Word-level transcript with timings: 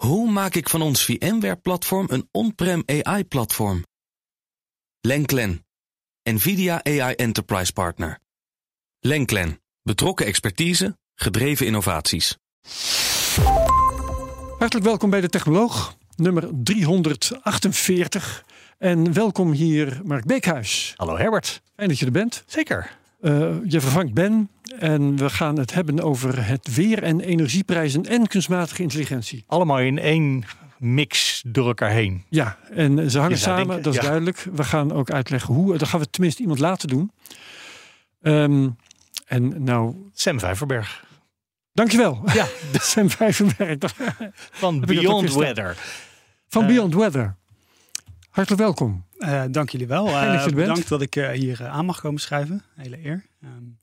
Hoe 0.00 0.30
maak 0.30 0.54
ik 0.54 0.68
van 0.68 0.82
ons 0.82 1.04
VMware-platform 1.04 2.06
een 2.10 2.28
on-prem 2.30 2.82
AI-platform? 2.86 3.84
Lenklen, 5.00 5.64
NVIDIA 6.22 6.84
AI 6.84 7.14
Enterprise 7.14 7.72
Partner. 7.72 8.18
Lenklen, 9.00 9.60
betrokken 9.82 10.26
expertise, 10.26 10.98
gedreven 11.14 11.66
innovaties. 11.66 12.36
Hartelijk 14.58 14.86
welkom 14.86 15.10
bij 15.10 15.20
de 15.20 15.28
Technoloog, 15.28 15.96
nummer 16.16 16.48
348. 16.52 18.44
En 18.78 19.12
welkom 19.12 19.52
hier 19.52 20.00
Mark 20.04 20.24
Beekhuis. 20.24 20.94
Hallo 20.96 21.16
Herbert. 21.16 21.62
Fijn 21.76 21.88
dat 21.88 21.98
je 21.98 22.06
er 22.06 22.12
bent. 22.12 22.42
Zeker. 22.46 22.98
Uh, 23.20 23.56
je 23.64 23.80
vervangt 23.80 24.14
Ben 24.14 24.50
en 24.78 25.16
we 25.16 25.30
gaan 25.30 25.58
het 25.58 25.74
hebben 25.74 26.00
over 26.00 26.46
het 26.46 26.74
weer 26.74 27.02
en 27.02 27.20
energieprijzen 27.20 28.06
en 28.06 28.26
kunstmatige 28.26 28.82
intelligentie. 28.82 29.44
Allemaal 29.46 29.80
in 29.80 29.98
één 29.98 30.44
mix 30.78 31.42
door 31.46 31.66
elkaar 31.66 31.90
heen. 31.90 32.24
Ja, 32.28 32.58
en 32.70 33.10
ze 33.10 33.18
hangen 33.18 33.38
samen, 33.38 33.82
dat 33.82 33.94
is 33.94 34.00
duidelijk. 34.00 34.46
We 34.52 34.64
gaan 34.64 34.92
ook 34.92 35.10
uitleggen 35.10 35.54
hoe. 35.54 35.78
Dat 35.78 35.88
gaan 35.88 36.00
we 36.00 36.10
tenminste 36.10 36.40
iemand 36.40 36.58
laten 36.58 36.88
doen. 36.88 37.12
Um, 38.22 38.76
en 39.26 39.62
nou... 39.62 39.94
Sam 40.12 40.38
Vijverberg. 40.38 41.04
Dankjewel. 41.72 42.22
Ja, 42.32 42.46
Sam 42.72 43.10
Vijverberg. 43.10 43.78
Van 44.62 44.80
Beyond 44.80 45.34
Weather. 45.34 45.76
Van 46.48 46.62
uh, 46.62 46.68
Beyond 46.68 46.94
Weather. 46.94 47.36
Hartelijk 48.30 48.62
welkom. 48.62 49.04
Uh, 49.18 49.42
dank 49.50 49.70
jullie 49.70 49.86
wel. 49.86 50.08
Uh, 50.08 50.46
bedankt 50.46 50.88
dat 50.88 51.02
ik 51.02 51.16
uh, 51.16 51.28
hier 51.28 51.66
aan 51.66 51.84
mag 51.84 52.00
komen 52.00 52.20
schrijven. 52.20 52.64
Hele 52.76 53.04
eer. 53.04 53.26
Um, 53.44 53.78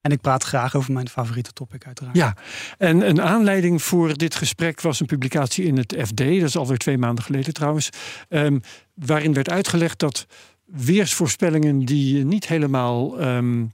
en 0.00 0.10
ik 0.10 0.20
praat 0.20 0.44
graag 0.44 0.74
over 0.74 0.92
mijn 0.92 1.08
favoriete 1.08 1.52
topic 1.52 1.86
uiteraard. 1.86 2.16
Ja, 2.16 2.36
en 2.78 3.08
een 3.08 3.20
aanleiding 3.20 3.82
voor 3.82 4.16
dit 4.16 4.34
gesprek 4.34 4.80
was 4.80 5.00
een 5.00 5.06
publicatie 5.06 5.64
in 5.64 5.76
het 5.76 5.94
FD. 5.98 6.16
Dat 6.16 6.28
is 6.28 6.56
alweer 6.56 6.78
twee 6.78 6.98
maanden 6.98 7.24
geleden 7.24 7.52
trouwens. 7.52 7.88
Um, 8.28 8.60
waarin 8.94 9.32
werd 9.32 9.50
uitgelegd 9.50 9.98
dat 9.98 10.26
weersvoorspellingen 10.64 11.78
die 11.78 12.24
niet 12.24 12.48
helemaal 12.48 13.22
um, 13.22 13.72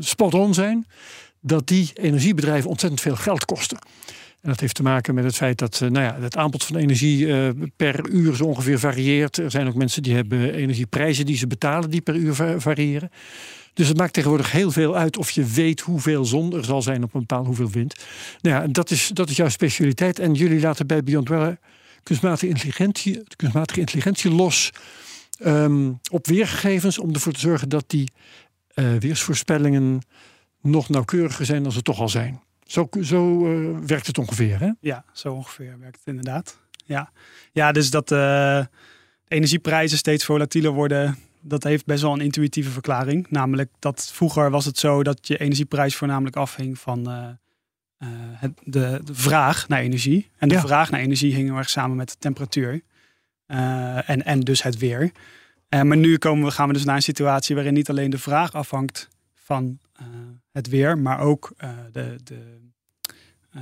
spot-on 0.00 0.54
zijn... 0.54 0.86
dat 1.40 1.66
die 1.66 1.90
energiebedrijven 1.94 2.70
ontzettend 2.70 3.00
veel 3.00 3.16
geld 3.16 3.44
kosten. 3.44 3.78
En 4.40 4.48
dat 4.48 4.60
heeft 4.60 4.74
te 4.74 4.82
maken 4.82 5.14
met 5.14 5.24
het 5.24 5.36
feit 5.36 5.58
dat 5.58 5.80
nou 5.80 6.00
ja, 6.00 6.16
het 6.20 6.36
aanbod 6.36 6.64
van 6.64 6.76
energie 6.76 7.26
uh, 7.26 7.48
per 7.76 8.08
uur 8.10 8.36
zo 8.36 8.44
ongeveer 8.44 8.78
varieert. 8.78 9.36
Er 9.36 9.50
zijn 9.50 9.66
ook 9.66 9.74
mensen 9.74 10.02
die 10.02 10.14
hebben 10.14 10.54
energieprijzen 10.54 11.26
die 11.26 11.36
ze 11.36 11.46
betalen 11.46 11.90
die 11.90 12.00
per 12.00 12.14
uur 12.14 12.34
variëren. 12.58 13.10
Dus 13.74 13.88
het 13.88 13.96
maakt 13.96 14.12
tegenwoordig 14.12 14.52
heel 14.52 14.70
veel 14.70 14.96
uit 14.96 15.16
of 15.16 15.30
je 15.30 15.44
weet 15.44 15.80
hoeveel 15.80 16.24
zon 16.24 16.54
er 16.54 16.64
zal 16.64 16.82
zijn 16.82 17.02
op 17.02 17.14
een 17.14 17.20
bepaald 17.20 17.46
hoeveel 17.46 17.70
wind. 17.70 18.04
Nou 18.40 18.62
ja, 18.62 18.68
dat 18.68 18.90
is, 18.90 19.08
dat 19.08 19.30
is 19.30 19.36
jouw 19.36 19.48
specialiteit. 19.48 20.18
En 20.18 20.34
jullie 20.34 20.60
laten 20.60 20.86
bij 20.86 21.02
Beyond 21.02 21.28
Weather 21.28 21.58
kunstmatige 22.02 22.48
intelligentie, 22.48 23.22
kunstmatige 23.36 23.80
intelligentie 23.80 24.30
los 24.30 24.70
um, 25.46 26.00
op 26.10 26.26
weergegevens 26.26 26.98
om 26.98 27.12
ervoor 27.12 27.32
te 27.32 27.40
zorgen 27.40 27.68
dat 27.68 27.84
die 27.86 28.12
uh, 28.74 28.96
weersvoorspellingen 28.96 30.00
nog 30.60 30.88
nauwkeuriger 30.88 31.46
zijn 31.46 31.62
dan 31.62 31.72
ze 31.72 31.82
toch 31.82 32.00
al 32.00 32.08
zijn. 32.08 32.42
Zo, 32.66 32.88
zo 33.02 33.46
uh, 33.46 33.78
werkt 33.86 34.06
het 34.06 34.18
ongeveer, 34.18 34.60
hè? 34.60 34.70
Ja, 34.80 35.04
zo 35.12 35.32
ongeveer 35.32 35.76
werkt 35.80 35.96
het 35.96 36.06
inderdaad. 36.06 36.58
Ja, 36.84 37.12
ja 37.52 37.72
dus 37.72 37.90
dat 37.90 38.08
de 38.08 38.68
energieprijzen 39.28 39.98
steeds 39.98 40.24
volatieler 40.24 40.72
worden, 40.72 41.18
dat 41.42 41.62
heeft 41.62 41.86
best 41.86 42.02
wel 42.02 42.12
een 42.12 42.20
intuïtieve 42.20 42.70
verklaring. 42.70 43.26
Namelijk 43.30 43.70
dat 43.78 44.10
vroeger 44.12 44.50
was 44.50 44.64
het 44.64 44.78
zo 44.78 45.02
dat 45.02 45.26
je 45.26 45.38
energieprijs 45.38 45.96
voornamelijk 45.96 46.36
afhing 46.36 46.78
van 46.78 47.10
uh, 47.10 47.28
uh, 47.98 48.08
het, 48.34 48.52
de, 48.64 49.00
de, 49.04 49.14
vraag 49.14 49.68
naar 49.68 49.80
energie. 49.80 50.30
En 50.36 50.48
de 50.48 50.54
ja. 50.54 50.60
vraag 50.60 50.90
naar 50.90 51.00
energie 51.00 51.34
hing 51.34 51.48
heel 51.48 51.56
erg 51.56 51.70
samen 51.70 51.96
met 51.96 52.08
de 52.08 52.16
temperatuur. 52.18 52.82
Uh, 53.46 54.10
en, 54.10 54.24
en 54.24 54.40
dus 54.40 54.62
het 54.62 54.78
weer. 54.78 55.12
maar 55.68 55.96
nu 55.96 56.18
komen 56.18 56.44
we, 56.44 56.50
gaan 56.50 56.66
we 56.66 56.72
dus 56.72 56.84
naar 56.84 56.96
een 56.96 57.02
situatie 57.02 57.54
waarin 57.54 57.74
niet 57.74 57.90
alleen 57.90 58.10
de 58.10 58.18
vraag 58.18 58.54
afhangt 58.54 59.08
van 59.34 59.78
het 60.52 60.68
weer, 60.68 60.98
maar 60.98 61.18
ook 61.20 61.52
de, 61.92 62.16
de 62.24 62.58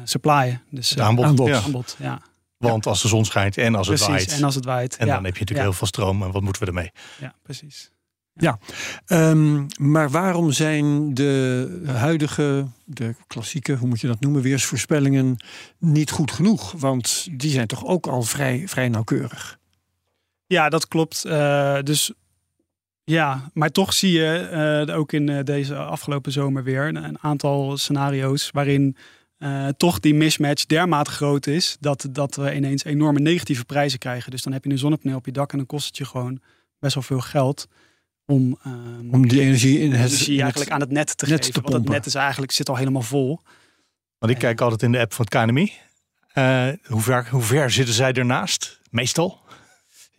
supply. 0.05 0.61
Dus 0.71 0.99
aanbod. 0.99 1.25
aanbod. 1.25 1.49
Ja. 1.49 1.61
aanbod 1.61 1.97
ja. 1.99 2.23
Want 2.69 2.87
als 2.87 3.03
de 3.03 3.09
zon 3.09 3.25
schijnt 3.25 3.57
en 3.57 3.75
als 3.75 3.87
precies, 3.87 4.07
het 4.07 4.17
waait. 4.17 4.33
En 4.33 4.45
als 4.45 4.55
het 4.55 4.65
waait. 4.65 4.97
En 4.97 5.07
dan 5.07 5.25
heb 5.25 5.35
je 5.35 5.41
natuurlijk 5.41 5.69
heel 5.69 5.73
veel 5.73 5.87
stroom. 5.87 6.23
En 6.23 6.31
wat 6.31 6.43
moeten 6.43 6.63
we 6.63 6.69
ermee? 6.69 6.91
Ja, 7.21 7.35
precies. 7.43 7.91
Ja, 8.35 8.59
um, 9.07 9.67
maar 9.79 10.11
waarom 10.11 10.53
zijn 10.53 11.15
de 11.15 11.83
huidige, 11.87 12.67
de 12.85 13.15
klassieke, 13.27 13.75
hoe 13.75 13.89
moet 13.89 14.01
je 14.01 14.07
dat 14.07 14.21
noemen, 14.21 14.43
weersvoorspellingen 14.43 15.37
niet 15.79 16.11
goed 16.11 16.31
genoeg? 16.31 16.73
Want 16.73 17.29
die 17.31 17.51
zijn 17.51 17.67
toch 17.67 17.85
ook 17.85 18.07
al 18.07 18.23
vrij, 18.23 18.69
vrij 18.69 18.89
nauwkeurig. 18.89 19.59
Ja, 20.47 20.69
dat 20.69 20.89
klopt. 20.89 21.25
Uh, 21.27 21.79
dus 21.83 22.13
ja, 23.05 23.51
maar 23.55 23.71
toch 23.71 23.93
zie 23.93 24.13
je 24.13 24.87
uh, 24.89 24.97
ook 24.97 25.13
in 25.13 25.29
uh, 25.29 25.39
deze 25.45 25.77
afgelopen 25.77 26.33
zomer 26.33 26.65
weer 26.65 26.87
een 26.87 27.19
aantal 27.21 27.77
scenario's 27.77 28.51
waarin 28.53 28.97
uh, 29.41 29.69
toch 29.69 30.01
die 30.01 30.15
mismatch 30.15 30.67
dermate 30.67 31.11
groot 31.11 31.47
is 31.47 31.77
dat, 31.81 32.09
dat 32.11 32.37
we 32.37 32.55
ineens 32.55 32.85
enorme 32.85 33.21
negatieve 33.21 33.65
prijzen 33.65 33.99
krijgen. 33.99 34.31
Dus 34.31 34.43
dan 34.43 34.53
heb 34.53 34.65
je 34.65 34.71
een 34.71 34.79
zonnepaneel 34.79 35.17
op 35.17 35.27
je 35.27 35.33
dak 35.33 35.53
en 35.53 35.59
dan 35.59 35.67
kost 35.67 35.87
het 35.87 35.97
je 35.97 36.05
gewoon 36.05 36.41
best 36.79 36.95
wel 36.95 37.03
veel 37.03 37.21
geld 37.21 37.69
om, 38.27 38.59
um, 38.67 39.09
om 39.13 39.29
die 39.29 39.41
energie, 39.41 39.81
in 39.81 39.91
het, 39.91 40.01
energie 40.01 40.35
in 40.35 40.41
eigenlijk 40.41 40.71
aan 40.71 40.81
het 40.81 40.91
net 40.91 41.17
te 41.17 41.27
net 41.27 41.45
geven. 41.45 41.63
Te 41.63 41.71
Want 41.71 41.85
het 41.85 41.93
net 41.93 42.07
is 42.07 42.15
eigenlijk, 42.15 42.53
zit 42.53 42.69
al 42.69 42.77
helemaal 42.77 43.03
vol. 43.03 43.41
Want 44.19 44.33
ik 44.33 44.39
kijk 44.39 44.61
altijd 44.61 44.83
in 44.83 44.93
de 44.93 44.99
app 44.99 45.13
van 45.13 45.27
het 45.31 45.35
KNMI. 45.35 45.73
Uh, 46.35 46.69
hoe, 46.87 47.01
ver, 47.01 47.29
hoe 47.31 47.43
ver 47.43 47.71
zitten 47.71 47.95
zij 47.95 48.13
ernaast? 48.13 48.81
Meestal? 48.91 49.40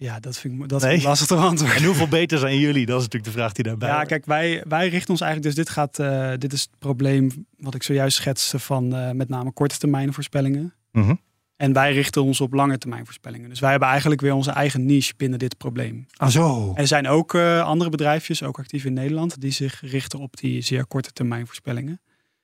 Ja, 0.02 0.20
dat 0.20 0.38
vind 0.38 0.62
ik, 0.62 0.70
dat 0.70 0.82
nee. 0.82 1.02
lastig 1.02 1.28
te 1.28 1.36
antwoorden. 1.36 1.78
En 1.78 1.84
hoeveel 1.84 2.08
beter 2.08 2.38
zijn 2.38 2.60
jullie? 2.60 2.86
Dat 2.86 2.98
is 2.98 3.04
natuurlijk 3.04 3.34
de 3.34 3.40
vraag 3.40 3.52
die 3.52 3.64
daarbij 3.64 3.90
Ja, 3.90 4.04
kijk, 4.04 4.26
wij, 4.26 4.64
wij 4.68 4.90
richten 4.90 5.10
ons 5.10 5.22
eigenlijk... 5.22 5.56
Dus 5.56 5.66
dit, 5.66 5.74
gaat, 5.74 6.00
uh, 6.00 6.32
dit 6.38 6.54
is 6.54 6.62
het 6.62 6.80
probleem 6.80 7.46
wat 7.58 7.76
ik 7.76 7.84
zojuist 7.84 8.18
schetste... 8.18 8.60
van 8.60 8.96
uh, 8.96 9.12
met 9.12 9.30
name 9.30 9.52
korte 9.52 9.78
termijn 9.78 10.14
voorspellingen. 10.14 10.74
Mm 10.92 11.04
-hmm. 11.04 11.20
En 11.56 11.74
wij 11.74 11.94
richten 11.94 12.24
ons 12.24 12.42
op 12.42 12.54
lange 12.54 12.78
termijn 12.78 13.06
voorspellingen. 13.06 13.50
Dus 13.50 13.60
wij 13.60 13.70
hebben 13.70 13.90
eigenlijk 13.90 14.22
weer 14.22 14.34
onze 14.34 14.52
eigen 14.52 14.86
niche 14.86 15.14
binnen 15.18 15.40
dit 15.40 15.58
probleem. 15.58 16.06
Ah 16.16 16.30
zo. 16.30 16.74
Er 16.76 16.88
zijn 16.88 17.08
ook 17.08 17.34
uh, 17.34 17.64
andere 17.64 17.90
bedrijfjes, 17.90 18.44
ook 18.44 18.60
actief 18.60 18.86
in 18.86 18.94
Nederland... 18.94 19.42
die 19.42 19.52
zich 19.52 19.82
richten 19.82 20.20
op 20.20 20.38
die 20.38 20.62
zeer 20.62 20.86
korte 20.86 21.12
termijn 21.12 21.46
voorspellingen. 21.46 22.02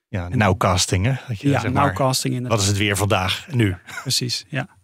Ja, 0.08 0.28
nowcasting 0.28 1.04
hè? 1.04 1.14
Dat 1.28 1.40
je, 1.40 1.48
ja, 1.48 1.60
zeg 1.60 1.72
maar, 1.72 1.86
nowcasting 1.86 2.34
inderdaad. 2.34 2.58
Wat 2.58 2.66
is 2.66 2.72
het 2.72 2.82
weer 2.82 2.96
vandaag 2.96 3.46
nu? 3.50 3.76
Precies, 4.02 4.44
ja. 4.48 4.77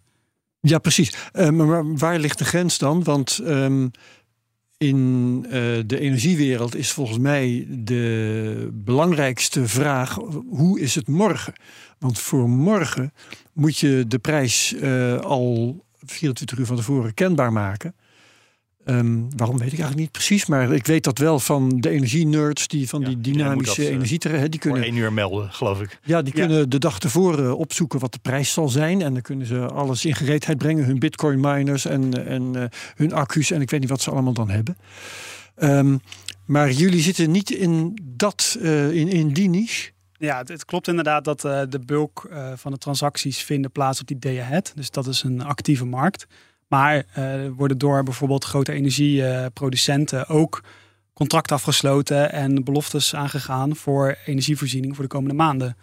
Ja, 0.67 0.77
precies. 0.77 1.15
Uh, 1.33 1.49
maar 1.49 1.95
waar 1.97 2.19
ligt 2.19 2.37
de 2.37 2.45
grens 2.45 2.77
dan? 2.77 3.03
Want 3.03 3.39
um, 3.43 3.91
in 4.77 5.43
uh, 5.45 5.51
de 5.85 5.99
energiewereld 5.99 6.75
is 6.75 6.91
volgens 6.91 7.17
mij 7.17 7.67
de 7.69 8.69
belangrijkste 8.73 9.67
vraag: 9.67 10.15
hoe 10.49 10.79
is 10.79 10.95
het 10.95 11.07
morgen? 11.07 11.53
Want 11.99 12.19
voor 12.19 12.49
morgen 12.49 13.13
moet 13.53 13.77
je 13.77 14.05
de 14.07 14.19
prijs 14.19 14.73
uh, 14.73 15.17
al 15.17 15.83
24 15.99 16.57
uur 16.57 16.65
van 16.65 16.75
tevoren 16.75 17.13
kenbaar 17.13 17.53
maken. 17.53 17.95
Um, 18.87 19.27
waarom 19.35 19.57
weet 19.57 19.73
ik 19.73 19.79
eigenlijk 19.79 19.99
niet 19.99 20.11
precies, 20.11 20.45
maar 20.45 20.71
ik 20.71 20.85
weet 20.85 21.03
dat 21.03 21.17
wel 21.17 21.39
van 21.39 21.79
de 21.79 21.89
energie-nerds, 21.89 22.67
die 22.67 22.89
van 22.89 23.01
ja, 23.01 23.07
die 23.07 23.21
dynamische 23.21 23.81
dat, 23.81 23.91
energie, 23.91 24.49
die 24.49 24.59
kunnen 24.59 24.83
één 24.83 24.95
uur 24.95 25.13
melden, 25.13 25.51
geloof 25.51 25.81
ik. 25.81 25.99
Ja, 26.03 26.21
die 26.21 26.33
kunnen 26.33 26.69
de 26.69 26.79
dag 26.79 26.99
tevoren 26.99 27.57
opzoeken 27.57 27.99
wat 27.99 28.13
de 28.13 28.19
prijs 28.21 28.53
zal 28.53 28.69
zijn, 28.69 29.01
en 29.01 29.13
dan 29.13 29.21
kunnen 29.21 29.47
ze 29.47 29.67
alles 29.67 30.05
in 30.05 30.15
gereedheid 30.15 30.57
brengen, 30.57 30.85
hun 30.85 30.99
Bitcoin-miners 30.99 31.85
en, 31.85 32.27
en 32.27 32.55
uh, 32.55 32.63
hun 32.95 33.13
accu's 33.13 33.51
en 33.51 33.61
ik 33.61 33.69
weet 33.69 33.79
niet 33.79 33.89
wat 33.89 34.01
ze 34.01 34.11
allemaal 34.11 34.33
dan 34.33 34.49
hebben. 34.49 34.77
Um, 35.57 36.01
maar 36.45 36.71
jullie 36.71 37.01
zitten 37.01 37.31
niet 37.31 37.51
in 37.51 37.99
dat, 38.03 38.57
uh, 38.61 38.91
in, 38.91 39.07
in 39.07 39.33
die 39.33 39.49
niche. 39.49 39.91
Ja, 40.17 40.37
het, 40.37 40.47
het 40.47 40.65
klopt 40.65 40.87
inderdaad 40.87 41.23
dat 41.23 41.45
uh, 41.45 41.61
de 41.69 41.79
bulk 41.79 42.29
van 42.55 42.71
de 42.71 42.77
transacties 42.77 43.43
vinden 43.43 43.71
plaats 43.71 44.01
op 44.01 44.07
die 44.07 44.19
day 44.19 44.39
ahead. 44.39 44.71
Dus 44.75 44.91
dat 44.91 45.07
is 45.07 45.23
een 45.23 45.43
actieve 45.43 45.85
markt. 45.85 46.27
Maar 46.67 47.05
uh, 47.17 47.49
worden 47.55 47.77
door 47.77 48.03
bijvoorbeeld 48.03 48.43
grote 48.43 48.71
energieproducenten 48.71 50.27
ook 50.27 50.63
contracten 51.13 51.55
afgesloten 51.55 52.31
en 52.31 52.63
beloftes 52.63 53.15
aangegaan 53.15 53.75
voor 53.75 54.17
energievoorziening 54.25 54.95
voor 54.95 55.03
de 55.03 55.09
komende 55.09 55.35
maanden. 55.35 55.77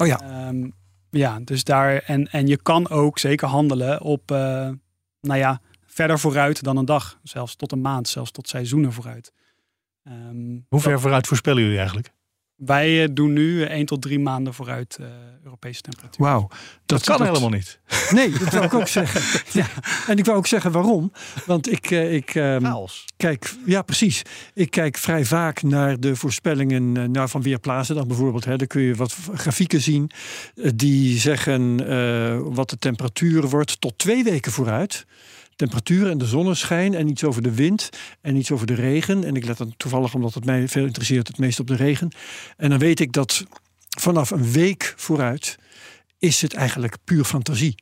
Oh 0.00 0.06
ja. 0.06 0.48
Um, 0.48 0.74
ja, 1.10 1.40
dus 1.44 1.64
daar 1.64 1.96
en, 1.96 2.30
en 2.30 2.46
je 2.46 2.56
kan 2.62 2.88
ook 2.88 3.18
zeker 3.18 3.48
handelen 3.48 4.00
op, 4.00 4.30
uh, 4.30 4.38
nou 5.20 5.38
ja, 5.38 5.60
verder 5.86 6.18
vooruit 6.18 6.62
dan 6.62 6.76
een 6.76 6.84
dag. 6.84 7.18
Zelfs 7.22 7.56
tot 7.56 7.72
een 7.72 7.80
maand, 7.80 8.08
zelfs 8.08 8.30
tot 8.30 8.48
seizoenen 8.48 8.92
vooruit. 8.92 9.32
Um, 10.04 10.66
Hoe 10.68 10.80
ver 10.80 10.92
dat, 10.92 11.00
vooruit 11.00 11.26
voorspellen 11.26 11.62
jullie 11.62 11.78
eigenlijk? 11.78 12.12
Wij 12.58 13.02
eh, 13.02 13.08
doen 13.12 13.32
nu 13.32 13.62
1 13.62 13.86
tot 13.86 14.02
3 14.02 14.18
maanden 14.18 14.54
vooruit 14.54 14.98
uh, 15.00 15.06
Europese 15.44 15.80
temperatuur. 15.80 16.24
Wauw. 16.26 16.48
Dat, 16.86 17.04
dat, 17.04 17.16
kan 17.16 17.26
helemaal 17.26 17.50
niet. 17.50 17.78
Nee, 18.10 18.30
dat 18.30 18.48
wil 18.48 18.62
ik 18.62 18.74
ook 18.74 18.88
zeggen. 18.88 19.20
Ja. 19.60 19.66
En 20.06 20.18
ik 20.18 20.24
wou 20.24 20.38
ook 20.38 20.46
zeggen 20.46 20.72
waarom. 20.72 21.12
Want 21.46 21.72
ik, 21.72 21.90
uh, 21.90 22.14
ik 22.14 22.34
um, 22.34 22.86
kijk, 23.16 23.54
ja 23.64 23.82
precies. 23.82 24.22
Ik 24.54 24.70
kijk 24.70 24.96
vrij 24.96 25.24
vaak 25.24 25.62
naar 25.62 26.00
de 26.00 26.16
voorspellingen 26.16 26.94
uh, 26.96 27.04
nou, 27.04 27.28
van 27.28 27.42
Weerplaatsen 27.42 27.94
dan 27.94 28.08
bijvoorbeeld. 28.08 28.44
Hè. 28.44 28.56
Dan 28.56 28.66
kun 28.66 28.82
je 28.82 28.94
wat 28.94 29.16
grafieken 29.34 29.80
zien 29.80 30.10
die 30.74 31.18
zeggen 31.18 31.76
wat 32.54 32.70
de 32.70 32.78
temperatuur 32.78 33.48
wordt 33.48 33.80
tot 33.80 33.98
twee 33.98 34.24
weken 34.24 34.52
vooruit 34.52 35.06
temperatuur 35.58 36.10
en 36.10 36.18
de 36.18 36.26
zonneschijn 36.26 36.94
en 36.94 37.08
iets 37.08 37.24
over 37.24 37.42
de 37.42 37.54
wind 37.54 37.88
en 38.20 38.36
iets 38.36 38.50
over 38.50 38.66
de 38.66 38.74
regen. 38.74 39.24
En 39.24 39.36
ik 39.36 39.44
let 39.44 39.58
dan 39.58 39.74
toevallig, 39.76 40.14
omdat 40.14 40.34
het 40.34 40.44
mij 40.44 40.68
veel 40.68 40.84
interesseert, 40.84 41.28
het 41.28 41.38
meest 41.38 41.60
op 41.60 41.66
de 41.66 41.76
regen. 41.76 42.08
En 42.56 42.70
dan 42.70 42.78
weet 42.78 43.00
ik 43.00 43.12
dat 43.12 43.44
vanaf 43.98 44.30
een 44.30 44.52
week 44.52 44.94
vooruit 44.96 45.58
is 46.18 46.42
het 46.42 46.54
eigenlijk 46.54 46.96
puur 47.04 47.24
fantasie. 47.24 47.74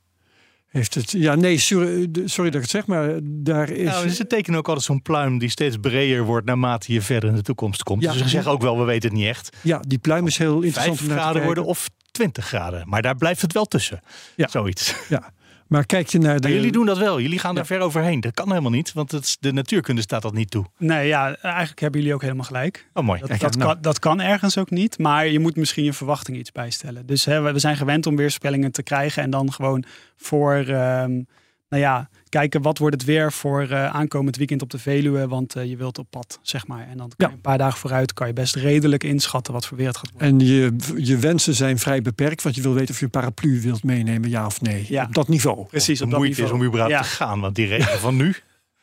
Heeft 0.66 0.94
het, 0.94 1.10
ja, 1.10 1.34
nee, 1.34 1.58
sorry, 1.58 2.08
sorry 2.24 2.50
dat 2.50 2.54
ik 2.54 2.60
het 2.60 2.70
zeg, 2.70 2.86
maar 2.86 3.18
daar 3.22 3.70
is. 3.70 3.88
Nou, 3.88 4.08
ze 4.08 4.26
tekenen 4.26 4.58
ook 4.58 4.68
altijd 4.68 4.86
zo'n 4.86 5.02
pluim 5.02 5.38
die 5.38 5.48
steeds 5.48 5.76
breder 5.80 6.24
wordt 6.24 6.46
naarmate 6.46 6.92
je 6.92 7.02
verder 7.02 7.30
in 7.30 7.36
de 7.36 7.42
toekomst 7.42 7.82
komt. 7.82 8.02
Ja, 8.02 8.12
dus 8.12 8.22
ze 8.22 8.28
zeggen 8.28 8.50
ook 8.50 8.62
wel, 8.62 8.78
we 8.78 8.84
weten 8.84 9.08
het 9.08 9.18
niet 9.18 9.28
echt. 9.28 9.56
Ja, 9.62 9.80
die 9.86 9.98
pluim 9.98 10.26
is 10.26 10.38
heel 10.38 10.62
interessant. 10.62 10.98
5 10.98 11.10
graden 11.10 11.44
worden 11.44 11.64
of 11.64 11.88
20 12.10 12.46
graden, 12.46 12.88
maar 12.88 13.02
daar 13.02 13.16
blijft 13.16 13.42
het 13.42 13.52
wel 13.52 13.64
tussen. 13.64 14.00
Ja. 14.36 14.48
Zoiets. 14.48 14.94
Ja. 15.08 15.32
Maar 15.66 15.86
kijk 15.86 16.08
je 16.08 16.18
naar 16.18 16.40
de. 16.40 16.48
jullie 16.48 16.72
doen 16.72 16.86
dat 16.86 16.98
wel. 16.98 17.20
Jullie 17.20 17.38
gaan 17.38 17.54
daar 17.54 17.66
ver 17.66 17.80
overheen. 17.80 18.20
Dat 18.20 18.34
kan 18.34 18.48
helemaal 18.48 18.70
niet, 18.70 18.92
want 18.92 19.12
het, 19.12 19.36
de 19.40 19.52
natuurkunde 19.52 20.00
staat 20.00 20.22
dat 20.22 20.34
niet 20.34 20.50
toe. 20.50 20.64
Nee, 20.78 21.06
ja, 21.06 21.36
eigenlijk 21.36 21.80
hebben 21.80 22.00
jullie 22.00 22.14
ook 22.14 22.22
helemaal 22.22 22.44
gelijk. 22.44 22.88
Oh, 22.92 23.04
mooi. 23.04 23.20
Dat, 23.20 23.40
dat, 23.40 23.56
nou. 23.56 23.72
kan, 23.72 23.82
dat 23.82 23.98
kan 23.98 24.20
ergens 24.20 24.58
ook 24.58 24.70
niet, 24.70 24.98
maar 24.98 25.26
je 25.26 25.38
moet 25.38 25.56
misschien 25.56 25.84
je 25.84 25.92
verwachting 25.92 26.36
iets 26.36 26.52
bijstellen. 26.52 27.06
Dus 27.06 27.24
hè, 27.24 27.52
we 27.52 27.58
zijn 27.58 27.76
gewend 27.76 28.06
om 28.06 28.16
weerspellingen 28.16 28.72
te 28.72 28.82
krijgen 28.82 29.22
en 29.22 29.30
dan 29.30 29.52
gewoon 29.52 29.84
voor. 30.16 30.54
Ehm, 30.54 31.20
nou 31.68 31.82
ja, 31.82 32.08
kijken 32.28 32.62
wat 32.62 32.78
wordt 32.78 32.94
het 32.94 33.04
weer 33.04 33.32
voor 33.32 33.62
uh, 33.62 33.86
aankomend 33.86 34.36
weekend 34.36 34.62
op 34.62 34.70
de 34.70 34.78
Veluwe. 34.78 35.28
Want 35.28 35.56
uh, 35.56 35.64
je 35.64 35.76
wilt 35.76 35.98
op 35.98 36.06
pad, 36.10 36.38
zeg 36.42 36.66
maar. 36.66 36.88
En 36.88 36.96
dan 36.96 37.12
kan 37.16 37.28
je 37.28 37.34
een 37.34 37.40
paar 37.40 37.58
dagen 37.58 37.78
vooruit 37.78 38.12
kan 38.12 38.26
je 38.26 38.32
best 38.32 38.54
redelijk 38.54 39.04
inschatten 39.04 39.52
wat 39.52 39.66
voor 39.66 39.76
weer 39.76 39.86
het 39.86 39.96
gaat 39.96 40.10
worden. 40.10 40.28
En 40.28 40.46
je, 40.46 40.76
je 40.96 41.16
wensen 41.16 41.54
zijn 41.54 41.78
vrij 41.78 42.02
beperkt. 42.02 42.42
Want 42.42 42.54
je 42.54 42.62
wil 42.62 42.74
weten 42.74 42.90
of 42.90 42.98
je 42.98 43.04
een 43.04 43.10
paraplu 43.10 43.60
wilt 43.60 43.82
meenemen, 43.82 44.30
ja 44.30 44.46
of 44.46 44.60
nee. 44.60 44.86
Ja. 44.88 45.04
Op 45.04 45.14
dat 45.14 45.28
niveau. 45.28 45.66
Precies, 45.66 46.02
op 46.02 46.10
dat 46.10 46.20
niveau. 46.20 46.48
is 46.48 46.54
om 46.54 46.64
überhaupt 46.64 46.92
ja. 46.92 47.02
te 47.02 47.08
gaan. 47.08 47.40
Want 47.40 47.54
die 47.54 47.66
regen 47.66 47.98
van 47.98 48.16
nu... 48.16 48.36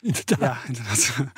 inderdaad. 0.04 0.40
Ja, 0.40 0.58
inderdaad. 0.68 1.14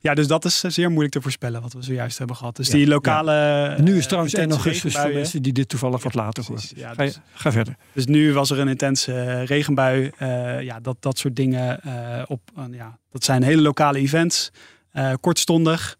Ja, 0.00 0.14
dus 0.14 0.26
dat 0.26 0.44
is 0.44 0.60
zeer 0.60 0.88
moeilijk 0.88 1.12
te 1.12 1.20
voorspellen 1.20 1.62
wat 1.62 1.72
we 1.72 1.82
zojuist 1.82 2.18
hebben 2.18 2.36
gehad. 2.36 2.56
Dus 2.56 2.68
die 2.68 2.86
lokale. 2.86 3.32
Ja. 3.32 3.80
Nu 3.80 3.90
is 3.90 3.98
het 3.98 4.06
trouwens 4.08 4.34
1 4.34 4.50
augustus 4.50 4.96
voor 4.96 5.12
mensen 5.12 5.42
die 5.42 5.52
dit 5.52 5.68
toevallig 5.68 6.02
wat 6.02 6.14
later 6.14 6.44
horen. 6.46 6.62
Ja, 6.74 6.94
dus, 6.94 7.14
ga, 7.14 7.20
ga, 7.34 7.52
verder. 7.52 7.76
Dus 7.92 8.06
nu 8.06 8.32
was 8.32 8.50
er 8.50 8.58
een 8.58 8.68
intense 8.68 9.42
regenbui. 9.42 10.10
Uh, 10.18 10.62
ja, 10.62 10.80
dat, 10.80 10.96
dat 11.00 11.18
soort 11.18 11.36
dingen. 11.36 11.80
Uh, 11.86 12.22
op, 12.26 12.40
uh, 12.58 12.64
ja, 12.70 12.98
dat 13.10 13.24
zijn 13.24 13.42
hele 13.42 13.62
lokale 13.62 13.98
events. 13.98 14.50
kortstondig. 15.20 15.98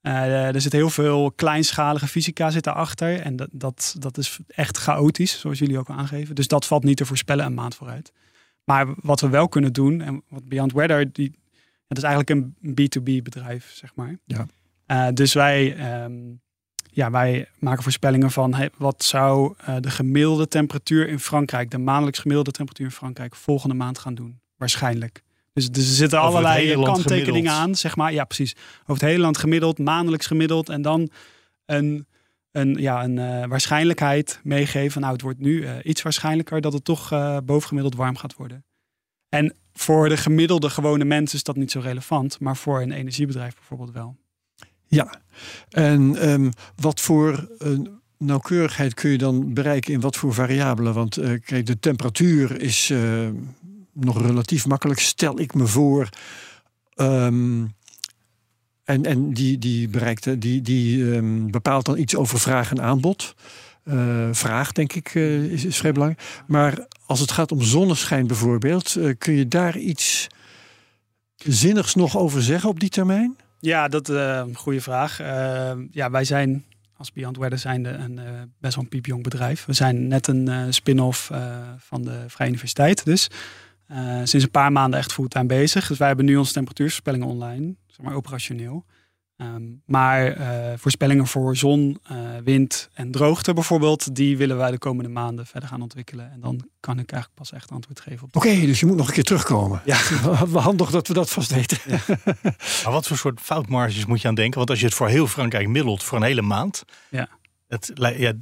er 0.00 0.60
zit 0.60 0.72
heel 0.72 0.90
veel 0.90 1.32
kleinschalige 1.32 2.06
fysica 2.06 2.50
zit 2.50 2.64
daarachter. 2.64 3.20
En 3.20 3.36
dat, 3.36 3.48
dat, 3.52 3.96
dat 3.98 4.18
is 4.18 4.38
echt 4.46 4.76
chaotisch, 4.76 5.40
zoals 5.40 5.58
jullie 5.58 5.78
ook 5.78 5.90
aangeven. 5.90 6.34
Dus 6.34 6.48
dat 6.48 6.66
valt 6.66 6.84
niet 6.84 6.96
te 6.96 7.06
voorspellen 7.06 7.44
een 7.44 7.54
maand 7.54 7.74
vooruit. 7.74 8.12
Maar 8.64 8.86
wat 8.96 9.20
we 9.20 9.28
wel 9.28 9.48
kunnen 9.48 9.72
doen, 9.72 10.00
en 10.00 10.22
wat 10.28 10.48
Beyond 10.48 10.72
Weather, 10.72 11.12
die, 11.12 11.34
het 11.88 11.98
is 11.98 12.02
eigenlijk 12.02 12.30
een 12.30 12.56
B2B 12.70 13.22
bedrijf, 13.22 13.70
zeg 13.74 13.94
maar. 13.94 14.18
Ja. 14.24 14.46
Uh, 14.86 15.08
dus 15.14 15.32
wij, 15.32 15.76
um, 16.04 16.40
ja, 16.90 17.10
wij 17.10 17.48
maken 17.58 17.82
voorspellingen 17.82 18.30
van 18.30 18.54
hey, 18.54 18.70
wat 18.76 19.04
zou 19.04 19.54
uh, 19.60 19.76
de 19.80 19.90
gemiddelde 19.90 20.48
temperatuur 20.48 21.08
in 21.08 21.18
Frankrijk, 21.18 21.70
de 21.70 21.78
maandelijks 21.78 22.18
gemiddelde 22.18 22.50
temperatuur 22.50 22.86
in 22.86 22.92
Frankrijk, 22.92 23.34
volgende 23.34 23.74
maand 23.74 23.98
gaan 23.98 24.14
doen. 24.14 24.40
Waarschijnlijk. 24.56 25.22
Dus, 25.52 25.70
dus 25.70 25.88
er 25.88 25.94
zitten 25.94 26.20
over 26.20 26.38
allerlei 26.38 26.82
kanttekeningen 26.82 27.52
aan, 27.52 27.74
zeg 27.74 27.96
maar. 27.96 28.12
Ja, 28.12 28.24
precies. 28.24 28.56
Over 28.82 29.02
het 29.02 29.10
hele 29.10 29.22
land 29.22 29.38
gemiddeld, 29.38 29.78
maandelijks 29.78 30.26
gemiddeld. 30.26 30.68
En 30.68 30.82
dan 30.82 31.10
een, 31.66 32.06
een, 32.50 32.74
ja, 32.74 33.04
een 33.04 33.16
uh, 33.16 33.46
waarschijnlijkheid 33.46 34.40
meegeven. 34.42 35.00
Nou, 35.00 35.12
het 35.12 35.22
wordt 35.22 35.38
nu 35.38 35.80
iets 35.82 36.02
waarschijnlijker 36.02 36.60
dat 36.60 36.72
het 36.72 36.84
toch 36.84 37.08
bovengemiddeld 37.44 37.94
warm 37.94 38.16
gaat 38.16 38.34
worden. 38.34 38.64
En 39.36 39.54
voor 39.74 40.08
de 40.08 40.16
gemiddelde 40.16 40.70
gewone 40.70 41.04
mens 41.04 41.34
is 41.34 41.42
dat 41.42 41.56
niet 41.56 41.70
zo 41.70 41.80
relevant, 41.80 42.40
maar 42.40 42.56
voor 42.56 42.80
een 42.80 42.92
energiebedrijf 42.92 43.54
bijvoorbeeld 43.54 43.92
wel. 43.92 44.16
Ja, 44.86 45.20
en 45.68 46.30
um, 46.30 46.50
wat 46.76 47.00
voor 47.00 47.48
uh, 47.58 47.78
nauwkeurigheid 48.18 48.94
kun 48.94 49.10
je 49.10 49.18
dan 49.18 49.54
bereiken 49.54 49.92
in 49.92 50.00
wat 50.00 50.16
voor 50.16 50.34
variabelen? 50.34 50.94
Want 50.94 51.18
uh, 51.18 51.40
kijk, 51.44 51.66
de 51.66 51.78
temperatuur 51.78 52.60
is 52.60 52.90
uh, 52.90 53.28
nog 53.92 54.22
relatief 54.22 54.66
makkelijk, 54.66 55.00
stel 55.00 55.40
ik 55.40 55.54
me 55.54 55.66
voor. 55.66 56.08
Um, 56.94 57.74
en, 58.84 59.04
en 59.04 59.32
die, 59.32 59.58
die, 59.58 59.88
bereikt, 59.88 60.40
die, 60.40 60.62
die 60.62 61.02
um, 61.04 61.50
bepaalt 61.50 61.84
dan 61.84 61.98
iets 61.98 62.16
over 62.16 62.40
vraag 62.40 62.70
en 62.70 62.82
aanbod. 62.82 63.34
Uh, 63.88 64.28
vraag, 64.32 64.72
denk 64.72 64.92
ik, 64.92 65.14
uh, 65.14 65.64
is, 65.64 65.76
vrij 65.76 65.92
belangrijk. 65.92 66.28
Maar 66.46 66.86
als 67.06 67.20
het 67.20 67.30
gaat 67.30 67.52
om 67.52 67.62
zonneschijn 67.62 68.26
bijvoorbeeld, 68.26 68.96
uh, 68.96 69.14
kun 69.18 69.34
je 69.34 69.48
daar 69.48 69.76
iets 69.76 70.26
zinnigs 71.36 71.94
nog 71.94 72.16
over 72.16 72.42
zeggen 72.42 72.68
op 72.68 72.80
die 72.80 72.88
termijn? 72.88 73.36
Ja, 73.60 73.88
dat 73.88 74.08
is 74.08 74.16
een 74.16 74.56
goede 74.56 74.80
vraag. 74.80 75.18
ja, 75.90 76.10
wij 76.10 76.24
zijn 76.24 76.64
als 76.96 77.12
Beyond 77.12 77.36
Weather 77.36 77.58
zijn 77.58 77.84
een 77.84 78.20
best 78.60 78.74
wel 78.74 78.84
een 78.84 78.90
piepjong 78.90 79.22
bedrijf. 79.22 79.64
We 79.64 79.72
zijn 79.72 80.08
net 80.08 80.26
een 80.26 80.74
spin-off 80.74 81.30
van 81.78 82.02
de 82.02 82.24
Vrije 82.26 82.48
Universiteit. 82.48 83.04
Dus 83.04 83.28
sinds 84.24 84.42
een 84.44 84.50
paar 84.50 84.72
maanden 84.72 84.98
echt 84.98 85.12
fulltime 85.12 85.46
bezig. 85.46 85.86
Dus 85.86 85.98
wij 85.98 86.06
hebben 86.08 86.26
nu 86.26 86.36
onze 86.36 86.52
temperatuurvoorspellingen 86.52 87.26
online, 87.26 87.74
zeg 87.86 88.06
maar 88.06 88.14
operationeel. 88.14 88.84
Um, 89.38 89.82
maar 89.86 90.38
uh, 90.38 90.72
voorspellingen 90.76 91.26
voor 91.26 91.56
zon, 91.56 91.98
uh, 92.12 92.18
wind 92.44 92.88
en 92.94 93.10
droogte 93.10 93.52
bijvoorbeeld, 93.52 94.14
die 94.14 94.36
willen 94.36 94.56
wij 94.56 94.70
de 94.70 94.78
komende 94.78 95.10
maanden 95.10 95.46
verder 95.46 95.68
gaan 95.68 95.82
ontwikkelen. 95.82 96.30
En 96.32 96.40
dan 96.40 96.68
kan 96.80 96.98
ik 96.98 97.12
eigenlijk 97.12 97.40
pas 97.40 97.52
echt 97.52 97.70
antwoord 97.70 98.00
geven 98.00 98.26
op. 98.26 98.36
Oké, 98.36 98.60
dus 98.60 98.80
je 98.80 98.86
moet 98.86 98.96
nog 98.96 99.08
een 99.08 99.14
keer 99.14 99.24
terugkomen. 99.24 99.82
Ja. 99.84 99.96
Handig 100.68 100.90
dat 100.90 101.08
we 101.08 101.14
dat 101.14 101.30
vast 101.30 101.50
weten. 101.50 101.78
Ja. 101.86 101.98
maar 102.82 102.92
wat 102.92 103.06
voor 103.06 103.16
soort 103.16 103.40
foutmarges 103.40 104.06
moet 104.06 104.20
je 104.20 104.28
aan 104.28 104.34
denken? 104.34 104.58
Want 104.58 104.70
als 104.70 104.80
je 104.80 104.86
het 104.86 104.94
voor 104.94 105.08
heel 105.08 105.26
Frankrijk 105.26 105.68
middelt 105.68 106.02
voor 106.02 106.18
een 106.18 106.24
hele 106.24 106.42
maand. 106.42 106.84
Ja. 107.08 107.28
Het, 107.68 107.92
ja, 107.94 108.32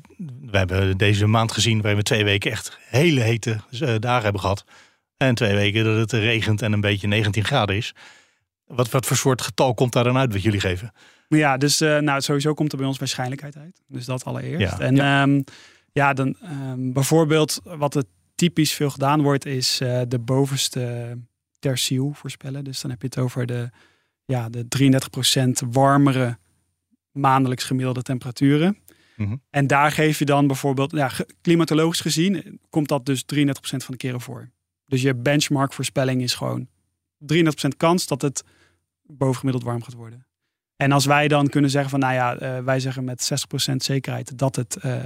we 0.40 0.56
hebben 0.56 0.97
deze 0.97 1.26
maand 1.26 1.52
gezien 1.52 1.81
waarin 1.81 1.99
we 1.99 2.02
twee 2.02 2.25
weken 2.25 2.50
echt 2.50 2.79
hele 2.88 3.20
hete 3.20 3.61
uh, 3.70 3.94
dagen 3.99 4.23
hebben 4.23 4.40
gehad. 4.40 4.64
En 5.17 5.35
twee 5.35 5.55
weken 5.55 5.85
dat 5.85 5.97
het 5.97 6.12
regent 6.12 6.62
en 6.62 6.73
een 6.73 6.81
beetje 6.81 7.06
19 7.06 7.44
graden 7.44 7.76
is. 7.76 7.94
Wat, 8.75 8.91
wat 8.91 9.06
voor 9.06 9.17
soort 9.17 9.43
getal 9.43 9.75
komt 9.75 9.93
daar 9.93 10.05
dan 10.05 10.17
uit 10.17 10.32
wat 10.32 10.43
jullie 10.43 10.61
geven? 10.61 10.93
Ja, 11.29 11.56
dus 11.56 11.82
uh, 11.82 11.99
nou, 11.99 12.21
sowieso 12.21 12.55
komt 12.55 12.73
er 12.73 12.79
bij 12.79 12.87
ons 12.87 12.99
waarschijnheid 12.99 13.56
uit. 13.56 13.82
Dus 13.88 14.05
dat 14.05 14.25
allereerst. 14.25 14.79
En 14.79 14.97
ja, 14.97 15.23
um, 15.23 15.44
ja 15.93 16.12
dan 16.12 16.37
um, 16.43 16.93
bijvoorbeeld 16.93 17.61
wat 17.65 17.94
er 17.94 18.05
typisch 18.35 18.73
veel 18.73 18.91
gedaan 18.91 19.23
wordt, 19.23 19.47
is 19.47 19.81
uh, 19.81 20.00
de 20.09 20.19
bovenste 20.19 21.16
terciel 21.59 22.12
voorspellen. 22.12 22.64
Dus 22.64 22.81
dan 22.81 22.90
heb 22.90 23.00
je 23.00 23.07
het 23.07 23.19
over 23.19 23.47
de, 23.47 23.71
ja, 24.25 24.49
de 24.49 24.66
33% 25.66 25.69
warmere 25.71 26.38
maandelijks 27.11 27.64
gemiddelde 27.64 28.02
temperaturen. 28.02 28.78
Mm 29.16 29.26
-hmm. 29.26 29.43
En 29.50 29.66
daar 29.66 29.93
geef 29.93 30.19
je 30.19 30.25
dan 30.25 30.47
bijvoorbeeld, 30.47 30.93
ja, 30.93 31.11
klimatologisch 31.40 32.00
gezien, 32.00 32.61
komt 32.71 32.88
dat 32.88 33.07
dus 33.07 33.25
33% 33.35 33.38
van 33.61 33.81
de 33.87 33.97
keren 33.97 34.21
voor. 34.21 34.50
Dus 34.87 35.02
je 35.02 35.14
benchmark 35.14 35.73
voorspelling 35.73 36.23
is 36.23 36.35
gewoon 36.35 36.69
33% 37.33 37.37
kans 37.76 38.07
dat 38.07 38.23
het 38.23 38.45
bovengemiddeld 39.06 39.64
warm 39.64 39.82
gaat 39.82 39.94
worden. 39.94 40.26
En 40.76 40.92
als 40.92 41.04
wij 41.04 41.28
dan 41.28 41.49
kunnen 41.49 41.70
zeggen 41.70 41.90
van, 41.90 42.00
nou 42.00 42.14
ja, 42.14 42.40
uh, 42.40 42.64
wij 42.64 42.80
zeggen 42.80 43.04
met 43.04 43.30
60% 43.70 43.76
zekerheid 43.76 44.38
dat 44.38 44.56
het 44.56 44.76
uh, 44.84 44.96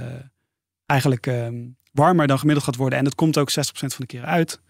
eigenlijk 0.85 1.27
uh, 1.27 1.47
warmer 1.91 2.27
dan 2.27 2.39
gemiddeld 2.39 2.65
gaat 2.65 2.75
worden. 2.75 2.99
En 2.99 3.05
het 3.05 3.15
komt 3.15 3.37
ook 3.37 3.51
60% 3.51 3.53
van 3.71 3.89
de 3.97 4.05
keren 4.05 4.27
uit. 4.27 4.61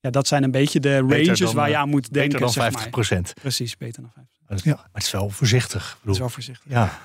Ja, 0.00 0.10
dat 0.10 0.26
zijn 0.26 0.42
een 0.42 0.50
beetje 0.50 0.80
de 0.80 0.98
ranges 0.98 1.38
dan, 1.38 1.54
waar 1.54 1.68
je 1.68 1.76
aan 1.76 1.88
moet 1.88 2.12
denken. 2.12 2.40
Beter 2.40 2.60
dan 2.60 2.72
50%. 2.72 3.06
Zeg 3.06 3.22
maar. 3.22 3.32
Precies, 3.40 3.76
beter 3.76 4.02
dan 4.02 4.12
50%. 4.24 4.38
Maar 4.46 4.58
ja. 4.62 4.74
Maar 4.74 4.88
het 4.92 5.02
is 5.02 5.10
wel 5.10 5.30
voorzichtig. 5.30 5.98
Het 6.00 6.12
is 6.12 6.18
wel 6.18 6.28
voorzichtig. 6.28 6.72
Ja. 6.72 6.98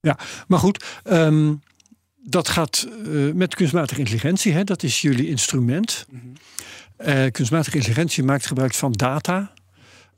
Ja, 0.00 0.18
maar 0.46 0.58
goed. 0.58 0.84
Um, 1.04 1.62
dat 2.16 2.48
gaat 2.48 2.88
met 3.34 3.54
kunstmatige 3.54 4.00
intelligentie. 4.00 4.52
Hè? 4.52 4.64
Dat 4.64 4.82
is 4.82 5.00
jullie 5.00 5.28
instrument. 5.28 6.06
Mm 6.10 6.20
-hmm. 6.20 6.32
Uh, 6.98 7.30
kunstmatige 7.30 7.76
intelligentie 7.76 8.22
maakt 8.22 8.46
gebruik 8.46 8.74
van 8.74 8.92
data. 8.92 9.52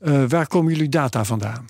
Uh, 0.01 0.23
waar 0.27 0.47
komen 0.47 0.73
jullie 0.73 0.89
data 0.89 1.23
vandaan? 1.23 1.67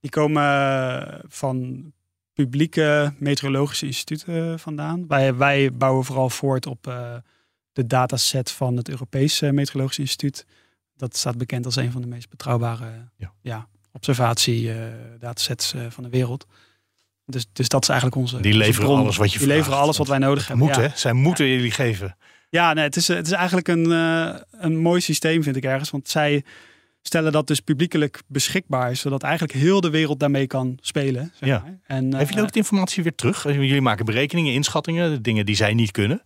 Die 0.00 0.10
komen 0.10 0.42
uh, 0.42 1.18
van 1.28 1.84
publieke 2.32 3.14
meteorologische 3.18 3.86
instituten 3.86 4.58
vandaan. 4.58 5.06
Wij, 5.06 5.34
wij 5.34 5.72
bouwen 5.72 6.04
vooral 6.04 6.30
voort 6.30 6.66
op 6.66 6.82
de 7.72 7.86
dataset 7.86 8.50
van 8.50 8.76
het 8.76 8.88
Europese 8.88 9.52
Meteorologisch 9.52 9.98
Instituut. 9.98 10.46
Dat 10.96 11.16
staat 11.16 11.38
bekend 11.38 11.64
als 11.64 11.76
een 11.76 11.92
van 11.92 12.00
de 12.00 12.06
meest 12.06 12.30
betrouwbare 12.30 13.08
ja. 13.16 13.32
ja 13.42 13.68
observatie-datasets 13.92 15.74
van 15.88 16.04
de 16.04 16.10
wereld. 16.10 16.46
Dus, 17.30 17.46
dus 17.52 17.68
dat 17.68 17.82
is 17.82 17.88
eigenlijk 17.88 18.20
onze. 18.20 18.40
Die 18.40 18.54
leveren 18.54 18.80
onze 18.80 18.92
bron. 18.92 18.98
alles 18.98 19.16
wat 19.16 19.32
je 19.32 19.38
Die 19.38 19.48
leveren 19.48 19.78
alles 19.78 19.96
wat 19.96 20.08
wij 20.08 20.18
nodig 20.18 20.46
hebben. 20.46 20.66
Moeten, 20.66 20.82
ja. 20.82 20.88
hè? 20.88 20.96
Zij 20.96 21.12
moeten 21.12 21.46
jullie 21.46 21.70
geven. 21.70 22.16
Ja, 22.48 22.72
nee, 22.72 22.84
het, 22.84 22.96
is, 22.96 23.08
het 23.08 23.26
is 23.26 23.32
eigenlijk 23.32 23.68
een, 23.68 23.92
eh, 23.92 24.34
een 24.50 24.78
mooi 24.78 25.00
systeem, 25.00 25.42
vind 25.42 25.56
ik 25.56 25.64
ergens. 25.64 25.90
Want 25.90 26.08
zij 26.08 26.44
stellen 27.02 27.32
dat 27.32 27.46
dus 27.46 27.60
publiekelijk 27.60 28.22
beschikbaar 28.26 28.90
is, 28.90 29.00
zodat 29.00 29.22
eigenlijk 29.22 29.52
heel 29.58 29.80
de 29.80 29.90
wereld 29.90 30.20
daarmee 30.20 30.46
kan 30.46 30.78
spelen. 30.80 31.32
Zeg 31.34 31.48
Ja. 31.48 31.58
maar. 31.58 31.78
En, 31.86 32.02
Hebben 32.04 32.18
jullie 32.18 32.36
eh, 32.36 32.42
ook 32.42 32.52
de 32.52 32.58
informatie 32.58 33.02
weer 33.02 33.14
terug? 33.14 33.42
Jullie 33.44 33.80
maken 33.80 34.04
berekeningen, 34.04 34.52
inschattingen, 34.52 35.10
de 35.10 35.20
dingen 35.20 35.46
die 35.46 35.54
zij 35.56 35.74
niet 35.74 35.90
kunnen. 35.90 36.22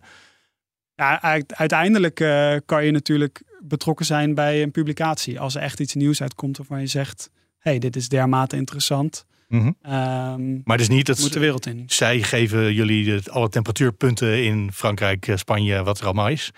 Ja, 0.95 1.21
uit- 1.21 1.55
uiteindelijk 1.55 2.19
eh, 2.19 2.55
kan 2.65 2.85
je 2.85 2.91
natuurlijk 2.91 3.43
betrokken 3.59 4.05
zijn 4.05 4.33
bij 4.33 4.61
een 4.63 4.71
publicatie. 4.71 5.39
Als 5.39 5.55
er 5.55 5.61
echt 5.61 5.79
iets 5.79 5.93
nieuws 5.93 6.21
uitkomt 6.21 6.57
waarvan 6.57 6.79
je 6.79 6.87
zegt... 6.87 7.29
hey, 7.59 7.79
dit 7.79 7.95
is 7.95 8.09
dermate 8.09 8.55
interessant. 8.55 9.25
Mhm. 9.47 9.71
Ehm 9.81 10.59
Maar 10.63 10.77
dus 10.77 10.87
niet 10.87 11.05
dat 11.05 11.19
moet 11.19 11.33
de 11.33 11.39
wereld 11.39 11.65
in. 11.65 11.83
zij 11.87 12.21
geven 12.21 12.73
jullie 12.73 13.05
de, 13.05 13.31
alle 13.31 13.49
temperatuurpunten 13.49 14.43
in 14.43 14.71
Frankrijk, 14.73 15.27
eh, 15.27 15.35
Spanje, 15.37 15.83
wat 15.83 15.99
er 15.99 16.05
allemaal 16.05 16.29
is. 16.29 16.51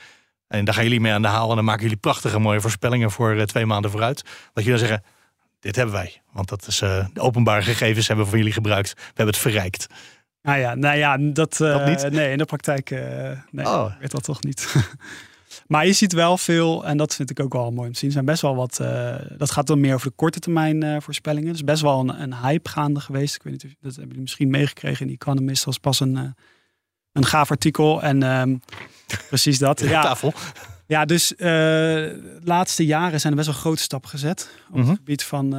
En 0.48 0.66
daar 0.66 0.74
gaan 0.74 0.84
jullie 0.84 1.00
mee 1.00 1.12
aan 1.12 1.22
de 1.22 1.28
haal 1.28 1.50
en 1.50 1.56
dan 1.56 1.66
maken 1.66 1.82
jullie 1.82 1.98
prachtige 1.98 2.40
mooie 2.40 2.62
voorspellingen 2.62 3.12
voor 3.12 3.36
eh, 3.36 3.44
twee 3.44 3.66
maanden 3.66 3.92
vooruit. 3.92 4.22
Dat 4.54 4.64
jullie 4.64 4.80
dan 4.80 4.88
zeggen, 4.88 5.04
dit 5.60 5.76
hebben 5.76 5.96
wij. 5.96 6.22
Want 6.32 6.50
dat 6.50 6.68
is 6.68 6.82
eh, 6.82 7.06
de 7.14 7.22
openbare 7.22 7.62
gegevens 7.62 8.08
hebben 8.08 8.26
we 8.26 8.32
van 8.32 8.40
jullie 8.40 8.54
gebruikt. 8.54 8.94
We 8.94 9.02
hebben 9.06 9.28
het 9.28 9.38
verrijkt. 9.38 9.88
Nou 10.42 10.60
ja, 10.60 10.76
nou 10.76 10.98
ja 10.98 11.18
dat, 11.18 11.62
eh, 11.62 11.72
Dat 11.72 11.86
niet? 11.86 12.12
Nee, 12.12 12.32
in 12.32 12.38
de 12.38 12.46
praktijk 12.46 12.90
uh, 12.90 13.00
nee, 13.52 13.66
Oh. 13.66 14.00
weet 14.00 14.12
dat 14.12 14.24
toch 14.24 14.44
niet. 14.44 14.76
maar 15.68 15.86
je 15.86 15.94
ziet 15.94 16.14
wel 16.14 16.38
veel, 16.38 16.86
en 16.86 16.98
dat 16.98 17.16
vind 17.16 17.30
ik 17.30 17.40
ook 17.40 17.54
wel 17.54 17.72
mooi 17.72 17.88
om 17.88 17.94
te 17.94 18.00
zien, 18.00 18.12
zijn 18.12 18.26
best 18.26 18.42
wel 18.42 18.56
wat. 18.56 18.82
dat 19.38 19.52
gaat 19.52 19.68
dan 19.68 19.80
meer 19.80 19.94
over 19.94 20.08
de 20.08 20.16
korte 20.16 20.40
termijn 20.40 21.02
voorspellingen. 21.02 21.52
Dus 21.52 21.64
best 21.64 21.82
wel 21.82 22.00
een, 22.00 22.22
een 22.22 22.36
hype 22.36 22.70
gaande 22.70 23.00
geweest. 23.00 23.36
Ik 23.36 23.44
weet 23.44 23.54
niet 23.54 23.64
of 23.64 23.70
dat 23.70 23.92
hebben 23.92 24.08
jullie 24.08 24.22
misschien 24.22 24.50
meegekregen 24.50 25.02
in 25.02 25.08
The 25.08 25.26
Economist. 25.26 25.66
Dat 25.66 25.66
was 25.66 25.78
pas 25.78 26.00
een, 26.00 26.36
een 27.12 27.26
gaaf 27.26 27.52
artikel. 27.52 28.02
En 28.02 28.24
ehm, 28.24 28.56
precies 29.30 29.58
dat. 29.60 29.80
Ja. 29.80 29.90
Ja, 29.90 30.02
Tafel. 30.02 30.34
ja, 30.86 31.06
dus 31.06 31.36
eh, 31.36 31.48
de 31.48 32.40
laatste 32.44 32.86
jaren 32.86 33.20
zijn 33.20 33.34
er 33.34 33.40
best 33.40 33.52
wel 33.52 33.60
grote 33.62 33.82
stappen 33.82 34.10
gezet 34.10 34.50
op 34.70 34.76
Mhm. 34.78 34.88
het 34.88 34.98
gebied 34.98 35.24
van 35.24 35.56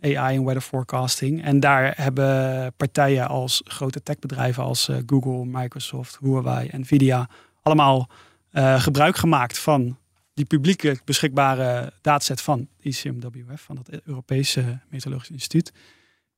eh, 0.00 0.18
AI 0.18 0.36
en 0.36 0.44
weather 0.44 0.62
forecasting. 0.62 1.44
En 1.44 1.60
daar 1.60 1.92
hebben 1.96 2.72
partijen 2.76 3.28
als 3.28 3.60
grote 3.64 4.02
techbedrijven 4.02 4.62
als 4.62 4.88
eh, 4.88 4.96
Google, 5.06 5.44
Microsoft, 5.46 6.18
Huawei, 6.20 6.68
Nvidia 6.72 7.28
allemaal 7.62 8.08
eh, 8.50 8.80
gebruik 8.80 9.16
gemaakt 9.16 9.58
van 9.58 9.98
die 10.34 10.44
publieke 10.44 10.98
beschikbare 11.04 11.92
dataset 12.00 12.40
van 12.40 12.68
ICMWF, 12.80 13.60
van 13.60 13.76
het 13.76 14.00
Europese 14.04 14.78
Meteorologisch 14.88 15.30
Instituut. 15.30 15.72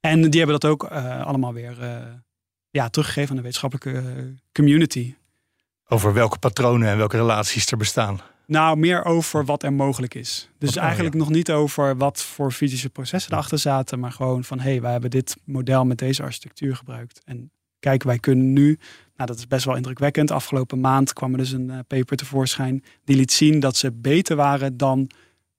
En 0.00 0.30
die 0.30 0.40
hebben 0.40 0.60
dat 0.60 0.70
ook 0.70 0.84
eh, 0.84 1.26
allemaal 1.26 1.52
weer 1.52 1.82
eh, 1.82 1.96
ja, 2.70 2.88
teruggegeven 2.88 3.30
aan 3.30 3.36
de 3.36 3.42
wetenschappelijke 3.42 3.98
eh, 4.08 4.24
community. 4.52 5.14
Over 5.92 6.12
welke 6.12 6.38
patronen 6.38 6.88
en 6.88 6.96
welke 6.96 7.16
relaties 7.16 7.70
er 7.70 7.76
bestaan. 7.76 8.20
Nou, 8.46 8.76
meer 8.76 9.04
over 9.04 9.44
wat 9.44 9.62
er 9.62 9.72
mogelijk 9.72 10.14
is. 10.14 10.50
Dus 10.58 10.68
Wat- 10.68 10.78
oh, 10.78 10.84
eigenlijk 10.84 11.14
nog 11.14 11.30
niet 11.30 11.50
over 11.50 11.96
wat 11.96 12.22
voor 12.22 12.52
fysische 12.52 12.90
processen 12.90 13.32
erachter 13.32 13.58
zaten, 13.58 13.98
maar 13.98 14.12
gewoon 14.12 14.44
van 14.44 14.60
hé, 14.60 14.70
hey, 14.70 14.80
wij 14.80 14.92
hebben 14.92 15.10
dit 15.10 15.36
model 15.44 15.84
met 15.84 15.98
deze 15.98 16.22
architectuur 16.22 16.76
gebruikt. 16.76 17.20
En 17.24 17.50
kijk, 17.78 18.02
wij 18.02 18.18
kunnen 18.18 18.52
nu, 18.52 18.78
nou 19.16 19.28
dat 19.28 19.38
is 19.38 19.46
best 19.46 19.64
wel 19.64 19.76
indrukwekkend. 19.76 20.30
Afgelopen 20.30 20.80
maand 20.80 21.12
kwam 21.12 21.32
er 21.32 21.38
dus 21.38 21.52
een 21.52 21.70
eh, 21.70 21.78
paper 21.86 22.16
tevoorschijn 22.16 22.84
die 23.04 23.16
liet 23.16 23.32
zien 23.32 23.60
dat 23.60 23.76
ze 23.76 23.92
beter 23.92 24.36
waren 24.36 24.76
dan 24.76 25.10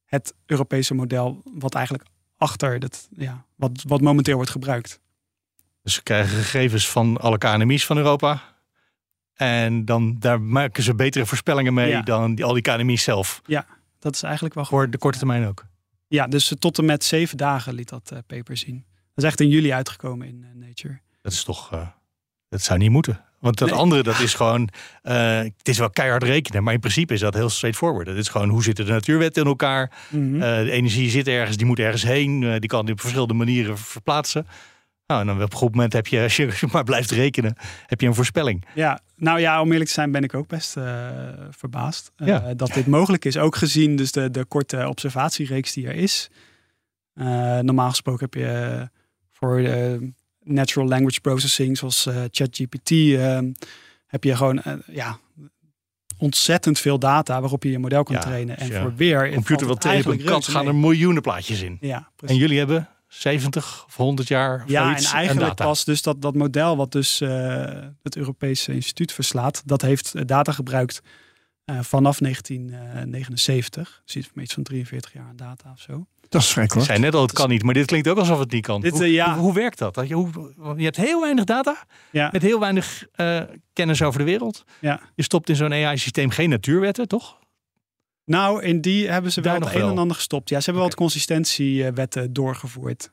het 0.06 0.34
Europese 0.46 0.94
model, 0.94 1.42
wat 1.54 1.75
eigenlijk 1.75 2.08
achter 2.38 2.80
dat, 2.80 3.08
ja, 3.18 3.46
wat, 3.56 3.84
wat 3.88 4.02
momenteel 4.02 4.36
wordt 4.36 4.52
gebruikt. 4.52 5.00
Dus 5.84 5.94
ze 5.94 6.04
krijgen 6.04 6.38
gegevens 6.38 6.90
van 6.90 7.18
alle 7.18 7.38
KNMI's 7.38 7.86
van 7.86 7.98
Europa. 7.98 8.52
En 9.34 9.86
dan 9.86 10.16
daar 10.20 10.42
maken 10.42 10.84
ze 10.84 10.96
betere 10.96 11.25
voorspellingen 11.25 11.74
mee 11.74 11.90
Ja. 11.90 12.02
dan 12.02 12.36
die, 12.36 12.46
al 12.46 12.54
die 12.54 12.62
KNMI's 12.62 13.04
zelf. 13.04 13.42
Dat 14.00 14.16
is 14.16 14.24
eigenlijk 14.24 14.56
wel 14.56 14.66
Voor 14.66 14.90
de 14.90 14.98
korte 14.98 15.18
termijn 15.18 15.48
ook. 15.48 15.66
Ja, 16.08 16.28
dus 16.28 16.54
tot 16.60 16.78
en 16.78 16.86
met 16.86 17.04
zeven 17.04 17.38
dagen 17.38 17.74
liet 17.74 17.90
dat 17.90 18.12
eh, 18.12 18.18
paper 18.28 18.58
zien. 18.58 18.86
Dat 19.16 19.24
is 19.24 19.30
echt 19.30 19.40
in 19.40 19.50
juli 19.50 19.72
uitgekomen 19.74 20.28
in 20.28 20.46
eh, 20.50 20.68
Nature. 20.68 21.00
Dat 21.22 21.32
is 21.32 21.44
toch. 21.44 21.72
eh, 21.72 21.88
dat 22.50 22.62
zou 22.62 22.80
niet 22.80 22.90
moeten. 22.90 23.22
Want 23.40 23.58
dat 23.58 23.70
Nee. 23.70 23.78
andere, 23.78 24.04
dat 24.04 24.20
is 24.20 24.34
gewoon. 24.34 24.70
eh, 25.02 25.38
het 25.38 25.68
is 25.68 25.78
wel 25.78 25.90
keihard 25.90 26.24
rekenen, 26.24 26.63
maar 26.63 26.74
in 26.74 26.80
principe 26.80 27.13
is 27.13 27.20
dat 27.20 27.34
heel 27.34 27.50
straightforward. 27.50 28.08
Het 28.08 28.18
is 28.18 28.28
gewoon 28.28 28.50
hoe 28.50 28.63
zitten 28.63 28.86
de 28.86 28.92
natuurwetten 28.92 29.42
in 29.44 29.48
elkaar. 29.48 29.92
Mhm. 30.10 30.36
Eh, 30.42 30.58
de 30.63 30.72
energie 30.72 31.10
zit 31.10 31.28
ergens, 31.28 31.58
die 31.58 31.66
moet 31.66 31.80
ergens 31.80 32.04
heen. 32.04 32.44
eh, 32.44 32.52
die 32.60 32.70
kan 32.70 32.90
op 32.92 33.00
verschillende 33.00 33.34
manieren 33.34 33.78
verplaatsen. 33.78 34.48
Nou, 35.07 35.22
en 35.22 35.27
dan 35.27 35.43
op 35.43 35.51
een 35.51 35.57
goed 35.57 35.72
moment 35.72 35.93
heb 35.93 36.07
je, 36.07 36.22
als 36.22 36.36
je 36.36 36.67
maar 36.72 36.83
blijft 36.83 37.12
rekenen, 37.12 37.55
heb 37.86 38.01
je 38.01 38.07
een 38.07 38.15
voorspelling. 38.15 38.65
Ja, 38.75 39.00
nou 39.15 39.39
ja, 39.39 39.62
om 39.62 39.72
eerlijk 39.72 39.88
te 39.88 39.93
zijn 39.93 40.12
ben 40.12 40.24
ik 40.24 40.33
ook 40.33 40.48
best 40.48 40.77
eh, 40.77 41.10
verbaasd 41.50 42.12
eh, 42.15 42.27
Ja. 42.27 42.53
dat 42.53 42.74
dit 42.74 42.88
mogelijk 42.88 43.25
is. 43.25 43.38
Ook 43.38 43.55
gezien 43.55 43.95
dus 43.95 44.12
de, 44.12 44.31
de 44.31 44.45
korte 44.45 44.88
observatiereeks 44.88 45.74
die 45.74 45.88
er 45.88 45.95
is. 45.95 46.29
Eh, 47.13 47.25
normaal 47.60 47.89
gesproken 47.89 48.27
heb 48.31 48.33
je 48.33 48.89
voor 49.31 49.57
de 49.57 50.12
natural 50.43 50.88
language 50.88 51.22
processing, 51.22 51.77
zoals 51.77 52.07
ChatGPT, 52.31 52.89
heb 54.07 54.24
je 54.24 54.36
gewoon 54.36 54.62
ja, 54.91 55.17
ontzettend 56.17 56.79
veel 56.79 57.00
data 57.00 57.39
waarop 57.39 57.63
je 57.63 57.72
je 57.72 57.79
model 57.79 58.03
kan 58.03 58.15
Ja, 58.15 58.22
trainen. 58.22 58.57
En 58.57 58.72
voor 58.72 58.95
weer... 58.95 59.33
Computer 59.33 59.67
wil 59.67 59.77
eigenlijk 59.77 60.25
kant, 60.25 60.48
gaan 60.48 60.67
er 60.67 60.75
miljoenen 60.75 61.22
plaatjes 61.22 61.62
in. 61.62 61.77
Ja, 61.81 62.10
precies. 62.15 62.36
En 62.36 62.41
jullie 62.41 62.57
hebben 62.57 62.89
70 63.13 63.84
of 63.88 63.96
100 63.96 64.27
jaar 64.27 64.63
of 64.63 64.70
Ja, 64.70 64.84
zoiets 64.84 65.05
en 65.12 65.17
eigenlijk 65.17 65.48
data. 65.48 65.65
pas 65.65 65.86
dus 65.86 66.01
dat, 66.01 66.22
dat 66.22 66.36
model 66.36 66.77
wat 66.77 66.91
dus 66.91 67.22
eh, 67.22 67.65
het 68.03 68.15
Europese 68.15 68.74
instituut 68.74 69.12
verslaat, 69.12 69.62
dat 69.65 69.82
heeft 69.82 70.13
eh, 70.15 70.22
data 70.25 70.51
gebruikt 70.51 71.01
eh, 71.65 71.79
vanaf 71.82 72.17
1979. 72.17 74.01
Dus 74.05 74.15
iets 74.15 74.29
van 74.34 74.41
iets 74.41 74.53
van 74.53 74.63
43 74.63 75.13
jaar 75.13 75.25
aan 75.27 75.36
data 75.36 75.72
of 75.72 75.79
zo. 75.79 76.05
Dat 76.29 76.41
is 76.41 76.48
vrij 76.48 76.63
Ik 76.63 76.82
zei 76.82 77.00
net 77.00 77.15
al, 77.15 77.22
het 77.22 77.32
kan 77.32 77.50
niet, 77.50 77.63
maar 77.63 77.74
dit 77.74 77.86
klinkt 77.86 78.08
ook 78.08 78.17
alsof 78.17 78.39
het 78.39 78.51
niet 78.51 78.65
kan. 78.65 78.82
Dit, 78.82 78.91
hoe, 78.91 79.12
ja. 79.12 79.34
hoe, 79.34 79.43
hoe 79.43 79.53
werkt 79.53 79.77
dat? 79.77 79.93
Dat 79.93 80.08
je, 80.08 80.13
hoe, 80.13 80.32
je 80.77 80.84
hebt 80.84 80.98
heel 80.98 81.22
weinig 81.22 81.43
data 81.43 81.86
Ja, 82.12 82.29
met 82.32 82.41
heel 82.41 82.60
weinig 82.60 83.05
eh, 83.12 83.41
kennis 83.74 84.01
over 84.01 84.20
de 84.20 84.25
wereld. 84.25 84.63
ja. 84.79 85.00
Je 85.15 85.24
stopt 85.24 85.50
in 85.50 85.55
zo'n 85.55 85.74
AI-systeem 85.74 86.29
geen 86.29 86.50
natuurwetten, 86.50 87.08
toch? 87.08 87.38
Nou, 88.25 88.63
in 88.63 88.82
die 88.82 89.10
hebben 89.10 89.32
ze 89.32 89.42
wel 89.42 89.53
het 89.53 89.62
nog 89.63 89.74
een 89.74 89.80
wel. 89.80 89.89
en 89.89 89.98
ander 89.98 90.15
gestopt. 90.15 90.50
Ja, 90.50 90.58
ze 90.58 90.63
hebben 90.63 90.82
wel 90.82 90.89
wat 90.89 91.00
consistentiewetten 91.00 92.34
doorgevoerd. 92.34 93.12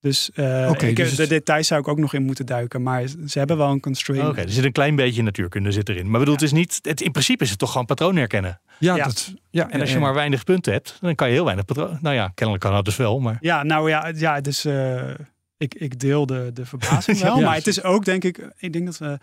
Dus 0.00 0.30
eh, 0.34 0.70
ik, 0.78 0.96
dus 0.96 1.08
het- 1.08 1.16
de 1.16 1.26
details 1.26 1.66
zou 1.66 1.80
ik 1.80 1.88
ook 1.88 1.98
nog 1.98 2.14
in 2.14 2.22
moeten 2.22 2.46
duiken. 2.46 2.82
Maar 2.82 3.06
ze 3.26 3.38
hebben 3.38 3.56
wel 3.56 3.70
een 3.70 3.80
constraint. 3.80 4.28
Oké, 4.28 4.40
er 4.40 4.50
zit 4.50 4.64
een 4.64 4.72
klein 4.72 4.96
beetje 4.96 5.22
natuurkunde 5.22 5.72
zit 5.72 5.88
erin. 5.88 6.10
Maar 6.10 6.18
bedoel, 6.18 6.34
het 6.34 6.42
is 6.42 6.52
niet, 6.52 6.78
het, 6.82 7.00
in 7.00 7.10
principe 7.12 7.44
is 7.44 7.50
het 7.50 7.58
toch 7.58 7.70
gewoon 7.70 7.86
patroon 7.86 8.16
herkennen. 8.16 8.60
Ja, 8.78 8.96
Ja. 8.96 9.04
Dat, 9.04 9.34
ja, 9.50 9.70
En 9.70 9.80
als 9.80 9.92
je 9.92 9.98
maar 9.98 10.14
weinig 10.14 10.44
punten 10.44 10.72
hebt, 10.72 10.98
dan 11.00 11.14
kan 11.14 11.28
je 11.28 11.34
heel 11.34 11.44
weinig 11.44 11.64
patroon. 11.64 11.98
Nou 12.00 12.14
ja, 12.14 12.28
kennelijk 12.34 12.64
kan 12.64 12.72
dat 12.74 12.84
dus 12.84 12.96
wel, 12.96 13.20
maar 13.20 13.36
Ja, 13.40 13.62
nou 13.62 13.88
ja, 13.88 14.12
ja 14.16 14.40
dus 14.40 14.64
eh, 14.64 15.10
ik, 15.56 15.74
ik 15.74 15.98
deel 16.00 16.26
de, 16.26 16.50
de 16.54 16.66
verbazing 16.66 17.18
wel. 17.22 17.38
Ja, 17.38 17.44
maar 17.44 17.54
het 17.54 17.66
is 17.66 17.82
ook, 17.82 18.04
denk 18.04 18.24
ik, 18.24 18.48
ik 18.58 18.72
denk 18.72 18.84
dat 18.86 18.98
we 18.98 19.18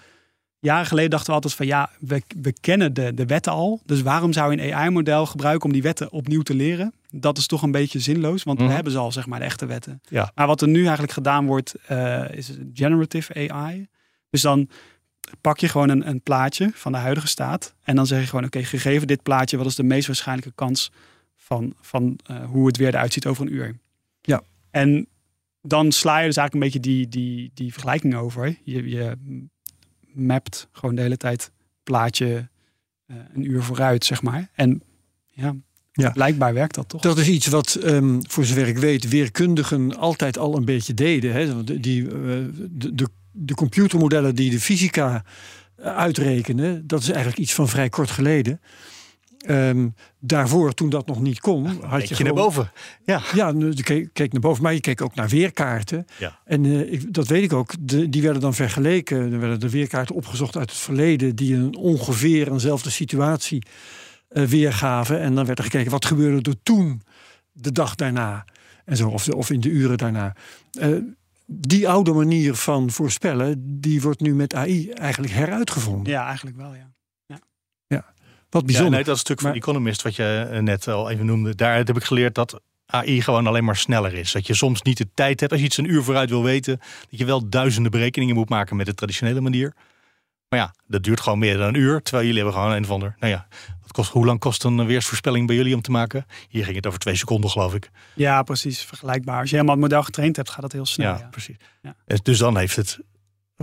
jaren 0.61 0.85
geleden 0.85 1.09
dachten 1.09 1.27
we 1.29 1.33
altijd 1.35 1.53
van 1.53 1.65
ja, 1.65 1.89
we, 1.99 2.21
we 2.41 2.53
kennen 2.59 2.93
de, 2.93 3.13
de 3.13 3.25
wetten 3.25 3.51
al. 3.51 3.81
Dus 3.85 4.01
waarom 4.01 4.33
zou 4.33 4.51
je 4.55 4.61
een 4.63 4.73
AI-model 4.73 5.25
gebruiken 5.25 5.65
om 5.65 5.73
die 5.73 5.81
wetten 5.81 6.11
opnieuw 6.11 6.41
te 6.41 6.53
leren? 6.55 6.93
Dat 7.09 7.37
is 7.37 7.47
toch 7.47 7.61
een 7.61 7.71
beetje 7.71 7.99
zinloos, 7.99 8.43
want 8.43 8.57
Mhm. 8.57 8.67
we 8.67 8.73
hebben 8.73 8.91
ze 8.91 8.97
al, 8.97 9.11
zeg 9.11 9.25
maar, 9.25 9.39
de 9.39 9.45
echte 9.45 9.65
wetten. 9.65 10.01
Ja. 10.09 10.31
Maar 10.35 10.47
wat 10.47 10.61
er 10.61 10.67
nu 10.67 10.81
eigenlijk 10.81 11.11
gedaan 11.11 11.45
wordt, 11.45 11.73
eh, 11.87 12.29
is 12.31 12.51
generative 12.73 13.49
AI. 13.51 13.87
Dus 14.29 14.41
dan 14.41 14.69
pak 15.41 15.59
je 15.59 15.67
gewoon 15.67 15.89
een, 15.89 16.07
een 16.07 16.21
plaatje 16.21 16.71
van 16.73 16.91
de 16.91 16.97
huidige 16.97 17.27
staat. 17.27 17.75
En 17.83 17.95
dan 17.95 18.07
zeg 18.07 18.21
je 18.21 18.27
gewoon, 18.27 18.45
oké, 18.45 18.63
gegeven 18.63 19.07
dit 19.07 19.23
plaatje, 19.23 19.57
wat 19.57 19.65
is 19.65 19.75
de 19.75 19.83
meest 19.83 20.07
waarschijnlijke 20.07 20.53
kans 20.55 20.91
van, 21.35 21.73
van 21.81 22.19
eh, 22.25 22.45
hoe 22.45 22.67
het 22.67 22.77
weer 22.77 22.87
eruit 22.87 23.13
ziet 23.13 23.25
over 23.25 23.45
een 23.45 23.53
uur? 23.53 23.75
Ja. 24.21 24.41
En 24.71 25.07
dan 25.61 25.91
sla 25.91 26.19
je 26.19 26.27
dus 26.27 26.37
eigenlijk 26.37 26.53
een 26.53 26.71
beetje 26.71 26.89
die, 26.91 27.07
die, 27.07 27.51
die 27.53 27.71
vergelijking 27.71 28.15
over. 28.15 28.57
Je, 28.63 28.89
je 28.89 29.17
mapt 30.13 30.67
gewoon 30.71 30.95
de 30.95 31.01
hele 31.01 31.17
tijd 31.17 31.51
plaatje 31.83 32.49
eh, 33.05 33.15
een 33.33 33.51
uur 33.51 33.63
vooruit, 33.63 34.05
zeg 34.05 34.21
maar. 34.21 34.49
En 34.53 34.81
ja, 35.27 35.55
Ja. 35.91 36.09
blijkbaar 36.09 36.53
werkt 36.53 36.75
dat 36.75 36.89
toch? 36.89 37.01
Dat 37.01 37.17
is 37.17 37.27
iets 37.27 37.47
wat, 37.47 37.75
ehm, 37.75 38.19
voor 38.21 38.45
zover 38.45 38.67
ik 38.67 38.77
weet, 38.77 39.09
weerkundigen 39.09 39.97
altijd 39.97 40.37
al 40.37 40.57
een 40.57 40.65
beetje 40.65 40.93
deden. 40.93 41.33
Hè? 41.33 41.63
Die, 41.63 42.05
eh, 42.05 42.11
de, 42.69 42.95
de, 42.95 43.07
de 43.31 43.53
computermodellen 43.55 44.35
die 44.35 44.49
de 44.51 44.59
fysica 44.59 45.23
eh, 45.75 45.85
uitrekenen, 45.95 46.87
dat 46.87 47.01
is 47.01 47.09
eigenlijk 47.09 47.37
iets 47.37 47.53
van 47.53 47.67
vrij 47.69 47.89
kort 47.89 48.11
geleden. 48.11 48.61
Ehm, 49.45 49.89
daarvoor, 50.19 50.73
toen 50.73 50.89
dat 50.89 51.07
nog 51.07 51.21
niet 51.21 51.39
kon, 51.39 51.65
had 51.65 51.77
Kijk 52.03 52.13
je 52.17 52.23
naar 52.23 52.33
boven. 52.33 52.71
Ja. 53.05 53.21
Ja, 53.33 53.51
nu- 53.51 53.71
je 53.75 53.83
keek, 53.83 54.09
keek 54.13 54.31
naar 54.31 54.41
boven, 54.41 54.63
maar 54.63 54.73
je 54.73 54.79
keek 54.79 55.01
ook 55.01 55.15
naar 55.15 55.27
weerkaarten. 55.29 56.05
Ja. 56.19 56.39
En 56.45 56.65
eh, 56.65 56.91
ik, 56.93 57.13
dat 57.13 57.27
weet 57.27 57.43
ik 57.43 57.53
ook. 57.53 57.73
De, 57.79 58.09
die 58.09 58.21
werden 58.21 58.41
dan 58.41 58.53
vergeleken. 58.53 59.31
Er 59.33 59.39
werden 59.39 59.59
de 59.59 59.69
weerkaarten 59.69 60.15
opgezocht 60.15 60.57
uit 60.57 60.69
het 60.69 60.79
verleden... 60.79 61.35
die 61.35 61.55
een 61.55 61.75
ongeveer 61.75 62.51
eenzelfde 62.51 62.89
situatie 62.89 63.63
eh, 64.29 64.43
weergaven. 64.43 65.19
En 65.19 65.35
dan 65.35 65.45
werd 65.45 65.57
er 65.57 65.63
gekeken 65.63 65.91
wat 65.91 66.05
gebeurde 66.05 66.49
er 66.51 66.57
toen, 66.63 67.01
de 67.51 67.71
dag 67.71 67.95
daarna. 67.95 68.45
En 68.85 68.97
zo, 68.97 69.09
of, 69.09 69.23
de- 69.23 69.35
of 69.35 69.49
in 69.49 69.59
de 69.59 69.69
uren 69.69 69.97
daarna. 69.97 70.35
Eh, 70.79 70.87
die 71.45 71.89
oude 71.89 72.11
manier 72.13 72.55
van 72.55 72.89
voorspellen, 72.91 73.79
die 73.79 74.01
wordt 74.01 74.19
nu 74.21 74.35
met 74.35 74.53
AI 74.55 74.89
eigenlijk 74.91 75.33
heruitgevonden. 75.33 76.11
Ja, 76.13 76.25
eigenlijk 76.25 76.57
wel, 76.57 76.73
ja. 76.73 76.89
Wat 78.51 78.61
Ja, 78.61 78.67
bijzonder. 78.67 78.93
nee, 78.93 79.03
dat 79.03 79.17
stuk 79.17 79.39
van 79.39 79.49
Maar- 79.49 79.57
Economist 79.57 80.01
wat 80.01 80.15
je 80.15 80.47
eh, 80.51 80.59
net 80.59 80.87
al 80.87 81.09
even 81.09 81.25
noemde. 81.25 81.55
Daaruit 81.55 81.87
heb 81.87 81.97
ik 81.97 82.03
geleerd 82.03 82.35
dat 82.35 82.61
AI 82.85 83.21
gewoon 83.21 83.47
alleen 83.47 83.63
maar 83.63 83.75
sneller 83.75 84.13
is. 84.13 84.31
Dat 84.31 84.47
je 84.47 84.53
soms 84.53 84.81
niet 84.81 84.97
de 84.97 85.07
tijd 85.13 85.39
hebt. 85.39 85.51
Als 85.51 85.61
je 85.61 85.67
iets 85.67 85.77
een 85.77 85.91
uur 85.91 86.03
vooruit 86.03 86.29
wil 86.29 86.43
weten. 86.43 86.77
Dat 87.09 87.19
je 87.19 87.25
wel 87.25 87.49
duizenden 87.49 87.91
berekeningen 87.91 88.35
moet 88.35 88.49
maken 88.49 88.75
met 88.75 88.85
de 88.85 88.93
traditionele 88.93 89.41
manier. 89.41 89.73
Maar 90.49 90.59
ja, 90.59 90.73
dat 90.87 91.03
duurt 91.03 91.19
gewoon 91.19 91.39
meer 91.39 91.57
dan 91.57 91.67
een 91.67 91.75
uur. 91.75 92.01
Terwijl 92.01 92.25
jullie 92.25 92.41
hebben 92.43 92.59
gewoon 92.61 92.75
een 92.75 92.83
of 92.83 92.89
ander. 92.89 93.15
Nou 93.19 93.31
ja, 93.33 93.47
wat 93.81 93.91
kost, 93.91 94.11
hoe 94.11 94.25
lang 94.25 94.39
kost 94.39 94.63
een 94.63 94.85
weersvoorspelling 94.85 95.47
bij 95.47 95.55
jullie 95.55 95.75
om 95.75 95.81
te 95.81 95.91
maken? 95.91 96.25
Hier 96.49 96.63
ging 96.63 96.75
het 96.75 96.87
over 96.87 96.99
twee 96.99 97.15
seconden 97.15 97.49
geloof 97.49 97.73
ik. 97.73 97.89
Ja, 98.15 98.43
precies. 98.43 98.81
Vergelijkbaar. 98.81 99.39
Als 99.39 99.49
je 99.49 99.55
helemaal 99.55 99.75
het 99.75 99.83
model 99.83 100.03
getraind 100.03 100.35
hebt, 100.35 100.49
gaat 100.49 100.63
het 100.63 100.71
heel 100.71 100.85
snel. 100.85 101.13
ja, 101.13 101.19
Ja, 101.19 101.27
precies. 101.27 101.55
Ja. 101.81 101.95
Eh, 102.05 102.17
Dus 102.23 102.37
dan 102.37 102.57
heeft 102.57 102.75
het 102.75 102.99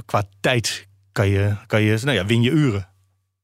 qua 0.05 0.23
tijd 0.41 0.87
kan 1.13 1.29
je, 1.29 1.55
kan 1.67 1.83
je 1.83 1.99
nou 2.03 2.17
ja, 2.17 2.27
win 2.27 2.43
je 2.43 2.51
uren. 2.51 2.89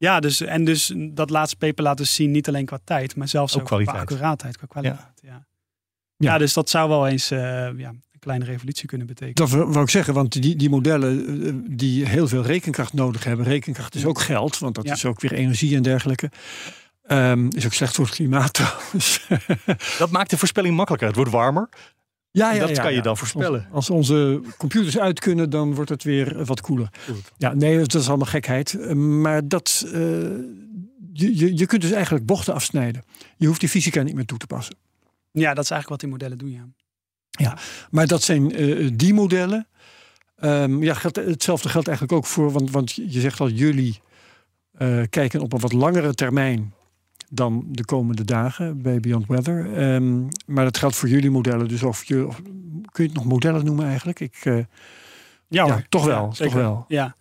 Ja, 0.05 0.21
dus, 0.21 0.41
en 0.41 0.65
dus 0.65 0.93
dat 0.97 1.31
laatste 1.31 1.57
paper 1.57 1.85
laat 1.85 1.97
dus 1.97 2.15
zien, 2.15 2.31
niet 2.31 2.49
alleen 2.49 2.65
qua 2.65 2.79
tijd, 2.85 3.17
maar 3.17 3.29
zelfs 3.29 3.59
Ook 3.59 3.65
qua 3.65 3.83
accuraatheid, 3.93 4.57
qua 4.57 4.67
kwaliteit. 4.67 5.21
Ja. 5.23 5.29
Ja. 5.31 5.47
Ja. 6.17 6.39
dus 6.39 6.53
dat 6.53 6.71
zou 6.71 6.89
wel 6.89 7.07
eens 7.07 7.31
eh, 7.31 7.39
ja, 7.77 7.89
een 7.89 8.19
kleine 8.19 8.45
revolutie 8.45 8.89
kunnen 8.89 9.07
betekenen. 9.07 9.51
Dat 9.51 9.51
wou 9.51 9.83
ik 9.83 9.91
zeggen, 9.91 10.15
want 10.15 10.43
die, 10.43 10.57
die 10.57 10.71
modellen 10.71 11.43
eh, 11.47 11.77
die 11.77 12.07
heel 12.07 12.29
veel 12.29 12.43
rekenkracht 12.43 12.93
nodig 12.93 13.25
hebben. 13.25 13.47
Rekenkracht 13.47 13.95
is 13.95 14.05
ook 14.05 14.21
geld, 14.21 14.59
want 14.59 14.75
dat 14.75 14.85
Ja. 14.85 14.93
is 14.93 15.05
ook 15.05 15.21
weer 15.21 15.33
energie 15.33 15.77
en 15.77 15.83
dergelijke. 15.83 16.31
Ehm, 17.03 17.49
is 17.49 17.65
ook 17.67 17.73
slecht 17.73 17.95
voor 17.95 18.05
het 18.05 18.15
klimaat 18.15 18.53
trouwens. 18.53 19.27
Dat 19.99 20.11
maakt 20.11 20.31
de 20.31 20.39
voorspelling 20.39 20.77
makkelijker. 20.77 21.07
Het 21.09 21.17
wordt 21.17 21.31
warmer. 21.31 21.69
Ja, 22.39 22.53
En 22.53 22.59
dat 22.59 22.79
kan 22.79 22.95
je 22.95 23.03
dan 23.03 23.17
voorspellen. 23.17 23.61
Als, 23.61 23.75
als 23.75 23.91
onze 23.91 24.41
computers 24.57 24.99
uit 24.99 25.21
kunnen, 25.21 25.51
dan 25.51 25.75
wordt 25.75 25.91
het 25.91 26.03
weer 26.03 26.39
eh, 26.39 26.47
wat 26.47 26.61
koeler. 26.61 26.89
Goed. 27.07 27.33
Ja, 27.37 27.55
nee, 27.55 27.79
dat 27.79 27.95
is 27.95 28.09
allemaal 28.09 28.27
gekheid. 28.27 28.75
Eh, 28.75 28.95
Maar 28.95 29.49
dat, 29.49 29.83
eh, 29.87 29.93
je, 31.13 31.57
je, 31.57 31.67
kunt 31.67 31.83
dus 31.83 31.91
eigenlijk 31.91 32.27
bochten 32.27 32.55
afsnijden. 32.55 33.05
Je 33.37 33.47
hoeft 33.47 33.61
die 33.61 33.69
fysica 33.69 34.03
niet 34.03 34.15
meer 34.15 34.25
toe 34.25 34.39
te 34.39 34.47
passen. 34.47 34.77
Ja, 35.31 35.55
dat 35.55 35.65
is 35.65 35.71
eigenlijk 35.71 35.89
wat 35.89 36.01
die 36.01 36.09
modellen 36.09 36.39
doen, 36.39 36.51
ja. 36.51 36.69
Maar 37.91 38.07
dat 38.07 38.23
zijn 38.23 38.53
eh, 38.55 38.91
die 38.95 39.15
modellen. 39.15 39.67
Ehm, 40.37 40.83
ja, 40.83 40.95
geldt, 40.95 41.17
hetzelfde 41.17 41.69
geldt 41.69 41.89
eigenlijk 41.89 42.19
ook 42.19 42.27
voor, 42.27 42.53
want, 42.53 42.71
want 42.71 42.95
je 42.95 43.21
zegt 43.21 43.41
al, 43.41 43.49
jullie 43.49 44.01
eh, 44.73 45.03
kijken 45.11 45.41
op 45.41 45.53
een 45.53 45.61
wat 45.61 45.73
langere 45.73 46.15
termijn 46.15 46.74
dan 47.35 47.65
de 47.69 47.85
komende 47.85 48.25
dagen 48.25 48.83
bij 48.83 49.01
Beyond 49.01 49.27
Weather. 49.27 49.75
Ehm, 49.77 50.23
maar 50.47 50.65
dat 50.65 50.79
geldt 50.79 50.97
voor 50.97 51.09
jullie 51.09 51.31
modellen. 51.31 51.69
Dus 51.69 51.83
of 51.83 52.05
je, 52.05 52.27
of- 52.27 52.41
kun 52.91 53.05
je 53.05 53.11
het 53.11 53.15
nog 53.15 53.25
modellen 53.25 53.65
noemen 53.65 53.87
eigenlijk? 53.87 54.21
Ik, 54.21 54.37
eh, 54.43 54.59
Ja, 55.49 55.83
toch 55.89 56.05
wel, 56.05 56.25
Ja, 56.25 56.45
toch 56.45 56.53
wel. 56.53 56.85
Ja, 56.89 57.17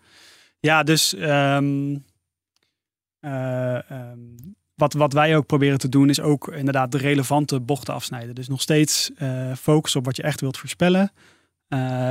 ja 0.59 0.83
dus 0.83 1.15
ehm, 1.15 1.95
eh, 3.19 3.91
ehm, 3.91 4.19
wat, 4.75 4.93
wat 4.93 5.13
wij 5.13 5.35
ook 5.37 5.45
proberen 5.45 5.77
te 5.77 5.89
doen 5.89 6.09
is 6.09 6.21
ook 6.21 6.47
inderdaad 6.47 6.91
de 6.91 6.97
relevante 6.97 7.59
bochten 7.59 7.93
afsnijden. 7.93 8.35
Dus 8.35 8.47
nog 8.47 8.61
steeds 8.61 9.11
eh 9.17 9.51
focussen 9.55 9.99
op 9.99 10.05
wat 10.05 10.15
je 10.15 10.23
echt 10.23 10.41
wilt 10.41 10.57
voorspellen, 10.57 11.11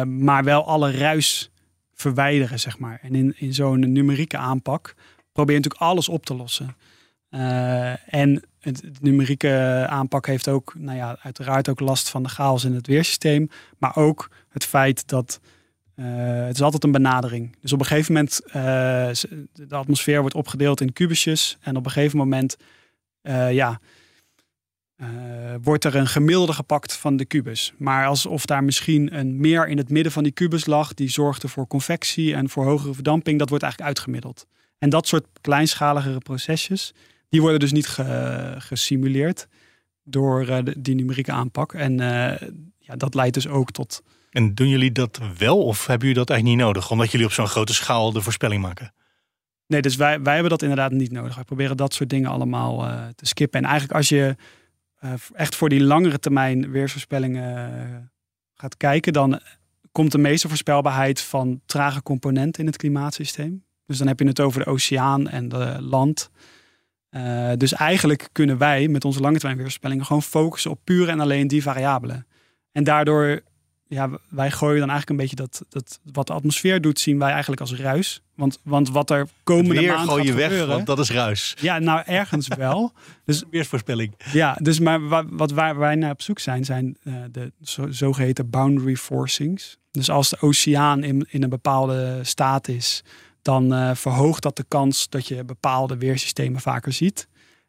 maar 0.07 0.45
wel 0.45 0.67
alle 0.67 0.91
ruis 0.91 1.51
verwijderen, 1.95 2.61
zeg 2.61 2.79
maar. 2.79 2.99
En 3.03 3.15
in, 3.15 3.35
in 3.37 3.55
zo'n 3.55 3.93
numerieke 3.93 4.37
aanpak 4.37 4.95
probeer 5.33 5.55
je 5.55 5.61
natuurlijk 5.61 5.91
alles 5.91 6.09
op 6.09 6.27
te 6.27 6.35
lossen. 6.35 6.77
Eh, 7.33 8.15
en 8.15 8.43
het, 8.61 8.83
numerieke 9.01 9.87
aanpak 9.89 10.27
heeft 10.27 10.49
ook, 10.49 10.75
nou 10.79 10.97
ja, 10.97 11.17
uiteraard 11.23 11.69
ook 11.69 11.81
last 11.81 12.09
van 12.09 12.23
de 12.23 12.29
chaos 12.29 12.65
in 12.65 12.75
het 12.75 12.87
weersysteem, 12.87 13.49
maar 13.79 13.97
ook 13.97 14.31
het 14.49 14.65
feit 14.65 15.09
dat 15.09 15.41
eh, 15.95 16.07
het 16.45 16.55
is 16.55 16.62
altijd 16.62 16.85
een 16.85 16.93
benadering. 16.93 17.57
Dus 17.61 17.73
op 17.73 17.81
een 17.81 17.87
gegeven 17.87 18.12
moment, 18.12 18.41
eh, 18.47 18.53
de 19.53 19.75
atmosfeer 19.75 20.21
wordt 20.21 20.35
opgedeeld 20.35 20.81
in 20.81 20.93
kubusjes. 20.93 21.59
En 21.61 21.77
op 21.77 21.85
een 21.85 21.91
gegeven 21.91 22.19
moment, 22.19 22.57
ja, 23.51 23.81
wordt 25.62 25.85
er 25.85 25.97
een 25.97 26.07
gemiddelde 26.07 26.53
gepakt 26.53 26.97
van 26.97 27.17
de 27.17 27.25
kubus. 27.25 27.73
Maar 27.79 28.07
alsof 28.07 28.47
daar 28.47 28.65
misschien 28.65 29.19
een 29.19 29.41
meer 29.41 29.69
in 29.69 29.77
het 29.77 29.91
midden 29.91 30.12
van 30.12 30.23
die 30.23 30.33
kubus 30.33 30.67
lag, 30.67 30.95
die 30.95 31.11
zorgde 31.11 31.49
voor 31.49 31.67
convectie 31.67 32.35
en 32.35 32.49
voor 32.49 32.65
hogere 32.65 32.95
verdamping, 32.95 33.39
dat 33.39 33.49
wordt 33.49 33.65
eigenlijk 33.65 33.95
uitgemiddeld. 33.95 34.47
En 34.79 34.91
dat 34.91 35.07
soort 35.07 35.27
kleinschaligere 35.41 36.19
procesjes, 36.19 36.93
die 37.33 37.41
worden 37.41 37.61
dus 37.61 37.73
niet 37.73 37.87
ge- 37.87 38.55
gesimuleerd 38.59 39.49
door 40.03 40.47
eh, 40.49 40.59
de- 40.65 40.81
die 40.81 40.95
numerieke 40.95 41.33
aanpak. 41.33 41.73
En 41.75 42.01
eh, 42.01 42.49
ja, 42.79 42.97
dat 42.97 43.14
leidt 43.14 43.35
dus 43.35 43.49
ook 43.49 43.71
tot 43.71 44.03
En 44.31 44.55
doen 44.55 44.68
jullie 44.68 44.92
dat 44.92 45.21
wel 45.38 45.62
of 45.64 45.87
hebben 45.87 46.09
jullie 46.09 46.23
dat 46.25 46.31
eigenlijk 46.31 46.59
niet 46.59 46.66
nodig? 46.68 46.90
Omdat 46.90 47.11
jullie 47.11 47.27
op 47.27 47.33
zo'n 47.33 47.47
grote 47.49 47.75
schaal 47.75 48.12
de 48.12 48.21
voorspelling 48.21 48.62
maken. 48.62 48.95
Nee, 49.66 49.83
dus 49.83 49.97
wij, 49.97 50.23
wij 50.23 50.33
hebben 50.33 50.51
dat 50.51 50.62
inderdaad 50.62 50.92
niet 50.92 51.12
nodig. 51.12 51.35
Wij 51.35 51.45
proberen 51.45 51.77
dat 51.77 51.95
soort 51.95 52.11
dingen 52.11 52.31
allemaal 52.31 52.85
eh, 52.87 53.07
te 53.14 53.27
skippen. 53.27 53.61
En 53.61 53.66
eigenlijk 53.66 53.97
als 53.99 54.09
je 54.09 54.37
echt 55.33 55.57
voor 55.57 55.68
die 55.68 55.83
langere 55.83 56.18
termijn 56.18 56.71
weersvoorspellingen 56.71 58.12
gaat 58.55 58.77
kijken, 58.77 59.12
dan 59.12 59.40
komt 59.92 60.12
de 60.12 60.18
meeste 60.18 60.49
voorspelbaarheid 60.49 61.21
van 61.21 61.61
trage 61.66 62.03
componenten 62.03 62.61
in 62.61 62.66
het 62.66 62.77
klimaatsysteem. 62.77 63.64
Dus 63.87 63.99
dan 63.99 64.07
heb 64.07 64.18
je 64.21 64.27
het 64.27 64.40
over 64.40 64.64
de 64.64 64.71
oceaan 64.71 65.29
en 65.29 65.49
de 65.49 65.77
land. 65.81 66.31
Eh, 67.12 67.51
dus 67.57 67.72
eigenlijk 67.72 68.29
kunnen 68.33 68.59
wij 68.59 68.88
met 68.88 69.05
onze 69.05 69.20
lange 69.20 69.35
termijn 69.35 69.57
weervoorspellingen 69.57 70.05
gewoon 70.07 70.22
focussen 70.22 70.70
op 70.70 70.79
puur 70.85 71.09
en 71.09 71.20
alleen 71.20 71.48
die 71.48 71.62
variabelen. 71.62 72.27
En 72.72 72.85
daardoor, 72.85 73.40
ja, 73.87 74.11
wij 74.29 74.51
gooien 74.51 74.79
dan 74.79 74.90
eigenlijk 74.90 75.11
een 75.11 75.16
beetje 75.16 75.37
dat, 75.37 75.62
dat 75.68 76.01
wat 76.12 76.27
de 76.27 76.33
atmosfeer 76.33 76.81
doet, 76.81 77.01
zien 77.01 77.18
wij 77.18 77.31
eigenlijk 77.31 77.61
als 77.61 77.75
ruis. 77.75 78.22
Want, 78.35 78.59
want 78.62 78.90
wat 78.90 79.11
er 79.11 79.29
komende 79.42 79.81
Weer 79.81 79.92
maand 79.94 80.09
gooi 80.09 80.18
gaat 80.22 80.27
je 80.31 80.35
weg, 80.35 80.48
gebeuren, 80.48 80.75
want 80.75 80.87
dat 80.87 80.98
is 80.98 81.11
ruis. 81.11 81.57
ja, 81.61 81.79
nou 81.79 82.03
ergens 82.07 82.48
wel. 82.64 82.92
Weersvoorspelling. 83.51 84.14
Ja, 84.33 84.57
dus 84.62 84.81
maar 84.81 85.09
wa- 85.09 85.27
wat 85.31 85.51
waar 85.51 85.79
wij 85.79 85.94
naar 85.94 86.11
op 86.11 86.22
zoek 86.22 86.38
zijn, 86.38 86.64
zijn 86.64 86.96
eh, 87.03 87.14
de 87.33 87.53
zo, 87.62 87.90
zogeheten 87.90 88.51
boundary 88.51 88.96
forcings. 88.96 89.79
Dus 89.90 90.11
als 90.11 90.31
de 90.31 90.37
oceaan 90.40 91.05
in, 91.05 91.27
in 91.31 91.42
een 91.42 91.48
bepaalde 91.48 92.18
staat 92.22 92.68
is, 92.68 93.05
dan 93.42 93.72
eh, 93.72 93.94
verhoogt 93.94 94.42
dat 94.42 94.57
de 94.57 94.64
kans 94.68 95.09
dat 95.09 95.28
je 95.28 95.44
bepaalde 95.44 95.96
weersystemen 95.96 96.61
vaker 96.61 96.92
ziet. 96.92 97.28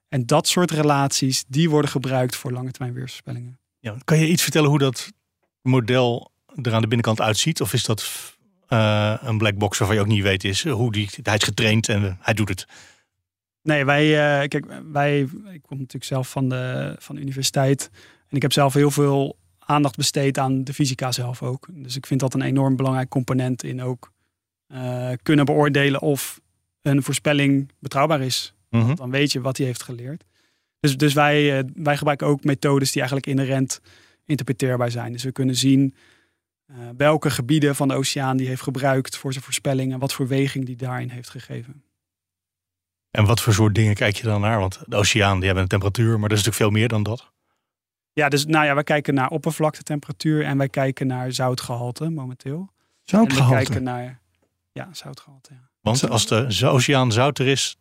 En 0.10 0.26
dat 0.26 0.48
soort 0.48 0.72
relaties, 0.72 1.44
die 1.48 1.70
worden 1.70 1.92
gebruikt 1.92 2.36
voor 2.36 2.52
lange 2.52 2.72
termijn 2.72 2.94
weersvoorspellingen. 2.94 3.60
Ja, 3.80 3.96
kan 4.04 4.18
je 4.18 4.28
iets 4.28 4.44
vertellen 4.44 4.70
hoe 4.70 4.80
dat 4.80 5.12
model 5.62 6.32
er 6.62 6.74
aan 6.74 6.82
de 6.82 6.88
binnenkant 6.88 7.22
uitziet? 7.22 7.62
Of 7.62 7.74
is 7.74 7.84
dat 7.84 8.34
eh, 8.68 9.16
een 9.22 9.38
black 9.38 9.58
box 9.58 9.78
waarvan 9.78 9.98
je 9.98 10.04
ook 10.04 10.10
niet 10.10 10.24
weet 10.24 10.44
is 10.44 10.68
hoe 10.68 10.92
die, 10.92 11.10
hij 11.24 11.36
is 11.36 11.44
getraind 11.44 11.90
en 11.90 12.18
hij 12.22 12.34
doet 12.34 12.50
het? 12.50 12.68
Nee, 13.62 13.86
wij, 13.86 14.04
eh, 14.04 14.48
kijk, 14.48 14.66
wij, 14.92 15.20
ik 15.52 15.62
kom 15.62 15.78
natuurlijk 15.78 16.04
zelf 16.04 16.30
van 16.30 16.50
de, 16.50 16.96
van 17.00 17.16
de 17.16 17.22
universiteit. 17.22 17.90
En 18.28 18.36
ik 18.36 18.42
heb 18.42 18.52
zelf 18.54 18.74
heel 18.74 18.92
veel 18.92 19.38
aandacht 19.60 19.96
besteed 19.96 20.38
aan 20.38 20.64
de 20.64 20.74
fysica 20.74 21.12
zelf 21.12 21.42
ook. 21.42 21.68
Dus 21.72 21.96
ik 21.96 22.06
vind 22.06 22.20
dat 22.20 22.34
een 22.34 22.42
enorm 22.42 22.76
belangrijk 22.76 23.10
component 23.10 23.64
in 23.64 23.82
ook 23.82 24.12
eh, 24.74 25.12
kunnen 25.24 25.46
beoordelen 25.46 26.02
of 26.02 26.42
een 26.82 27.04
voorspelling 27.04 27.72
betrouwbaar 27.80 28.22
is. 28.22 28.54
Mhm. 28.70 28.96
Dan 28.96 29.12
weet 29.12 29.32
je 29.32 29.42
wat 29.42 29.58
hij 29.58 29.66
heeft 29.66 29.84
geleerd. 29.84 30.24
Dus, 30.80 30.98
dus 30.98 31.14
wij, 31.14 31.58
eh, 31.58 31.64
wij 31.74 31.98
gebruiken 31.98 32.28
ook 32.28 32.44
methodes 32.44 32.92
die 32.92 33.02
eigenlijk 33.02 33.32
inherent 33.32 33.82
interpreteerbaar 34.26 34.92
zijn. 34.92 35.12
Dus 35.12 35.24
we 35.24 35.32
kunnen 35.32 35.56
zien 35.56 35.96
eh, 36.66 36.76
welke 36.98 37.30
gebieden 37.30 37.76
van 37.76 37.88
de 37.88 37.94
oceaan 37.94 38.38
die 38.38 38.48
heeft 38.48 38.62
gebruikt 38.62 39.18
voor 39.18 39.32
zijn 39.32 39.44
voorspellingen. 39.44 40.00
Wat 40.00 40.14
voor 40.14 40.28
weging 40.28 40.66
die 40.66 40.76
daarin 40.76 41.10
heeft 41.10 41.30
gegeven. 41.30 41.84
En 43.12 43.26
wat 43.26 43.42
voor 43.42 43.54
soort 43.54 43.76
dingen 43.76 43.96
kijk 43.96 44.16
je 44.16 44.24
dan 44.24 44.42
naar? 44.42 44.60
Want 44.60 44.80
de 44.86 44.96
oceaan, 44.96 45.36
die 45.36 45.46
hebben 45.46 45.64
een 45.64 45.70
temperatuur, 45.70 46.20
maar 46.20 46.30
dat 46.30 46.38
is 46.38 46.44
natuurlijk 46.46 46.56
veel 46.56 46.80
meer 46.80 46.88
dan 46.88 47.04
dat. 47.04 47.32
Ja, 48.14 48.30
dus 48.30 48.46
nou 48.46 48.66
ja, 48.66 48.74
wij 48.74 48.84
kijken 48.84 49.14
naar 49.14 49.30
oppervlaktetemperatuur 49.30 50.44
en 50.44 50.58
wij 50.58 50.70
kijken 50.70 51.08
naar 51.08 51.32
zoutgehalte 51.32 52.10
momenteel. 52.10 52.60
En 52.60 52.66
we 52.66 53.02
Zoutgehalte. 53.04 53.56
kijken 53.56 53.84
naar 53.84 54.22
ja, 54.74 54.90
zoutgehalte. 54.92 55.54
Ja. 55.54 55.70
Want 55.82 56.10
als 56.10 56.28
de 56.28 56.68
oceaan 56.68 57.12
zouter 57.12 57.48
is, 57.48 57.78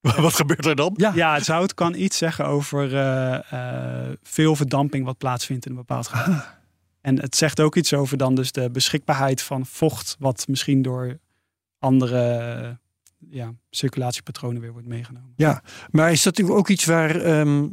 wat 0.16 0.34
gebeurt 0.34 0.66
er 0.66 0.76
dan? 0.76 0.94
Ja, 0.96 1.12
ja, 1.14 1.34
het 1.34 1.44
zout 1.44 1.74
kan 1.74 1.94
iets 1.94 2.18
zeggen 2.18 2.46
over 2.46 2.96
eh, 2.96 3.52
eh, 3.52 4.12
veel 4.22 4.56
verdamping 4.56 5.04
wat 5.04 5.18
plaatsvindt 5.18 5.64
in 5.64 5.70
een 5.70 5.76
bepaald 5.76 6.06
gebied. 6.08 6.34
Ah, 6.34 6.44
En 7.00 7.20
het 7.20 7.36
zegt 7.36 7.60
ook 7.60 7.76
iets 7.76 7.94
over 7.94 8.16
dan 8.16 8.34
dus 8.34 8.52
de 8.52 8.70
beschikbaarheid 8.70 9.42
van 9.42 9.66
vocht, 9.66 10.16
wat 10.18 10.48
misschien 10.48 10.82
door 10.82 11.18
andere 11.78 12.20
eh, 12.20 12.70
ja, 13.30 13.54
circulatiepatronen 13.70 14.60
weer 14.60 14.72
wordt 14.72 14.86
meegenomen. 14.86 15.34
Maar 15.90 16.12
is 16.12 16.22
dat 16.22 16.36
natuurlijk 16.36 16.58
ook 16.58 16.68
iets 16.68 16.84
waar 16.84 17.20
ehm, 17.20 17.68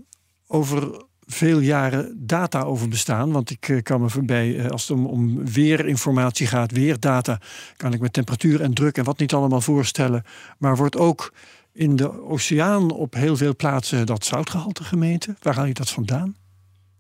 over 0.48 1.04
veel 1.28 1.60
jaren 1.60 2.26
data 2.28 2.62
over 2.62 2.88
bestaan? 2.88 3.32
Want 3.32 3.50
ik 3.50 3.70
eh, 3.70 3.82
kan 3.82 4.02
me 4.02 4.10
voorbij, 4.10 4.60
eh, 4.60 4.70
als 4.70 4.88
het 4.88 4.98
om, 4.98 5.46
weerinformatie 5.46 6.48
gaat, 6.48 6.72
weerdata, 6.72 7.40
kan 7.78 7.94
ik 7.94 8.00
met 8.00 8.14
temperatuur 8.14 8.62
en 8.62 8.74
druk 8.74 8.98
en 8.98 9.04
wat 9.04 9.20
niet 9.20 9.34
allemaal 9.34 9.62
voorstellen. 9.62 10.24
Maar 10.58 10.78
wordt 10.78 10.98
ook 10.98 11.34
in 11.74 11.96
de 11.96 12.24
oceaan 12.24 12.92
op 12.92 13.14
heel 13.14 13.38
veel 13.38 13.56
plaatsen 13.56 14.06
dat 14.06 14.26
zoutgehalte 14.26 14.84
gemeten? 14.84 15.38
Waar 15.42 15.56
haal 15.56 15.66
je 15.66 15.74
dat 15.74 15.90
vandaan? 15.90 16.36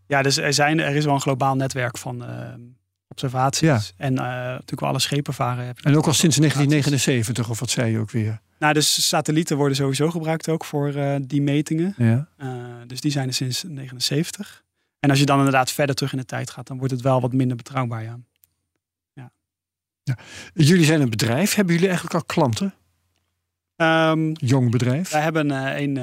Ja, 0.07 0.21
dus 0.21 0.37
er, 0.37 0.53
zijn, 0.53 0.79
er 0.79 0.95
is 0.95 1.05
wel 1.05 1.13
een 1.13 1.21
globaal 1.21 1.55
netwerk 1.55 1.97
van, 1.97 2.25
eh, 2.25 2.53
observaties. 3.07 3.93
En 3.97 4.17
eh, 4.17 4.25
natuurlijk 4.25 4.79
wel 4.79 4.89
alle 4.89 4.99
schepen 4.99 5.33
varen. 5.33 5.65
Heb 5.65 5.79
En 5.79 5.95
ook 5.95 6.05
al 6.05 6.13
sinds 6.13 6.37
observaties. 6.37 6.69
1979, 6.69 7.49
of 7.49 7.59
wat 7.59 7.69
zei 7.69 7.91
je 7.91 7.99
ook 7.99 8.11
weer? 8.11 8.41
Nou, 8.59 8.73
dus 8.73 9.07
satellieten 9.07 9.57
worden 9.57 9.77
sowieso 9.77 10.09
gebruikt 10.09 10.49
ook 10.49 10.65
voor 10.65 10.93
eh, 10.93 11.15
die 11.21 11.41
metingen. 11.41 11.93
Ja. 11.97 12.27
Eh, 12.37 12.49
dus 12.87 13.01
die 13.01 13.11
zijn 13.11 13.27
er 13.27 13.33
sinds 13.33 13.63
79. 13.63 14.63
En 14.99 15.09
als 15.09 15.19
je 15.19 15.25
dan 15.25 15.37
inderdaad 15.37 15.71
verder 15.71 15.95
terug 15.95 16.11
in 16.11 16.17
de 16.17 16.25
tijd 16.25 16.49
gaat, 16.49 16.67
dan 16.67 16.77
wordt 16.77 16.93
het 16.93 17.01
wel 17.01 17.21
wat 17.21 17.33
minder 17.33 17.57
betrouwbaar. 17.57 18.03
Ja. 18.03 18.19
Jullie 20.53 20.85
zijn 20.85 21.01
een 21.01 21.09
bedrijf. 21.09 21.55
Hebben 21.55 21.73
jullie 21.73 21.89
eigenlijk 21.89 22.17
al 22.17 22.25
klanten? 22.25 22.73
Ehm, 23.75 24.31
Jong 24.33 24.71
bedrijf. 24.71 25.09
wij 25.09 25.21
hebben 25.21 25.51
eh 25.51 25.73
één 25.75 25.93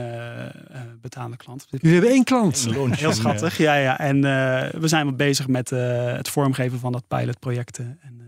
betalende 1.00 1.36
klant. 1.36 1.66
Jullie 1.70 1.92
hebben 1.92 2.10
één 2.10 2.24
klant. 2.24 2.68
Heel 2.90 3.12
schattig, 3.12 3.56
ja, 3.58 3.74
ja. 3.74 3.98
En 3.98 4.16
eh, 4.16 4.80
we 4.80 4.88
zijn 4.88 5.04
wel 5.06 5.14
bezig 5.14 5.48
met 5.48 5.72
eh, 5.72 6.12
het 6.12 6.28
vormgeven 6.28 6.78
van 6.78 6.92
dat 6.92 7.08
pilotproject. 7.08 7.78
En, 7.78 7.98
eh, 8.20 8.26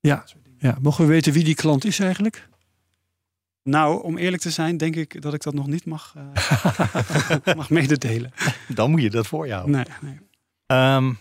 Ja. 0.00 0.24
Ja, 0.58 0.76
mogen 0.82 1.04
we 1.06 1.10
weten 1.12 1.32
wie 1.32 1.44
die 1.44 1.54
klant 1.54 1.84
is 1.84 1.98
eigenlijk? 1.98 2.48
Nou, 3.62 4.02
om 4.02 4.16
eerlijk 4.18 4.42
te 4.42 4.50
zijn, 4.50 4.76
denk 4.76 4.96
ik 4.96 5.22
dat 5.22 5.34
ik 5.34 5.42
dat 5.42 5.54
nog 5.54 5.66
niet 5.66 5.84
mag, 5.84 6.14
eh, 7.44 7.54
mag 7.56 7.70
mededelen. 7.70 8.32
dan 8.68 8.90
moet 8.90 9.02
je 9.02 9.10
dat 9.10 9.26
voor 9.26 9.48
houden. 9.48 9.70
Nee, 9.74 9.84
nee. 10.00 10.18
Ehm, 10.66 11.12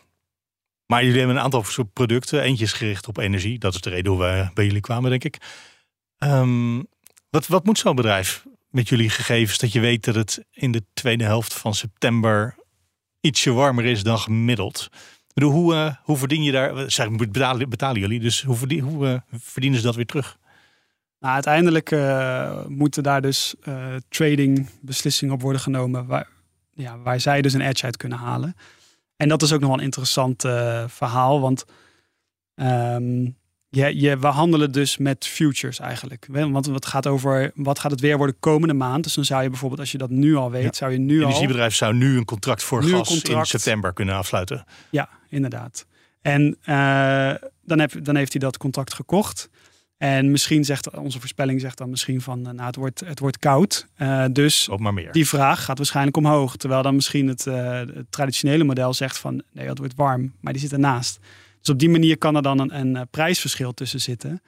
maar 0.85 1.03
jullie 1.03 1.17
hebben 1.17 1.35
een 1.35 1.41
aantal 1.43 1.63
soort 1.63 1.93
producten. 1.93 2.41
Eentje 2.41 2.65
is 2.65 2.73
gericht 2.73 3.07
op 3.07 3.17
energie. 3.17 3.59
Dat 3.59 3.73
is 3.73 3.81
de 3.81 3.89
reden 3.89 4.11
hoe 4.11 4.21
we 4.21 4.49
bij 4.53 4.65
jullie 4.65 4.81
kwamen, 4.81 5.09
denk 5.09 5.23
ik. 5.23 5.37
Ehm, 6.17 6.81
wat, 7.31 7.47
wat 7.47 7.65
moet 7.65 7.77
zo'n 7.77 7.95
bedrijf 7.95 8.45
met 8.69 8.89
jullie 8.89 9.09
gegevens 9.09 9.57
dat 9.57 9.71
je 9.71 9.79
weet 9.79 10.05
dat 10.05 10.15
het 10.15 10.45
in 10.51 10.71
de 10.71 10.83
tweede 10.93 11.23
helft 11.23 11.53
van 11.53 11.73
september 11.73 12.55
ietsje 13.19 13.51
warmer 13.51 13.85
is 13.85 14.03
dan 14.03 14.19
gemiddeld? 14.19 14.89
Hoe, 15.33 15.73
eh, 15.73 15.95
hoe 16.03 16.17
verdien 16.17 16.43
je 16.43 16.51
daar? 16.51 16.91
Zeg, 16.91 17.11
betalen, 17.11 17.69
betalen 17.69 17.99
jullie, 17.99 18.19
dus 18.19 18.43
hoe, 18.43 18.79
hoe 18.81 19.07
eh, 19.07 19.39
verdienen 19.39 19.79
ze 19.79 19.85
dat 19.85 19.95
weer 19.95 20.05
terug? 20.05 20.37
Nou, 21.19 21.33
uiteindelijk 21.33 21.91
eh, 21.91 22.65
moeten 22.65 23.03
daar 23.03 23.21
dus 23.21 23.55
trading 24.09 24.69
beslissingen 24.81 25.33
op 25.33 25.41
worden 25.41 25.61
genomen 25.61 26.05
waar, 26.05 26.27
ja, 26.73 26.97
waar 26.97 27.19
zij 27.19 27.41
dus 27.41 27.53
een 27.53 27.61
edge 27.61 27.85
uit 27.85 27.97
kunnen 27.97 28.17
halen. 28.17 28.55
En 29.15 29.29
dat 29.29 29.41
is 29.41 29.53
ook 29.53 29.59
nog 29.59 29.69
wel 29.69 29.77
een 29.77 29.83
interessant 29.83 30.41
verhaal, 30.87 31.41
want 31.41 31.65
ehm, 32.55 33.27
je, 33.73 33.99
je, 33.99 34.17
we 34.17 34.27
handelen 34.27 34.71
dus 34.71 34.97
met 34.97 35.27
futures 35.27 35.79
eigenlijk. 35.79 36.27
Want 36.29 36.65
het 36.65 36.85
gaat 36.85 37.07
over 37.07 37.51
wat 37.55 37.79
gaat 37.79 37.91
het 37.91 37.99
weer 37.99 38.17
worden 38.17 38.35
komende 38.39 38.73
maand. 38.73 39.03
Dus 39.03 39.13
dan 39.13 39.25
zou 39.25 39.43
je 39.43 39.49
bijvoorbeeld, 39.49 39.79
als 39.79 39.91
je 39.91 39.97
dat 39.97 40.09
nu 40.09 40.35
al 40.35 40.51
weet, 40.51 40.63
Ja. 40.63 40.73
zou 40.73 40.91
je 40.91 40.97
nu 40.97 41.13
Een 41.15 41.19
al... 41.19 41.27
energiebedrijf 41.27 41.75
zou 41.75 41.93
nu 41.93 42.17
een 42.17 42.25
contract 42.25 42.63
voor 42.63 42.83
Nu 42.83 42.89
gas 42.91 43.21
in 43.23 43.45
september 43.45 43.93
kunnen 43.93 44.15
afsluiten. 44.15 44.65
Ja, 44.89 45.09
inderdaad. 45.29 45.85
En 46.21 46.57
eh, 46.63 47.33
dan, 47.65 47.79
heb, 47.79 47.91
dan 48.03 48.15
heeft 48.15 48.31
hij 48.31 48.41
dat 48.41 48.57
contract 48.57 48.93
gekocht. 48.93 49.49
En 49.97 50.31
misschien 50.31 50.65
zegt 50.65 50.97
onze 50.97 51.19
voorspelling 51.19 51.61
zegt 51.61 51.77
dan 51.77 51.89
misschien 51.89 52.21
van, 52.21 52.47
eh, 52.47 52.53
nou, 52.53 52.65
het 52.67 52.75
wordt, 52.75 52.99
het 53.05 53.19
wordt 53.19 53.37
koud. 53.39 53.87
Eh, 53.95 54.25
dus 54.31 54.69
Ook 54.69 54.79
maar 54.79 54.93
meer. 54.93 55.11
die 55.11 55.27
vraag 55.27 55.63
gaat 55.63 55.77
waarschijnlijk 55.77 56.17
omhoog. 56.17 56.55
Terwijl 56.55 56.81
dan 56.81 56.95
misschien 56.95 57.27
het, 57.27 57.45
het 57.45 58.05
traditionele 58.09 58.63
model 58.63 58.93
zegt 58.93 59.17
van, 59.17 59.41
nee, 59.51 59.67
het 59.67 59.77
wordt 59.77 59.95
warm, 59.95 60.33
maar 60.39 60.53
die 60.53 60.61
zit 60.61 60.71
ernaast. 60.71 61.19
Dus 61.61 61.69
op 61.69 61.79
die 61.79 61.89
manier 61.89 62.17
kan 62.17 62.35
er 62.35 62.41
dan 62.41 62.59
een, 62.59 62.79
een 62.79 62.95
eh, 62.95 63.01
prijsverschil 63.11 63.73
tussen 63.73 64.01
zitten. 64.01 64.41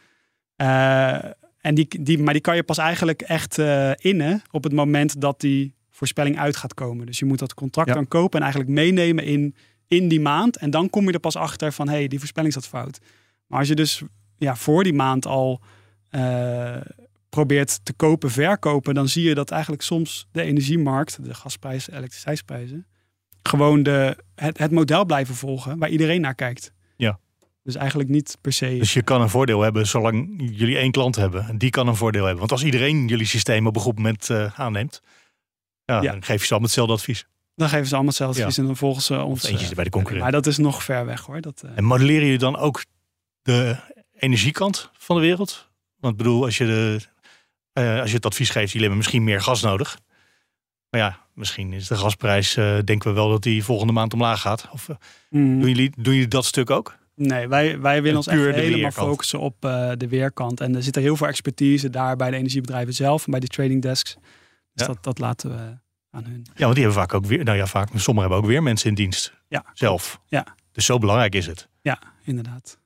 Eh, 0.56 1.24
en 1.62 1.76
die, 1.76 2.04
die, 2.04 2.20
maar 2.20 2.34
die 2.34 2.42
kan 2.42 2.56
je 2.56 2.64
pas 2.64 2.78
eigenlijk 2.78 3.22
echt 3.22 3.60
eh, 3.60 3.92
innen 3.98 4.42
op 4.52 4.64
het 4.64 4.74
moment 4.74 5.22
dat 5.22 5.40
die 5.40 5.76
voorspelling 5.90 6.40
uit 6.40 6.56
gaat 6.56 6.74
komen. 6.74 7.06
Dus 7.06 7.20
je 7.20 7.26
moet 7.26 7.40
dat 7.40 7.54
contract 7.54 7.88
Ja. 7.88 7.94
dan 7.94 8.08
kopen 8.08 8.38
en 8.38 8.44
eigenlijk 8.46 8.74
meenemen 8.74 9.24
in, 9.24 9.56
in 9.88 10.08
die 10.08 10.22
maand. 10.22 10.58
En 10.58 10.70
dan 10.70 10.90
kom 10.90 11.06
je 11.08 11.14
er 11.14 11.20
pas 11.20 11.36
achter 11.36 11.74
van, 11.74 11.88
hé, 11.88 11.96
hey, 11.96 12.08
die 12.08 12.20
voorspelling 12.20 12.54
zat 12.54 12.68
fout. 12.68 13.00
Maar 13.48 13.60
als 13.60 13.68
je 13.68 13.76
dus 13.76 14.02
ja, 14.38 14.56
voor 14.56 14.84
die 14.84 14.94
maand 14.94 15.26
al 15.26 15.62
probeert 17.30 17.86
te 17.86 17.94
kopen, 17.94 18.32
verkopen, 18.32 18.94
dan 18.94 19.08
zie 19.08 19.24
je 19.24 19.36
dat 19.36 19.52
eigenlijk 19.52 19.82
soms 19.82 20.28
de 20.32 20.42
energiemarkt, 20.42 21.24
de 21.24 21.34
gasprijzen, 21.34 21.94
elektriciteitsprijzen, 21.94 22.86
gewoon 23.44 23.84
de, 23.84 24.18
het, 24.36 24.58
het 24.58 24.72
model 24.72 25.06
blijven 25.06 25.36
volgen 25.36 25.78
waar 25.78 25.90
iedereen 25.90 26.22
naar 26.22 26.36
kijkt. 26.36 26.74
Dus 27.64 27.76
eigenlijk 27.76 28.10
niet 28.10 28.38
per 28.42 28.54
se. 28.54 28.78
Dus 28.78 28.94
je 28.94 29.02
kan 29.02 29.22
een 29.22 29.30
voordeel 29.30 29.62
hebben 29.62 29.88
zolang 29.88 30.34
jullie 30.54 30.78
één 30.78 30.92
klant 30.92 31.16
hebben. 31.16 31.48
En 31.48 31.58
Die 31.58 31.70
kan 31.70 31.88
een 31.88 31.96
voordeel 31.96 32.22
hebben. 32.22 32.40
Want 32.40 32.52
als 32.52 32.64
iedereen 32.64 33.08
jullie 33.08 33.26
systeem 33.26 33.68
op 33.68 33.76
een 33.76 33.82
goed 33.82 33.96
moment 33.96 34.30
eh, 34.30 34.60
aanneemt, 34.60 35.02
ja, 35.86 36.02
Ja. 36.02 36.12
dan 36.12 36.24
geef 36.24 36.40
je 36.40 36.46
ze 36.46 36.50
allemaal 36.50 36.62
hetzelfde 36.68 36.94
advies. 36.94 37.26
dan 37.56 37.70
geven 37.70 37.86
ze 37.86 37.92
allemaal 37.94 38.10
hetzelfde 38.10 38.38
Ja. 38.40 38.44
advies 38.46 38.60
en 38.60 38.66
dan 38.66 38.78
volgen 38.78 39.02
ze 39.02 39.22
ons. 39.22 39.44
Of 39.44 39.50
eentje 39.50 39.68
eh, 39.68 39.74
bij 39.74 39.84
de 39.84 39.90
concurrent. 39.90 40.22
maar 40.24 40.32
dat 40.32 40.46
is 40.46 40.58
nog 40.58 40.84
ver 40.84 41.06
weg 41.06 41.22
hoor. 41.26 41.42
Dat, 41.42 41.62
eh, 41.66 41.72
En 41.76 41.84
modelleren 41.84 42.24
jullie 42.24 42.38
dan 42.38 42.58
ook 42.58 42.84
de 43.42 43.76
energiekant 44.18 44.90
van 44.98 45.16
de 45.16 45.22
wereld? 45.22 45.70
Want 46.00 46.14
ik 46.14 46.20
bedoel, 46.24 46.44
als 46.44 46.58
je, 46.58 46.66
de, 46.66 47.00
als 48.00 48.10
je 48.10 48.16
het 48.16 48.26
advies 48.26 48.50
geeft, 48.50 48.66
jullie 48.68 48.80
hebben 48.80 48.98
misschien 48.98 49.24
meer 49.24 49.42
gas 49.42 49.62
nodig. 49.62 49.98
Maar 50.90 51.02
ja, 51.02 51.20
misschien 51.34 51.74
is 51.74 51.88
de 51.88 51.96
gasprijs, 51.96 52.54
denken 52.84 53.04
we 53.10 53.12
wel 53.14 53.30
dat 53.30 53.44
die 53.44 53.64
volgende 53.64 53.94
maand 53.94 54.14
omlaag 54.14 54.42
gaat. 54.42 54.68
Of 54.72 54.88
mm, 55.30 55.60
doen, 55.60 55.70
jullie, 55.70 55.92
doen 55.98 56.14
jullie 56.14 56.28
dat 56.28 56.46
stuk 56.46 56.70
ook? 56.70 56.96
Nee, 57.16 57.48
wij, 57.48 57.80
wij 57.80 58.02
willen 58.02 58.18
ons 58.18 58.28
echt 58.28 58.40
helemaal 58.42 58.70
weerkant. 58.80 58.94
focussen 59.08 59.40
op 59.40 59.66
eh, 59.66 59.92
de 59.98 60.08
weerkant. 60.08 60.60
En 60.62 60.76
er 60.76 60.84
zit 60.84 60.96
er 60.96 61.02
heel 61.02 61.16
veel 61.16 61.28
expertise 61.28 61.90
daar 61.90 62.16
bij 62.16 62.30
de 62.32 62.36
energiebedrijven 62.38 62.94
zelf 62.94 63.26
en 63.26 63.32
bij 63.32 63.40
de 63.40 63.48
trading 63.48 63.82
desks. 63.82 64.14
Dus 64.14 64.22
Ja. 64.74 64.86
dat, 64.86 65.04
dat 65.04 65.20
laten 65.20 65.50
we 65.50 65.78
aan 66.12 66.24
hun. 66.24 66.46
Ja, 66.56 66.64
want 66.64 66.76
die 66.76 66.84
hebben 66.84 67.02
vaak 67.02 67.14
ook 67.14 67.26
weer, 67.26 67.44
nou 67.44 67.58
ja, 67.58 67.66
vaak, 67.68 67.92
maar 67.92 68.02
sommigen 68.02 68.30
hebben 68.30 68.48
ook 68.48 68.54
weer 68.54 68.64
mensen 68.64 68.90
in 68.90 68.96
dienst. 68.96 69.34
Ja. 69.48 69.66
Zelf. 69.74 70.20
Ja. 70.28 70.56
Dus 70.72 70.86
zo 70.86 70.98
belangrijk 70.98 71.36
is 71.36 71.46
het. 71.46 71.68
Ja, 71.82 72.00
inderdaad. 72.24 72.78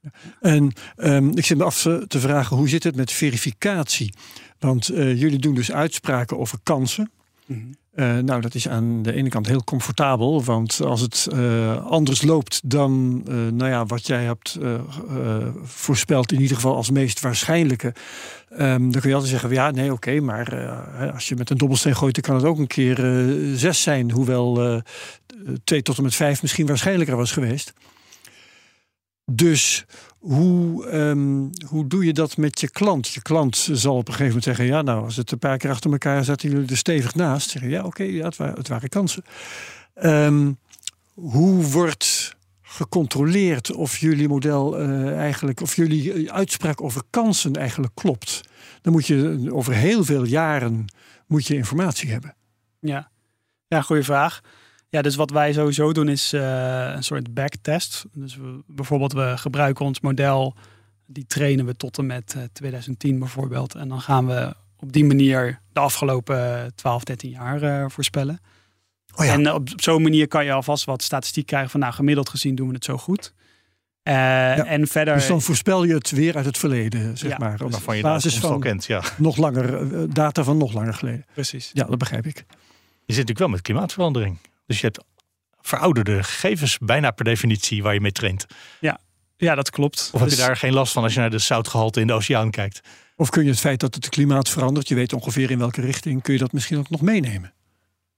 En 0.42 0.74
ehm, 0.96 1.30
ik 1.38 1.46
zit 1.46 1.58
me 1.58 1.64
af 1.64 1.82
te- 1.82 2.06
te 2.08 2.20
vragen, 2.20 2.58
hoe 2.58 2.70
zit 2.70 2.84
het 2.84 2.96
met 2.96 3.12
verificatie? 3.12 4.14
Want 4.60 4.90
eh, 4.90 5.20
jullie 5.20 5.40
doen 5.40 5.56
dus 5.56 5.72
uitspraken 5.72 6.38
over 6.38 6.58
kansen. 6.64 7.12
Mhm. 7.46 7.60
Eh, 7.98 8.18
nou, 8.18 8.42
dat 8.42 8.56
is 8.56 8.68
aan 8.68 9.02
de 9.02 9.14
ene 9.14 9.30
kant 9.30 9.48
heel 9.48 9.64
comfortabel, 9.64 10.44
want 10.44 10.82
als 10.82 11.02
het 11.02 11.28
eh, 11.32 11.86
anders 11.86 12.22
loopt 12.22 12.62
dan 12.70 13.22
eh, 13.28 13.36
nou 13.36 13.70
ja, 13.70 13.86
wat 13.86 14.08
jij 14.08 14.24
hebt 14.24 14.60
voorspeld, 15.64 16.32
in 16.32 16.42
ieder 16.42 16.56
geval 16.56 16.76
als 16.76 16.90
meest 16.90 17.20
waarschijnlijke, 17.20 17.94
ehm, 18.50 18.90
dan 18.90 19.02
kun 19.02 19.10
je 19.10 19.14
altijd 19.14 19.32
zeggen: 19.32 19.50
ja, 19.50 19.72
nee, 19.72 19.92
oké, 19.92 20.20
maar 20.20 20.60
als 21.14 21.28
je 21.28 21.36
met 21.36 21.50
een 21.50 21.58
dobbelsteen 21.58 21.96
gooit, 21.96 22.14
dan 22.14 22.24
kan 22.24 22.36
het 22.36 22.46
ook 22.46 22.58
een 22.58 22.68
keer 22.68 22.96
zes 23.56 23.82
zijn, 23.82 24.12
hoewel 24.12 24.82
twee 25.64 25.82
tot 25.82 25.98
en 25.98 26.04
met 26.04 26.16
vijf 26.16 26.42
misschien 26.42 26.66
waarschijnlijker 26.66 27.16
was 27.16 27.32
geweest. 27.32 27.74
Dus 29.32 29.86
hoe, 30.18 30.88
ehm, 30.88 31.48
hoe 31.66 31.88
doe 31.88 32.06
je 32.06 32.14
dat 32.14 32.38
met 32.38 32.60
je 32.60 32.70
klant? 32.70 33.08
Je 33.08 33.22
klant 33.22 33.70
zal 33.72 33.96
op 33.96 34.08
een 34.08 34.14
gegeven 34.14 34.26
moment 34.26 34.44
zeggen: 34.44 34.66
Ja, 34.66 34.82
nou, 34.82 35.04
als 35.04 35.16
het 35.16 35.32
een 35.32 35.40
paar 35.40 35.58
keer 35.58 35.70
achter 35.70 35.92
elkaar 35.92 36.24
zaten 36.24 36.50
jullie 36.50 36.70
er 36.70 36.78
stevig 36.78 37.16
naast. 37.16 37.50
Zeggen 37.50 37.72
ja, 37.72 37.84
oké, 37.84 38.04
ja, 38.04 38.26
het, 38.26 38.38
waren, 38.38 38.56
het 38.56 38.68
waren 38.68 38.90
kansen. 38.90 39.24
Ehm, 39.94 40.52
hoe 41.14 41.64
wordt 41.64 42.36
gecontroleerd 42.62 43.72
of 43.72 43.98
jullie 43.98 44.28
model 44.28 44.78
eh, 44.78 45.18
eigenlijk, 45.18 45.62
of 45.62 45.76
jullie 45.76 46.14
eh, 46.14 46.34
uitspraak 46.34 46.82
over 46.82 47.02
kansen 47.10 47.54
eigenlijk 47.54 47.96
klopt? 47.96 48.42
Dan 48.82 48.94
moet 48.94 49.08
je 49.08 49.48
over 49.52 49.74
heel 49.74 50.04
veel 50.04 50.24
jaren 50.24 50.86
moet 51.28 51.48
je 51.48 51.56
informatie 51.56 52.12
hebben. 52.12 52.36
Ja, 52.80 53.12
ja 53.68 53.82
goede 53.82 54.04
vraag. 54.04 54.42
Ja, 54.90 55.02
dus 55.02 55.16
wat 55.16 55.30
wij 55.30 55.54
sowieso 55.54 55.92
doen 55.94 56.10
is 56.10 56.34
eh, 56.34 56.92
een 56.96 57.04
soort 57.04 57.34
backtest. 57.34 58.06
Dus 58.14 58.36
we, 58.36 58.64
bijvoorbeeld 58.68 59.14
we 59.14 59.34
gebruiken 59.38 59.86
ons 59.86 60.00
model, 60.00 60.56
die 61.06 61.26
trainen 61.26 61.66
we 61.66 61.76
tot 61.76 61.98
en 61.98 62.06
met 62.06 62.34
eh, 62.38 62.44
2010 62.54 63.20
bijvoorbeeld. 63.20 63.76
En 63.76 63.88
dan 63.88 64.02
gaan 64.02 64.28
we 64.28 64.54
op 64.78 64.94
die 64.94 65.06
manier 65.06 65.62
de 65.74 65.80
afgelopen 65.80 66.72
12, 66.76 67.04
13 67.04 67.30
jaar 67.30 67.62
eh, 67.62 67.90
voorspellen. 67.90 68.40
Oh 69.16 69.26
ja. 69.26 69.34
En 69.34 69.46
eh, 69.48 69.54
op 69.54 69.70
zo'n 69.76 70.02
manier 70.02 70.28
kan 70.28 70.46
je 70.46 70.52
alvast 70.52 70.86
wat 70.86 71.04
statistiek 71.04 71.46
krijgen 71.46 71.70
van 71.70 71.80
nou 71.80 71.94
gemiddeld 71.94 72.30
gezien 72.30 72.56
doen 72.56 72.68
we 72.68 72.74
het 72.74 72.86
zo 72.86 72.98
goed. 72.98 73.34
Eh, 74.04 74.72
En 74.72 74.88
verder... 74.88 75.14
Dus 75.14 75.28
dan 75.28 75.42
voorspel 75.42 75.84
je 75.84 75.94
het 75.94 76.12
weer 76.12 76.36
uit 76.36 76.46
het 76.46 76.58
verleden, 76.58 77.18
zeg 77.18 77.32
Ja, 77.32 77.38
maar. 77.38 77.62
Op 77.62 77.72
Waarvan 77.72 77.96
je 77.96 78.02
basis 78.02 78.38
van... 78.40 78.60
kent. 78.60 78.86
Ja. 78.86 79.02
nog 79.18 79.38
langer, 79.38 79.94
eh, 79.94 80.04
data 80.10 80.44
van 80.44 80.58
nog 80.58 80.74
langer 80.74 80.94
geleden. 80.94 81.26
Precies. 81.34 81.70
Ja, 81.74 81.84
dat 81.84 81.98
begrijp 81.98 82.26
ik. 82.26 82.36
Je 82.36 82.44
zit 83.14 83.28
natuurlijk 83.28 83.40
wel 83.40 83.48
met 83.48 83.62
klimaatverandering. 83.62 84.38
Dus 84.68 84.80
je 84.80 84.86
hebt 84.86 85.04
verouderde 85.62 86.24
gegevens 86.24 86.78
bijna 86.78 87.12
per 87.12 87.26
definitie 87.26 87.84
waar 87.84 87.94
je 87.94 88.02
mee 88.02 88.12
traint. 88.12 88.46
Ja, 89.40 89.56
dat 89.56 89.70
klopt. 89.70 90.10
Of 90.14 90.20
heb 90.20 90.30
Dus- 90.30 90.38
je 90.40 90.46
daar 90.46 90.58
geen 90.58 90.74
last 90.74 90.94
van 90.94 91.04
als 91.04 91.14
je 91.14 91.20
naar 91.20 91.30
de 91.30 91.38
zoutgehalte 91.38 92.00
in 92.02 92.08
de 92.08 92.14
oceaan 92.14 92.52
kijkt? 92.52 92.82
Of 93.16 93.30
kun 93.30 93.44
je 93.44 93.50
het 93.50 93.60
feit 93.60 93.80
dat 93.80 93.96
het 93.96 94.10
klimaat 94.10 94.50
verandert, 94.50 94.88
je 94.88 94.96
weet 94.96 95.14
ongeveer 95.14 95.52
in 95.52 95.58
welke 95.58 95.82
richting, 95.82 96.22
kun 96.22 96.34
je 96.34 96.40
dat 96.40 96.52
misschien 96.52 96.78
ook 96.78 96.90
nog 96.90 97.02
meenemen? 97.02 97.54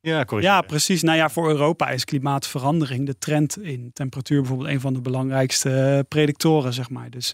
Ja. 0.02 0.26
Ja, 0.40 0.62
precies. 0.62 1.02
Nou 1.02 1.18
ja, 1.18 1.30
voor 1.30 1.50
Europa 1.50 1.90
is 1.90 2.06
klimaatverandering, 2.06 3.06
de 3.06 3.18
trend 3.18 3.58
in 3.64 3.90
temperatuur 3.94 4.40
bijvoorbeeld, 4.40 4.70
een 4.70 4.80
van 4.80 4.94
de 4.94 5.02
belangrijkste 5.02 5.72
eh, 5.82 6.00
predictoren, 6.08 6.74
zeg 6.74 6.90
maar. 6.90 7.10
Dus 7.10 7.34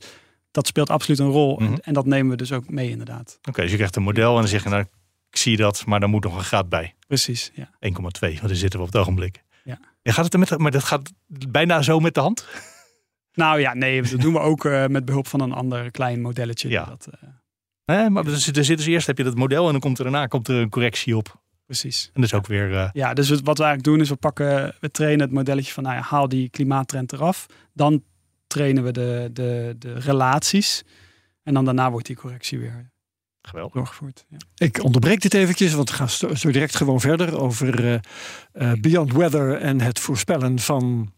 dat 0.51 0.67
speelt 0.67 0.89
absoluut 0.89 1.19
een 1.19 1.29
rol. 1.29 1.55
Mhm. 1.59 1.71
En- 1.73 1.79
En 1.79 1.93
dat 1.93 2.05
nemen 2.05 2.31
we 2.31 2.37
dus 2.37 2.51
ook 2.51 2.69
mee, 2.69 2.89
inderdaad. 2.89 3.39
Oké, 3.49 3.61
dus 3.61 3.69
je 3.69 3.75
krijgt 3.75 3.95
een 3.95 4.03
model 4.03 4.33
en 4.33 4.39
dan 4.39 4.47
zeg 4.47 4.63
je, 4.63 4.69
nou, 4.69 4.85
ik 5.35 5.41
zie 5.41 5.57
dat, 5.57 5.85
maar 5.85 5.99
dan 5.99 6.09
moet 6.09 6.23
nog 6.23 6.35
een 6.35 6.43
graad 6.43 6.69
bij. 6.69 6.95
Precies, 7.07 7.51
ja. 7.53 7.65
1,2, 7.65 7.99
want 7.99 8.21
daar 8.21 8.55
zitten 8.55 8.79
we 8.79 8.85
op 8.85 8.91
het 8.91 9.01
ogenblik. 9.01 9.43
Ja. 9.63 9.77
gaat 10.03 10.23
het 10.23 10.33
er 10.33 10.39
met, 10.39 10.57
maar 10.57 10.71
dat 10.71 10.83
gaat 10.83 11.11
bijna 11.49 11.81
zo 11.81 11.99
met 11.99 12.13
de 12.13 12.19
hand? 12.19 12.47
Nou 13.33 13.59
ja, 13.59 13.73
nee, 13.73 14.01
dat 14.01 14.21
doen 14.21 14.33
we 14.33 14.39
ook 14.39 14.65
uh, 14.65 14.85
met 14.87 15.05
behulp 15.05 15.27
van 15.27 15.39
een 15.41 15.51
ander 15.51 15.91
klein 15.91 16.21
modelletje. 16.21 16.69
Ja. 16.69 16.85
Dat, 16.85 17.07
uh... 17.23 17.29
nee, 17.85 18.09
maar 18.09 18.25
er 18.25 18.37
zitten 18.37 18.77
dus 18.77 18.85
eerst 18.85 19.07
heb 19.07 19.17
je 19.17 19.23
dat 19.23 19.35
model 19.35 19.65
en 19.65 19.71
dan 19.71 19.81
komt 19.81 19.97
er 19.97 20.03
daarna 20.03 20.27
komt 20.27 20.47
er 20.47 20.55
een 20.55 20.69
correctie 20.69 21.17
op. 21.17 21.41
Precies. 21.65 22.05
En 22.13 22.21
dat 22.21 22.23
is 22.23 22.33
ook 22.33 22.47
weer. 22.47 22.71
Uh... 22.71 22.89
Ja, 22.93 23.13
dus 23.13 23.29
wat 23.29 23.57
we 23.57 23.63
eigenlijk 23.63 23.83
doen 23.83 23.99
is 23.99 24.09
we 24.09 24.15
pakken, 24.15 24.75
we 24.79 24.91
trainen 24.91 25.19
het 25.19 25.31
modelletje 25.31 25.73
van 25.73 25.83
nou 25.83 25.95
ja, 25.95 26.01
haal 26.01 26.29
die 26.29 26.49
klimaattrend 26.49 27.13
eraf. 27.13 27.45
Dan 27.73 28.03
trainen 28.47 28.83
we 28.83 28.91
de, 28.91 29.29
de, 29.33 29.75
de 29.79 29.99
relaties. 29.99 30.83
En 31.43 31.53
dan 31.53 31.65
daarna 31.65 31.91
wordt 31.91 32.07
die 32.07 32.15
correctie 32.15 32.59
weer 32.59 32.93
Geweldig. 33.47 33.73
doorgevoerd. 33.73 34.25
Ja. 34.29 34.37
Ik 34.55 34.83
onderbreek 34.83 35.21
dit 35.21 35.33
eventjes, 35.33 35.73
want 35.73 35.89
we 35.89 35.95
gaan 35.95 36.09
zo 36.09 36.51
direct 36.51 36.75
gewoon 36.75 36.99
verder 36.99 37.39
over 37.39 37.85
uh, 37.85 37.97
uh, 38.53 38.71
Beyond 38.81 39.13
Weather 39.13 39.57
en 39.57 39.81
het 39.81 39.99
voorspellen 39.99 40.59
van 40.59 41.13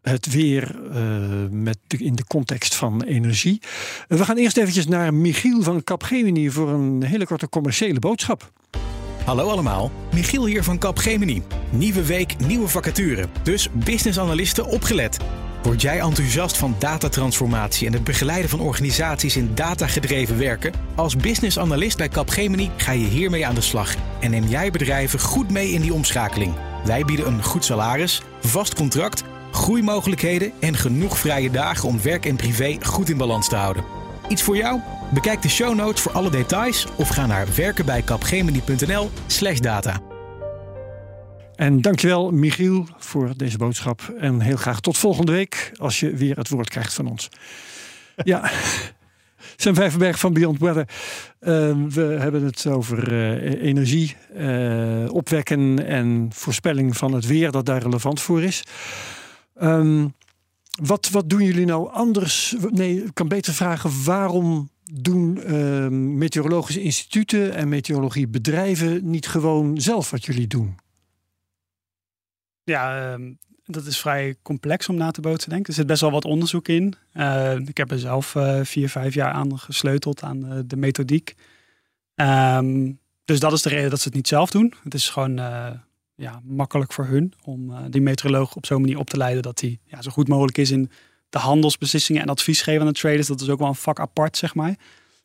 het 0.00 0.32
weer 0.32 0.76
uh, 0.94 1.50
met 1.50 1.78
de, 1.86 1.96
in 1.96 2.14
de 2.14 2.24
context 2.24 2.74
van 2.74 3.02
energie. 3.02 3.62
we 4.08 4.24
gaan 4.24 4.36
eerst 4.36 4.56
eventjes 4.56 4.86
naar 4.86 5.14
Michiel 5.14 5.62
van 5.62 5.84
Capgemini 5.84 6.50
voor 6.50 6.68
een 6.68 7.02
hele 7.02 7.26
korte 7.26 7.48
commerciële 7.48 7.98
boodschap. 7.98 8.52
Hallo 9.24 9.48
allemaal, 9.48 9.90
Michiel 10.12 10.46
hier 10.46 10.64
van 10.64 10.78
Capgemini. 10.78 11.42
Nieuwe 11.70 12.04
week, 12.04 12.38
nieuwe 12.46 12.68
vacature. 12.68 13.28
Dus 13.42 13.68
business 13.72 14.18
analisten 14.18 14.66
opgelet. 14.66 15.18
Word 15.62 15.82
jij 15.82 16.00
enthousiast 16.00 16.56
van 16.56 16.74
datatransformatie 16.78 17.86
en 17.86 17.92
het 17.92 18.04
begeleiden 18.04 18.50
van 18.50 18.60
organisaties 18.60 19.36
in 19.36 19.54
datagedreven 19.54 20.38
werken? 20.38 20.72
Als 20.94 21.16
business 21.16 21.58
analyst 21.58 21.96
bij 21.96 22.08
Capgemini 22.08 22.70
ga 22.76 22.92
je 22.92 23.06
hiermee 23.06 23.46
aan 23.46 23.54
de 23.54 23.60
slag 23.60 23.94
en 24.20 24.30
neem 24.30 24.44
jij 24.44 24.70
bedrijven 24.70 25.20
goed 25.20 25.50
mee 25.50 25.70
in 25.70 25.80
die 25.80 25.94
omschakeling. 25.94 26.54
Wij 26.84 27.04
bieden 27.04 27.26
een 27.26 27.42
goed 27.42 27.64
salaris, 27.64 28.22
vast 28.40 28.74
contract, 28.74 29.22
groeimogelijkheden 29.52 30.52
en 30.60 30.76
genoeg 30.76 31.18
vrije 31.18 31.50
dagen 31.50 31.88
om 31.88 32.02
werk 32.02 32.26
en 32.26 32.36
privé 32.36 32.76
goed 32.82 33.08
in 33.08 33.16
balans 33.16 33.48
te 33.48 33.56
houden. 33.56 33.84
Iets 34.28 34.42
voor 34.42 34.56
jou? 34.56 34.80
Bekijk 35.12 35.42
de 35.42 35.48
show 35.48 35.74
notes 35.74 36.02
voor 36.02 36.12
alle 36.12 36.30
details 36.30 36.86
of 36.96 37.08
ga 37.08 37.26
naar 37.26 37.46
werkenbijcapgemini.nl/slash 37.54 39.58
data. 39.58 40.00
En 41.58 41.80
dankjewel 41.80 42.30
Michiel 42.30 42.86
voor 42.98 43.32
deze 43.36 43.58
boodschap. 43.58 44.14
En 44.18 44.40
heel 44.40 44.56
graag 44.56 44.80
tot 44.80 44.98
volgende 44.98 45.32
week 45.32 45.72
als 45.76 46.00
je 46.00 46.14
weer 46.14 46.36
het 46.36 46.48
woord 46.48 46.70
krijgt 46.70 46.94
van 46.94 47.06
ons. 47.06 47.28
ja, 48.24 48.50
Sam 49.56 49.74
Vijverberg 49.74 50.18
van 50.18 50.32
Beyond 50.32 50.58
Weather. 50.58 50.88
Uh, 51.40 51.74
we 51.88 52.02
hebben 52.02 52.44
het 52.44 52.66
over 52.66 53.12
uh, 53.12 53.62
energie, 53.62 54.16
uh, 54.36 55.12
opwekken 55.12 55.86
en 55.86 56.30
voorspelling 56.32 56.96
van 56.96 57.12
het 57.12 57.26
weer 57.26 57.50
dat 57.50 57.66
daar 57.66 57.82
relevant 57.82 58.20
voor 58.20 58.42
is. 58.42 58.62
Um, 59.62 60.14
wat, 60.82 61.08
wat 61.10 61.30
doen 61.30 61.42
jullie 61.42 61.66
nou 61.66 61.92
anders? 61.92 62.56
Nee, 62.70 63.04
ik 63.04 63.14
kan 63.14 63.28
beter 63.28 63.54
vragen 63.54 64.04
waarom 64.04 64.70
doen 64.92 65.40
uh, 65.46 65.88
meteorologische 65.88 66.82
instituten 66.82 67.54
en 67.54 67.68
meteorologiebedrijven 67.68 69.10
niet 69.10 69.28
gewoon 69.28 69.80
zelf 69.80 70.10
wat 70.10 70.24
jullie 70.24 70.46
doen? 70.46 70.76
Ja, 72.68 73.16
uh, 73.18 73.30
dat 73.64 73.86
is 73.86 73.98
vrij 73.98 74.36
complex 74.42 74.88
om 74.88 74.96
na 74.96 75.10
te 75.10 75.20
bootsen, 75.20 75.50
denk 75.50 75.62
ik. 75.62 75.68
Er 75.68 75.74
zit 75.74 75.86
best 75.86 76.00
wel 76.00 76.10
wat 76.10 76.24
onderzoek 76.24 76.68
in. 76.68 76.94
Uh, 77.14 77.58
ik 77.58 77.76
heb 77.76 77.90
er 77.90 77.98
zelf 77.98 78.34
uh, 78.34 78.60
vier, 78.62 78.88
vijf 78.88 79.14
jaar 79.14 79.32
aan 79.32 79.58
gesleuteld 79.58 80.22
aan 80.22 80.52
uh, 80.52 80.58
de 80.66 80.76
methodiek. 80.76 81.34
Um, 82.14 83.00
dus 83.24 83.40
dat 83.40 83.52
is 83.52 83.62
de 83.62 83.68
reden 83.68 83.90
dat 83.90 84.00
ze 84.00 84.04
het 84.08 84.16
niet 84.16 84.28
zelf 84.28 84.50
doen. 84.50 84.74
Het 84.82 84.94
is 84.94 85.08
gewoon 85.08 85.36
ja, 86.14 86.40
makkelijk 86.44 86.92
voor 86.92 87.06
hun 87.06 87.32
om 87.44 87.90
die 87.90 88.00
meteoroloog 88.00 88.56
op 88.56 88.66
zo'n 88.66 88.80
manier 88.80 88.98
op 88.98 89.10
te 89.10 89.16
leiden 89.16 89.42
dat 89.42 89.60
hij 89.60 89.78
ja, 89.84 90.02
zo 90.02 90.10
goed 90.10 90.28
mogelijk 90.28 90.58
is 90.58 90.70
in 90.70 90.90
de 91.28 91.38
handelsbeslissingen 91.38 92.22
en 92.22 92.28
advies 92.28 92.62
geven 92.62 92.80
aan 92.80 92.86
de 92.86 92.92
traders. 92.92 93.26
Dat 93.26 93.40
is 93.40 93.48
ook 93.48 93.58
wel 93.58 93.68
een 93.68 93.74
vak 93.74 94.00
apart, 94.00 94.36
zeg 94.36 94.54
maar. 94.54 94.76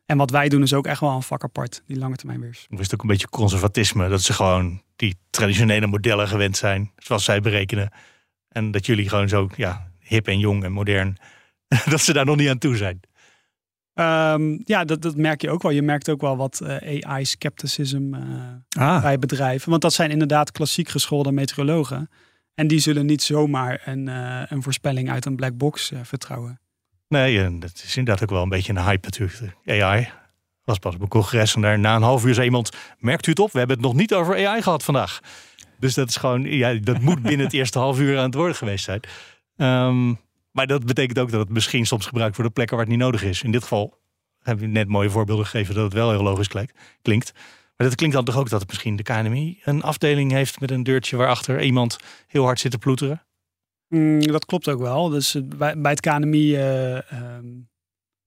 En 0.06 0.16
wat 0.16 0.30
wij 0.30 0.48
doen 0.48 0.62
is 0.62 0.72
ook 0.72 0.86
echt 0.86 1.00
wel 1.00 1.10
een 1.10 1.22
vak 1.22 1.42
apart, 1.42 1.82
die 1.86 1.98
lange 1.98 2.16
termijn 2.16 2.40
weers. 2.40 2.66
Of 2.70 2.80
is 2.80 2.94
ook 2.94 3.02
een 3.02 3.08
beetje 3.08 3.28
conservatisme, 3.28 4.08
dat 4.08 4.22
ze 4.22 4.32
gewoon 4.32 4.82
die 4.96 5.16
traditionele 5.30 5.86
modellen 5.86 6.28
gewend 6.28 6.56
zijn, 6.56 6.92
zoals 6.96 7.24
zij 7.24 7.40
berekenen. 7.40 7.90
En 8.48 8.70
dat 8.70 8.86
jullie 8.86 9.08
gewoon 9.08 9.28
zo 9.28 9.48
ja, 9.56 9.90
hip 9.98 10.28
en 10.28 10.38
jong 10.38 10.64
en 10.64 10.72
modern, 10.72 11.16
dat 11.90 12.00
ze 12.00 12.12
daar 12.12 12.24
nog 12.24 12.36
niet 12.36 12.48
aan 12.48 12.58
toe 12.58 12.76
zijn. 12.76 13.00
Um, 13.94 14.60
ja, 14.64 14.84
dat, 14.84 15.02
dat 15.02 15.16
merk 15.16 15.40
je 15.40 15.50
ook 15.50 15.62
wel. 15.62 15.70
Je 15.70 15.82
merkt 15.82 16.08
ook 16.08 16.20
wel 16.20 16.36
wat 16.36 16.60
uh, 16.62 17.00
AI-scepticism 17.00 18.14
uh, 18.14 18.20
ah. 18.68 19.02
bij 19.02 19.18
bedrijven. 19.18 19.70
Want 19.70 19.82
dat 19.82 19.92
zijn 19.92 20.10
inderdaad 20.10 20.52
klassiek 20.52 20.88
geschoolde 20.88 21.32
meteorologen. 21.32 22.10
En 22.54 22.66
die 22.66 22.78
zullen 22.78 23.06
niet 23.06 23.22
zomaar 23.22 23.82
een, 23.84 24.06
uh, 24.06 24.42
een 24.48 24.62
voorspelling 24.62 25.10
uit 25.10 25.24
een 25.24 25.36
black 25.36 25.56
box 25.56 25.92
vertrouwen. 26.02 26.60
Nee, 27.14 27.42
en 27.42 27.60
dat 27.60 27.82
is 27.84 27.96
inderdaad 27.96 28.22
ook 28.22 28.30
wel 28.30 28.42
een 28.42 28.48
beetje 28.48 28.72
een 28.72 28.84
hype 28.84 29.06
natuurlijk. 29.06 29.56
AI 29.66 30.08
was 30.64 30.78
pas 30.78 30.94
op 30.94 31.00
een 31.00 31.08
congres 31.08 31.54
en 31.54 31.60
daar 31.60 31.78
na 31.78 31.96
een 31.96 32.02
half 32.02 32.24
uur 32.24 32.34
zei 32.34 32.46
iemand... 32.46 32.70
merkt 32.98 33.26
u 33.26 33.30
het 33.30 33.38
op, 33.38 33.52
we 33.52 33.58
hebben 33.58 33.76
het 33.76 33.86
nog 33.86 33.94
niet 33.94 34.14
over 34.14 34.46
AI 34.46 34.62
gehad 34.62 34.82
vandaag. 34.82 35.20
Dus 35.78 35.94
dat 35.94 36.08
is 36.08 36.16
gewoon, 36.16 36.42
ja, 36.42 36.74
dat 36.74 37.00
moet 37.00 37.22
binnen 37.22 37.46
het 37.46 37.54
eerste 37.54 37.78
half 37.78 37.98
uur 37.98 38.18
aan 38.18 38.24
het 38.24 38.34
worden 38.34 38.56
geweest 38.56 38.84
zijn. 38.84 39.00
Um, 39.56 40.20
maar 40.50 40.66
dat 40.66 40.84
betekent 40.86 41.18
ook 41.18 41.30
dat 41.30 41.40
het 41.40 41.48
misschien 41.48 41.86
soms 41.86 42.06
gebruikt 42.06 42.34
wordt 42.34 42.48
op 42.48 42.54
plekken 42.54 42.76
waar 42.76 42.84
het 42.84 42.94
niet 42.94 43.04
nodig 43.04 43.22
is. 43.22 43.42
In 43.42 43.52
dit 43.52 43.62
geval 43.62 43.98
hebben 44.42 44.64
we 44.64 44.70
net 44.70 44.88
mooie 44.88 45.10
voorbeelden 45.10 45.46
gegeven 45.46 45.74
dat 45.74 45.84
het 45.84 45.92
wel 45.92 46.10
heel 46.10 46.22
logisch 46.22 46.48
klinkt. 47.02 47.32
Maar 47.76 47.86
dat 47.86 47.94
klinkt 47.94 48.14
dan 48.14 48.24
toch 48.24 48.36
ook 48.36 48.48
dat 48.48 48.60
het 48.60 48.68
misschien 48.68 48.96
de 48.96 49.02
KNMI 49.02 49.60
een 49.64 49.82
afdeling 49.82 50.30
heeft 50.32 50.60
met 50.60 50.70
een 50.70 50.82
deurtje 50.82 51.16
waarachter 51.16 51.62
iemand 51.62 51.96
heel 52.26 52.44
hard 52.44 52.60
zit 52.60 52.70
te 52.70 52.78
ploeteren? 52.78 53.22
Mm, 53.88 54.20
dat 54.20 54.44
klopt 54.44 54.68
ook 54.68 54.80
wel. 54.80 55.08
Dus 55.08 55.36
bij, 55.44 55.78
bij 55.78 55.90
het 55.90 56.00
KNMI, 56.00 56.56
uh, 56.56 56.94
um, 56.94 57.68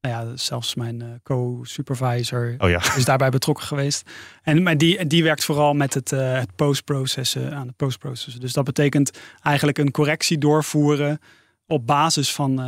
nou 0.02 0.28
ja, 0.28 0.36
zelfs 0.36 0.76
mijn 0.76 1.00
uh, 1.04 1.08
co-supervisor 1.24 2.56
oh 2.58 2.70
ja. 2.70 2.96
is 2.96 3.06
daarbij 3.06 3.30
betrokken 3.30 3.66
geweest. 3.66 4.10
En 4.42 4.64
maar 4.64 4.78
die, 4.78 5.08
die 5.08 5.24
werkt 5.24 5.44
vooral 5.44 5.74
met 5.74 5.94
het, 5.94 6.12
uh, 6.12 6.34
het 6.34 6.56
post-processen 6.56 7.56
aan 7.56 7.68
het 7.68 7.76
post-processen. 7.76 8.42
Dus 8.42 8.54
dat 8.54 8.64
betekent 8.64 9.20
eigenlijk 9.42 9.78
een 9.78 9.92
correctie 9.92 10.38
doorvoeren 10.38 11.20
op 11.66 11.88
basis 11.88 12.34
van 12.34 12.60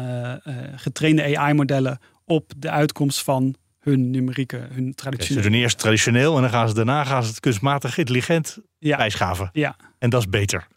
getrainde 0.75 1.37
AI-modellen 1.37 1.99
op 2.25 2.51
de 2.57 2.69
uitkomst 2.69 3.23
van 3.23 3.55
hun 3.79 4.09
numerieke, 4.09 4.67
hun 4.71 4.95
traditionele. 4.95 5.43
Ze 5.43 5.49
doen 5.49 5.59
eerst 5.59 5.77
traditioneel 5.77 6.35
en 6.35 6.41
dan 6.41 6.49
gaan 6.49 6.67
ze 6.67 6.73
daarna 6.73 7.03
gaan 7.03 7.23
ze 7.23 7.29
het 7.29 7.39
kunstmatig 7.39 7.97
intelligent 7.97 8.57
ja. 8.77 8.97
bijschaven. 8.97 9.49
Ja. 9.53 9.75
En 9.99 10.09
dat 10.09 10.21
is 10.21 10.29
beter. 10.29 10.67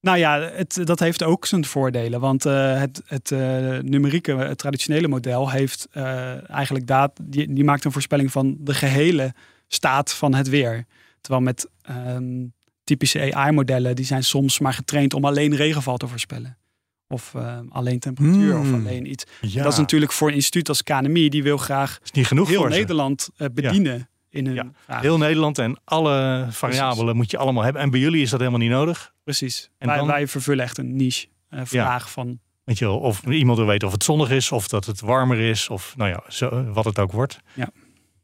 Nou 0.00 0.18
ja, 0.18 0.40
het, 0.40 0.80
dat 0.84 1.00
heeft 1.00 1.22
ook 1.22 1.46
zijn 1.46 1.64
voordelen. 1.64 2.20
Want 2.20 2.46
uh, 2.46 2.78
het, 2.80 3.02
het 3.06 3.30
numerieke, 3.82 4.34
het 4.34 4.58
traditionele 4.58 5.08
model 5.08 5.50
heeft 5.50 5.88
eigenlijk 6.46 6.86
daad, 6.86 7.12
die, 7.22 7.52
die 7.52 7.64
maakt 7.64 7.84
een 7.84 7.92
voorspelling 7.92 8.32
van 8.32 8.56
de 8.58 8.74
gehele 8.74 9.34
staat 9.68 10.14
van 10.14 10.34
het 10.34 10.48
weer. 10.48 10.84
Terwijl 11.20 11.44
met 11.44 11.68
um, 11.90 12.52
typische 12.84 13.34
AI-modellen, 13.34 13.96
die 13.96 14.04
zijn 14.04 14.24
soms 14.24 14.58
maar 14.58 14.74
getraind 14.74 15.14
om 15.14 15.24
alleen 15.24 15.56
regenval 15.56 15.96
te 15.96 16.08
voorspellen. 16.08 16.58
Of 17.08 17.32
uh, 17.36 17.58
alleen 17.68 17.98
temperatuur 17.98 18.58
of 18.58 18.72
alleen 18.72 19.10
iets. 19.10 19.24
Ja. 19.40 19.62
Dat 19.62 19.72
is 19.72 19.78
natuurlijk 19.78 20.12
voor 20.12 20.28
een 20.28 20.34
instituut 20.34 20.68
als 20.68 20.82
KNMI, 20.82 21.28
die 21.28 21.42
wil 21.42 21.56
graag 21.56 21.98
is 22.02 22.10
niet 22.10 22.26
genoeg 22.26 22.48
heel 22.48 22.60
voor 22.60 22.68
Nederland 22.68 23.28
uh, 23.38 23.48
bedienen. 23.52 23.98
Ja. 23.98 24.08
In 24.36 24.46
hun 24.46 24.54
ja. 24.54 24.70
Vraag. 24.84 25.00
Heel 25.00 25.18
Nederland 25.18 25.58
en 25.58 25.80
alle 25.84 26.46
variabelen 26.50 26.96
Precies. 26.96 27.14
moet 27.14 27.30
je 27.30 27.38
allemaal 27.38 27.62
hebben. 27.62 27.82
En 27.82 27.90
bij 27.90 28.00
jullie 28.00 28.22
is 28.22 28.30
dat 28.30 28.38
helemaal 28.38 28.60
niet 28.60 28.70
nodig. 28.70 29.12
Precies. 29.24 29.70
En 29.78 29.88
wij, 29.88 29.96
dan... 29.96 30.06
wij 30.06 30.26
vervullen 30.28 30.64
echt 30.64 30.78
een 30.78 30.96
niche 30.96 31.26
uh, 31.50 31.60
vraag 31.64 32.04
ja. 32.04 32.10
van. 32.10 32.38
Weet 32.64 32.78
je 32.78 32.84
wel, 32.84 32.98
of 32.98 33.24
iemand 33.26 33.58
wil 33.58 33.66
weten 33.66 33.86
of 33.86 33.92
het 33.92 34.04
zonnig 34.04 34.30
is, 34.30 34.52
of 34.52 34.68
dat 34.68 34.84
het 34.84 35.00
warmer 35.00 35.38
is, 35.38 35.68
of 35.68 35.94
nou 35.96 36.10
ja, 36.10 36.22
zo, 36.28 36.64
wat 36.64 36.84
het 36.84 36.98
ook 36.98 37.12
wordt. 37.12 37.40
Ja. 37.54 37.68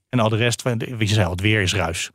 En 0.09 0.19
al 0.19 0.29
de 0.29 0.37
rest, 0.37 0.63
weet 0.63 0.99
je 0.99 1.07
zei, 1.07 1.31
het 1.31 1.41
weer 1.41 1.63
is 1.63 1.75
ruis. 1.75 2.11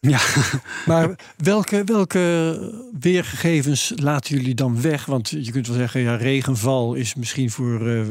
Ja, 0.00 0.20
maar 0.86 1.18
welke, 1.36 1.82
welke 1.84 2.88
weergegevens 3.00 3.92
laten 3.96 4.36
jullie 4.36 4.54
dan 4.54 4.80
weg? 4.80 5.04
Want 5.04 5.28
je 5.28 5.50
kunt 5.50 5.66
wel 5.66 5.76
zeggen, 5.76 6.00
ja, 6.00 6.16
regenval 6.16 6.94
is 6.94 7.14
misschien 7.14 7.50
voor 7.50 7.88
uh, 7.88 8.06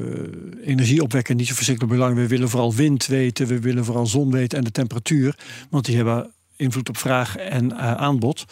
energieopwekken 0.63 1.35
niet 1.35 1.47
zo 1.47 1.53
verschrikkelijk 1.53 1.93
belangrijk. 1.93 2.27
We 2.27 2.35
willen 2.35 2.49
vooral 2.49 2.73
wind 2.73 3.05
weten, 3.05 3.47
we 3.47 3.59
willen 3.59 3.85
vooral 3.85 4.05
zon 4.05 4.31
weten 4.31 4.57
en 4.57 4.63
de 4.63 4.71
temperatuur. 4.71 5.37
Want 5.69 5.85
die 5.85 5.95
hebben 5.95 6.31
invloed 6.55 6.89
op 6.89 6.97
vraag 6.97 7.35
en 7.35 7.71
uh, 7.71 7.93
aanbod. 7.93 8.45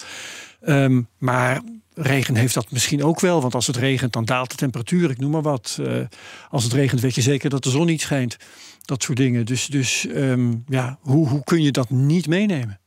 Um, 0.68 1.08
maar 1.18 1.62
regen 1.94 2.36
heeft 2.36 2.54
dat 2.54 2.72
misschien 2.72 3.04
ook 3.04 3.20
wel. 3.20 3.42
Want 3.42 3.56
als 3.56 3.68
het 3.68 3.76
regent, 3.76 4.14
dan 4.14 4.26
daalt 4.26 4.50
de 4.50 4.56
temperatuur. 4.56 5.10
Ik 5.10 5.20
noem 5.20 5.32
maar 5.32 5.42
wat. 5.42 5.78
Uh, 5.82 6.06
als 6.50 6.64
het 6.64 6.74
regent, 6.74 7.02
weet 7.02 7.16
je 7.16 7.22
zeker 7.22 7.50
dat 7.50 7.64
de 7.64 7.70
zon 7.70 7.86
niet 7.86 8.02
schijnt. 8.02 8.38
Dat 8.82 9.04
soort 9.04 9.18
dingen. 9.18 9.46
Dus, 9.46 9.66
dus 9.66 10.08
um, 10.10 10.64
ja, 10.68 10.98
hoe, 11.02 11.28
hoe 11.28 11.44
kun 11.44 11.62
je 11.62 11.72
dat 11.72 11.90
niet 11.90 12.28
meenemen? 12.28 12.80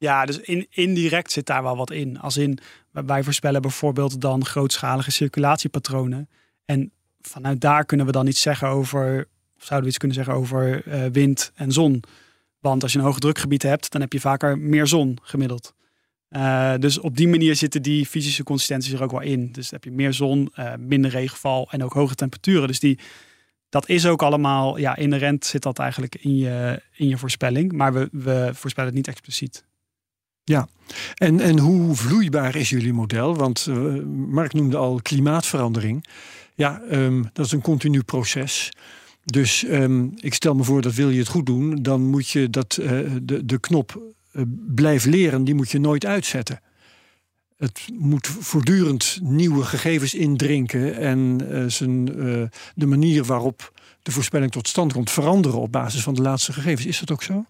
Ja, 0.00 0.26
dus 0.26 0.38
in, 0.38 0.66
indirect 0.70 1.32
zit 1.32 1.46
daar 1.46 1.62
wel 1.62 1.76
wat 1.76 1.90
in. 1.90 2.20
Als 2.20 2.36
in, 2.36 2.58
wij 2.90 3.22
voorspellen 3.22 3.62
bijvoorbeeld 3.62 4.20
dan 4.20 4.44
grootschalige 4.44 5.10
circulatiepatronen. 5.10 6.28
En 6.64 6.92
vanuit 7.20 7.60
daar 7.60 7.84
kunnen 7.84 8.06
we 8.06 8.12
dan 8.12 8.26
iets 8.26 8.40
zeggen 8.40 8.68
over, 8.68 9.28
of 9.56 9.64
zouden 9.64 9.80
we 9.80 9.88
iets 9.88 9.98
kunnen 9.98 10.16
zeggen 10.16 10.34
over 10.34 10.86
uh, 10.86 11.04
wind 11.12 11.52
en 11.54 11.72
zon. 11.72 12.02
Want 12.60 12.82
als 12.82 12.92
je 12.92 12.98
een 12.98 13.04
hoog 13.04 13.18
drukgebied 13.18 13.62
hebt, 13.62 13.90
dan 13.92 14.00
heb 14.00 14.12
je 14.12 14.20
vaker 14.20 14.58
meer 14.58 14.86
zon 14.86 15.18
gemiddeld. 15.22 15.74
Uh, 16.30 16.74
dus 16.78 16.98
op 16.98 17.16
die 17.16 17.28
manier 17.28 17.56
zitten 17.56 17.82
die 17.82 18.06
fysische 18.06 18.42
consistenties 18.42 18.92
er 18.92 19.02
ook 19.02 19.10
wel 19.10 19.20
in. 19.20 19.52
Dus 19.52 19.70
heb 19.70 19.84
je 19.84 19.90
meer 19.90 20.12
zon, 20.12 20.52
uh, 20.58 20.72
minder 20.78 21.10
regenval 21.10 21.68
en 21.70 21.84
ook 21.84 21.92
hoge 21.92 22.14
temperaturen. 22.14 22.66
Dus 22.66 22.80
die, 22.80 22.98
dat 23.68 23.88
is 23.88 24.06
ook 24.06 24.22
allemaal, 24.22 24.78
ja, 24.78 24.96
inherent 24.96 25.44
zit 25.44 25.62
dat 25.62 25.78
eigenlijk 25.78 26.14
in 26.14 26.36
je, 26.36 26.82
in 26.96 27.08
je 27.08 27.18
voorspelling. 27.18 27.72
Maar 27.72 27.92
we, 27.92 28.08
we 28.12 28.50
voorspellen 28.52 28.88
het 28.88 28.98
niet 28.98 29.08
expliciet. 29.08 29.68
Ja, 30.44 30.68
en, 31.14 31.40
en 31.40 31.58
hoe 31.58 31.94
vloeibaar 31.94 32.56
is 32.56 32.70
jullie 32.70 32.92
model? 32.92 33.36
Want 33.36 33.66
uh, 33.68 34.04
Mark 34.28 34.52
noemde 34.52 34.76
al 34.76 35.00
klimaatverandering. 35.02 36.06
Ja, 36.54 36.82
um, 36.90 37.30
dat 37.32 37.46
is 37.46 37.52
een 37.52 37.60
continu 37.60 38.02
proces. 38.02 38.72
Dus 39.24 39.64
um, 39.68 40.12
ik 40.16 40.34
stel 40.34 40.54
me 40.54 40.64
voor 40.64 40.82
dat 40.82 40.94
wil 40.94 41.10
je 41.10 41.18
het 41.18 41.28
goed 41.28 41.46
doen, 41.46 41.82
dan 41.82 42.02
moet 42.02 42.28
je 42.28 42.50
dat, 42.50 42.78
uh, 42.80 42.88
de, 43.22 43.44
de 43.44 43.58
knop 43.58 44.14
uh, 44.32 44.42
blijf 44.74 45.04
leren, 45.04 45.44
die 45.44 45.54
moet 45.54 45.70
je 45.70 45.78
nooit 45.78 46.06
uitzetten. 46.06 46.60
Het 47.56 47.88
moet 47.98 48.26
voortdurend 48.26 49.18
nieuwe 49.22 49.64
gegevens 49.64 50.14
indrinken 50.14 50.96
en 50.96 51.40
zijn, 51.70 52.04
de 52.74 52.86
manier 52.86 53.24
waarop 53.24 53.72
de 54.02 54.10
voorspelling 54.10 54.52
tot 54.52 54.68
stand 54.68 54.92
komt 54.92 55.10
veranderen 55.10 55.60
op 55.60 55.72
basis 55.72 56.02
van 56.02 56.14
de 56.14 56.22
laatste 56.22 56.52
gegevens. 56.52 56.86
Is 56.86 56.98
dat 56.98 57.10
ook 57.10 57.22
zo? 57.22 57.44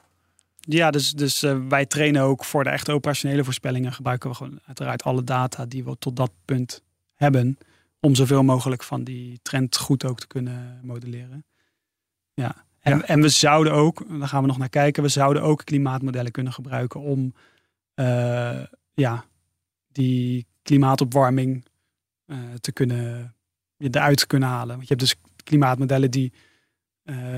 Ja, 0.72 0.90
dus, 0.90 1.12
dus 1.12 1.42
uh, 1.42 1.58
wij 1.68 1.86
trainen 1.86 2.22
ook 2.22 2.44
voor 2.44 2.64
de 2.64 2.70
echte 2.70 2.92
operationele 2.92 3.44
voorspellingen. 3.44 3.92
Gebruiken 3.92 4.30
we 4.30 4.36
gewoon 4.36 4.60
uiteraard 4.66 5.02
alle 5.02 5.24
data 5.24 5.66
die 5.66 5.84
we 5.84 5.98
tot 5.98 6.16
dat 6.16 6.32
punt 6.44 6.82
hebben. 7.14 7.58
Om 8.00 8.14
zoveel 8.14 8.42
mogelijk 8.42 8.82
van 8.82 9.04
die 9.04 9.38
trend 9.42 9.76
goed 9.76 10.04
ook 10.04 10.20
te 10.20 10.26
kunnen 10.26 10.80
modelleren. 10.82 11.44
Ja. 12.34 12.64
En, 12.80 12.96
ja. 12.96 13.04
en 13.04 13.20
we 13.20 13.28
zouden 13.28 13.72
ook, 13.72 14.18
daar 14.18 14.28
gaan 14.28 14.40
we 14.40 14.46
nog 14.46 14.58
naar 14.58 14.68
kijken, 14.68 15.02
we 15.02 15.08
zouden 15.08 15.42
ook 15.42 15.64
klimaatmodellen 15.64 16.32
kunnen 16.32 16.52
gebruiken 16.52 17.00
om 17.00 17.34
uh, 17.94 18.64
ja, 18.94 19.24
die 19.88 20.46
klimaatopwarming 20.62 21.64
uh, 22.26 22.38
te 22.60 22.72
kunnen, 22.72 23.34
eruit 23.78 24.18
te 24.18 24.26
kunnen 24.26 24.48
halen. 24.48 24.76
Want 24.76 24.88
je 24.88 24.94
hebt 24.94 25.00
dus 25.00 25.16
klimaatmodellen 25.44 26.10
die 26.10 26.32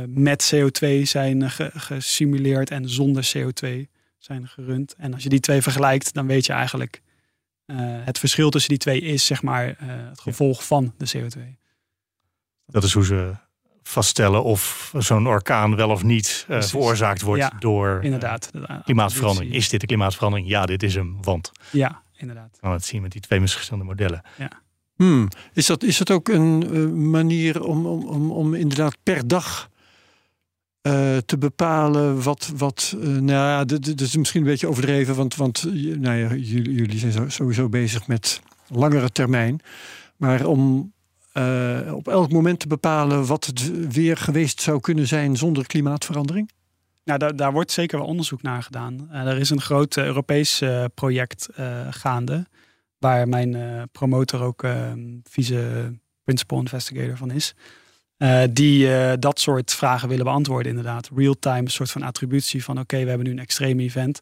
met 0.06 0.54
CO2 0.54 1.02
zijn 1.02 1.50
ge 1.50 1.70
gesimuleerd 1.74 2.70
en 2.70 2.88
zonder 2.88 3.32
CO2 3.36 3.68
zijn 4.18 4.48
gerund. 4.48 4.94
En 4.98 5.14
als 5.14 5.22
je 5.22 5.28
die 5.28 5.40
twee 5.40 5.62
vergelijkt, 5.62 6.14
dan 6.14 6.26
weet 6.26 6.46
je 6.46 6.52
eigenlijk 6.52 7.02
uh, 7.66 7.76
het 7.80 8.18
verschil 8.18 8.50
tussen 8.50 8.70
die 8.70 8.78
twee 8.78 9.00
is 9.00 9.26
zeg 9.26 9.42
maar 9.42 9.74
het 10.08 10.20
gevolg 10.20 10.58
ja. 10.58 10.64
van 10.64 10.94
de 10.96 11.12
CO2. 11.16 11.40
Dat 12.66 12.84
is 12.84 12.92
hoe 12.92 13.04
ze 13.04 13.34
vaststellen 13.82 14.44
of 14.44 14.92
zo'n 14.98 15.26
orkaan 15.26 15.76
wel 15.76 15.90
of 15.90 16.02
niet 16.02 16.46
uh, 16.50 16.62
veroorzaakt 16.62 17.20
wordt 17.20 17.42
ja, 17.42 17.52
door 17.58 18.02
inderdaad, 18.02 18.50
klimaatverandering. 18.84 19.54
Is 19.54 19.68
dit 19.68 19.80
de 19.80 19.86
klimaatverandering? 19.86 20.48
Ja, 20.48 20.66
dit 20.66 20.82
is 20.82 20.94
hem, 20.94 21.22
want. 21.22 21.52
Ja, 21.70 22.02
inderdaad. 22.16 22.58
We 22.60 22.68
het 22.68 22.84
zien 22.84 23.02
met 23.02 23.12
die 23.12 23.20
twee 23.20 23.40
verschillende 23.40 23.84
modellen. 23.84 24.22
Ja. 24.38 24.61
Hmm. 25.02 25.28
Is, 25.52 25.66
dat, 25.66 25.82
is 25.82 25.98
dat 25.98 26.10
ook 26.10 26.28
een 26.28 26.74
uh, 26.74 26.88
manier 26.88 27.64
om, 27.64 27.86
om, 27.86 28.04
om, 28.04 28.30
om 28.30 28.54
inderdaad 28.54 28.96
per 29.02 29.28
dag 29.28 29.70
uh, 30.82 31.16
te 31.16 31.38
bepalen 31.38 32.22
wat. 32.22 32.52
wat 32.56 32.94
uh, 32.96 33.06
nou 33.06 33.30
ja, 33.30 33.64
dat 33.64 34.00
is 34.00 34.16
misschien 34.16 34.40
een 34.40 34.46
beetje 34.46 34.68
overdreven, 34.68 35.14
want, 35.14 35.36
want 35.36 35.64
nou 35.98 36.16
ja, 36.16 36.34
jullie, 36.34 36.72
jullie 36.72 36.98
zijn 36.98 37.30
sowieso 37.30 37.68
bezig 37.68 38.06
met 38.06 38.40
langere 38.68 39.10
termijn. 39.10 39.60
Maar 40.16 40.46
om 40.46 40.92
op 41.92 42.08
elk 42.08 42.32
moment 42.32 42.58
te 42.58 42.66
bepalen 42.66 43.26
wat 43.26 43.44
het 43.44 43.88
weer 43.92 44.16
geweest 44.16 44.60
zou 44.60 44.80
kunnen 44.80 45.06
zijn 45.06 45.36
zonder 45.36 45.66
klimaatverandering? 45.66 46.50
Nou, 47.04 47.18
daar, 47.18 47.36
daar 47.36 47.52
wordt 47.52 47.72
zeker 47.72 47.98
wel 47.98 48.06
onderzoek 48.06 48.42
naar 48.42 48.62
gedaan. 48.62 49.08
Er 49.10 49.38
is 49.38 49.50
een 49.50 49.60
groot 49.60 49.96
Europees 49.96 50.62
project 50.94 51.48
gaande, 51.90 52.46
waar 53.02 53.28
mijn 53.28 53.88
promotor 53.92 54.42
ook 54.42 54.66
vice 55.22 55.92
principal 56.24 56.58
investigator 56.58 57.16
van 57.16 57.30
is. 57.30 57.54
die 58.50 58.88
dat 59.18 59.40
soort 59.40 59.72
vragen 59.72 60.08
willen 60.08 60.24
beantwoorden, 60.24 60.68
inderdaad. 60.68 61.10
Real-time, 61.14 61.68
soort 61.70 61.90
van 61.90 62.02
attributie 62.02 62.64
van: 62.64 62.74
oké, 62.74 62.82
okay, 62.82 63.02
we 63.02 63.08
hebben 63.08 63.26
nu 63.26 63.32
een 63.32 63.38
extreem 63.38 63.80
event. 63.80 64.20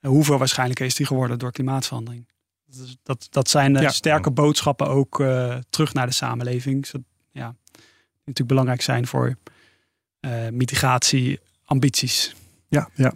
hoeveel 0.00 0.38
waarschijnlijk 0.38 0.80
is 0.80 0.94
die 0.94 1.06
geworden 1.06 1.38
door 1.38 1.52
klimaatverandering? 1.52 2.28
Dat, 2.66 2.96
dat, 3.02 3.26
dat 3.30 3.48
zijn 3.50 3.72
ja. 3.74 3.88
sterke 3.88 4.30
boodschappen 4.30 4.88
ook 4.88 5.16
terug 5.70 5.92
naar 5.92 6.06
de 6.06 6.12
samenleving. 6.12 6.86
Zo, 6.86 6.98
ja, 7.30 7.54
die 7.72 7.82
natuurlijk 8.18 8.48
belangrijk 8.48 8.82
zijn 8.82 9.06
voor 9.06 9.36
uh, 10.20 10.48
mitigatie, 10.48 11.40
ambities. 11.64 12.34
Ja, 12.68 12.88
ja. 12.94 13.12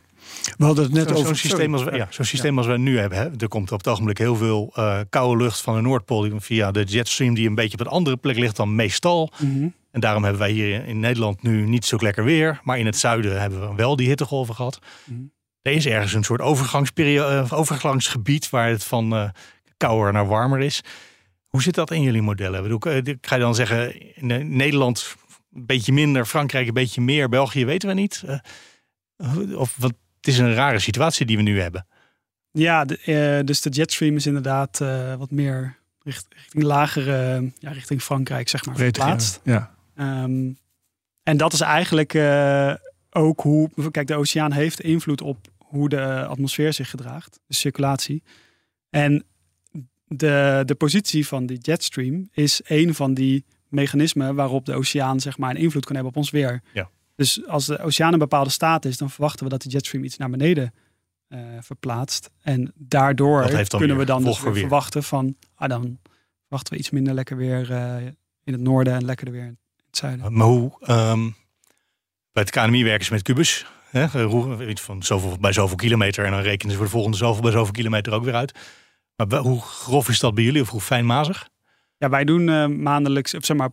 We 0.57 0.65
hadden 0.65 0.85
het 0.85 0.93
net 0.93 1.09
zo, 1.09 1.15
over 1.15 1.27
zo'n 1.27 1.35
systeem 1.35 1.73
als 1.73 1.85
we, 1.85 1.97
ja, 1.97 2.07
zo'n 2.11 2.25
systeem 2.25 2.53
ja. 2.53 2.59
als 2.59 2.67
we 2.67 2.79
nu 2.79 2.99
hebben. 2.99 3.19
Hè. 3.19 3.29
Er 3.39 3.49
komt 3.49 3.73
op 3.73 3.79
het 3.79 3.89
ogenblik 3.89 4.19
heel 4.19 4.37
veel 4.37 4.73
koude 5.11 5.43
lucht 5.43 5.61
van 5.61 5.75
de 5.75 5.81
Noordpool 5.81 6.31
via 6.37 6.71
de 6.71 6.85
jetstream 6.85 7.35
die 7.35 7.49
een 7.49 7.55
beetje 7.55 7.79
op 7.79 7.87
een 7.87 7.93
andere 7.93 8.17
plek 8.17 8.37
ligt 8.37 8.57
dan 8.57 8.75
meestal. 8.75 9.31
-hmm. 9.37 9.75
En 9.91 10.01
daarom 10.01 10.23
hebben 10.23 10.41
wij 10.41 10.51
hier 10.51 10.87
in 10.87 11.01
Nederland 11.01 11.43
nu 11.43 11.67
niet 11.67 11.85
zo 11.85 11.97
lekker 12.01 12.25
weer. 12.25 12.61
Maar 12.63 12.79
in 12.79 12.87
het 12.87 12.97
zuiden 12.97 13.41
hebben 13.41 13.69
we 13.69 13.75
wel 13.75 13.97
die 13.97 14.09
hittegolven 14.09 14.55
gehad. 14.55 14.79
Mm 15.05 15.17
-hmm. 15.17 15.33
Er 15.63 15.73
is 15.73 15.87
ergens 15.87 16.13
een 16.13 16.25
soort 16.25 16.41
overgangsperiode, 16.41 17.55
overgangsgebied 17.55 18.51
waar 18.51 18.69
het 18.69 18.85
van 18.85 19.15
uh, 19.15 19.29
kouder 19.77 20.13
naar 20.13 20.27
warmer 20.27 20.61
is. 20.61 20.81
Hoe 21.47 21.63
zit 21.63 21.75
dat 21.75 21.91
in 21.91 22.03
jullie 22.03 22.23
modellen? 22.23 22.65
Ik 22.65 22.79
bedoel, 22.79 22.97
ik 22.97 23.27
ga 23.27 23.35
je 23.35 23.41
dan 23.41 23.55
zeggen, 23.55 24.15
in 24.15 24.57
Nederland 24.57 25.17
een 25.55 25.67
beetje 25.67 25.93
minder, 25.93 26.27
Frankrijk 26.27 26.67
een 26.67 26.75
beetje 26.75 27.01
meer, 27.01 27.29
België 27.29 27.65
weten 27.65 27.89
we 27.89 27.95
niet. 27.95 28.23
Uh, 28.27 29.59
of 29.59 29.77
wat, 29.79 29.95
het 30.23 30.35
is 30.35 30.39
een 30.39 30.55
rare 30.55 30.79
situatie 30.79 31.27
die 31.27 31.37
we 31.37 31.43
nu 31.43 31.61
hebben. 31.61 31.87
Ja, 32.51 32.85
de, 32.85 32.99
uh, 33.39 33.47
dus 33.47 33.61
de 33.61 33.71
jetstream 33.71 34.17
is 34.17 34.27
inderdaad 34.27 34.81
uh, 34.81 35.15
wat 35.15 35.31
meer 35.31 35.79
richt, 36.03 36.27
richting 36.29 36.65
lagere, 36.65 37.53
ja, 37.59 37.71
richting 37.71 38.03
Frankrijk, 38.03 38.49
zeg 38.49 38.65
maar, 38.65 38.77
verplaatst. 38.77 39.41
Ja. 39.45 39.75
Um, 39.95 40.57
en 41.23 41.37
dat 41.37 41.53
is 41.53 41.61
eigenlijk 41.61 42.15
ook 43.11 43.41
hoe, 43.41 43.71
kijk, 43.91 44.07
de 44.07 44.15
oceaan 44.15 44.53
heeft 44.53 44.81
invloed 44.81 45.21
op 45.21 45.49
hoe 45.59 45.89
de 45.89 46.25
atmosfeer 46.27 46.73
zich 46.73 46.91
gedraagt, 46.91 47.41
de 47.47 47.55
circulatie. 47.55 48.23
En 48.91 49.25
de, 50.05 50.63
de 50.65 50.75
positie 50.75 51.27
van 51.27 51.47
die 51.47 51.59
jetstream 51.59 52.29
is 52.33 52.61
een 52.65 52.95
van 52.95 53.15
die 53.15 53.45
mechanismen 53.69 54.35
waarop 54.35 54.67
de 54.67 54.75
oceaan 54.75 55.21
zeg 55.21 55.39
maar, 55.39 55.51
een 55.51 55.57
invloed 55.57 55.85
kan 55.85 55.95
hebben 55.95 56.13
op 56.13 56.19
ons 56.19 56.31
weer. 56.31 56.63
Ja. 56.73 56.91
Dus 57.15 57.47
als 57.47 57.67
de 57.67 57.79
oceaan 57.79 58.13
een 58.13 58.19
bepaalde 58.19 58.51
staat 58.51 58.85
is, 58.85 58.97
dan 58.97 59.11
verwachten 59.11 59.45
we 59.45 59.51
dat 59.51 59.63
de 59.63 59.69
jetstream 59.69 60.05
iets 60.05 60.17
naar 60.17 60.31
beneden 60.31 60.73
uh, 61.29 61.39
verplaatst. 61.61 62.31
En 62.43 62.73
daardoor 62.75 63.65
kunnen 63.69 63.97
we 63.97 64.05
dan 64.05 64.25
dus 64.25 64.39
verwachten 64.39 65.03
van, 65.03 65.37
ah, 65.55 65.69
dan 65.69 65.99
verwachten 66.41 66.73
we 66.73 66.79
iets 66.79 66.91
minder 66.91 67.15
lekker 67.15 67.37
weer 67.37 67.71
uh, 67.71 67.97
in 68.45 68.53
het 68.53 68.61
noorden 68.61 68.95
en 68.95 69.05
lekkerder 69.05 69.35
weer 69.35 69.45
in 69.45 69.59
het 69.87 69.97
zuiden. 69.97 70.33
Maar 70.33 70.47
hoe, 70.47 70.73
um, 70.89 71.35
bij 72.33 72.43
het 72.43 72.51
KNMI 72.51 72.85
werken 72.85 73.05
ze 73.05 73.13
met 73.13 73.23
kubus. 73.23 73.67
Hè, 73.91 74.09
van 74.79 75.03
zoveel, 75.03 75.37
bij 75.41 75.53
zoveel 75.53 75.77
kilometer. 75.77 76.25
En 76.25 76.31
dan 76.31 76.41
rekenen 76.41 76.71
ze 76.71 76.77
voor 76.77 76.87
de 76.87 76.93
volgende 76.93 77.17
zoveel 77.17 77.43
bij 77.43 77.53
zoveel 77.53 77.73
kilometer 77.73 78.13
ook 78.13 78.25
weer 78.25 78.35
uit. 78.35 78.59
Maar 79.17 79.39
hoe 79.39 79.61
grof 79.61 80.09
is 80.09 80.21
dat 80.21 80.35
bij 80.35 80.45
jullie? 80.45 80.63
Of 80.63 80.69
hoe 80.69 80.81
fijnmazig? 80.81 81.49
Ja, 81.97 82.09
wij 82.09 82.25
doen 82.25 82.49
uh, 82.49 82.67
maandelijks, 82.67 83.35
of 83.35 83.45
zeg 83.45 83.57
maar, 83.57 83.71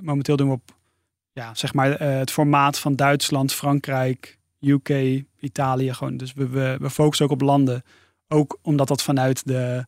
momenteel 0.00 0.36
doen 0.36 0.48
we 0.48 0.54
op 0.54 0.74
ja, 1.34 1.54
zeg 1.54 1.74
maar, 1.74 2.02
uh, 2.02 2.18
het 2.18 2.30
formaat 2.30 2.78
van 2.78 2.96
Duitsland, 2.96 3.52
Frankrijk, 3.52 4.38
UK, 4.60 5.22
Italië. 5.40 5.92
Gewoon. 5.92 6.16
Dus 6.16 6.32
we, 6.32 6.48
we, 6.48 6.76
we 6.80 6.90
focussen 6.90 7.26
ook 7.26 7.32
op 7.32 7.40
landen. 7.40 7.82
Ook 8.28 8.58
omdat 8.62 8.88
dat 8.88 9.02
vanuit 9.02 9.46
de 9.46 9.86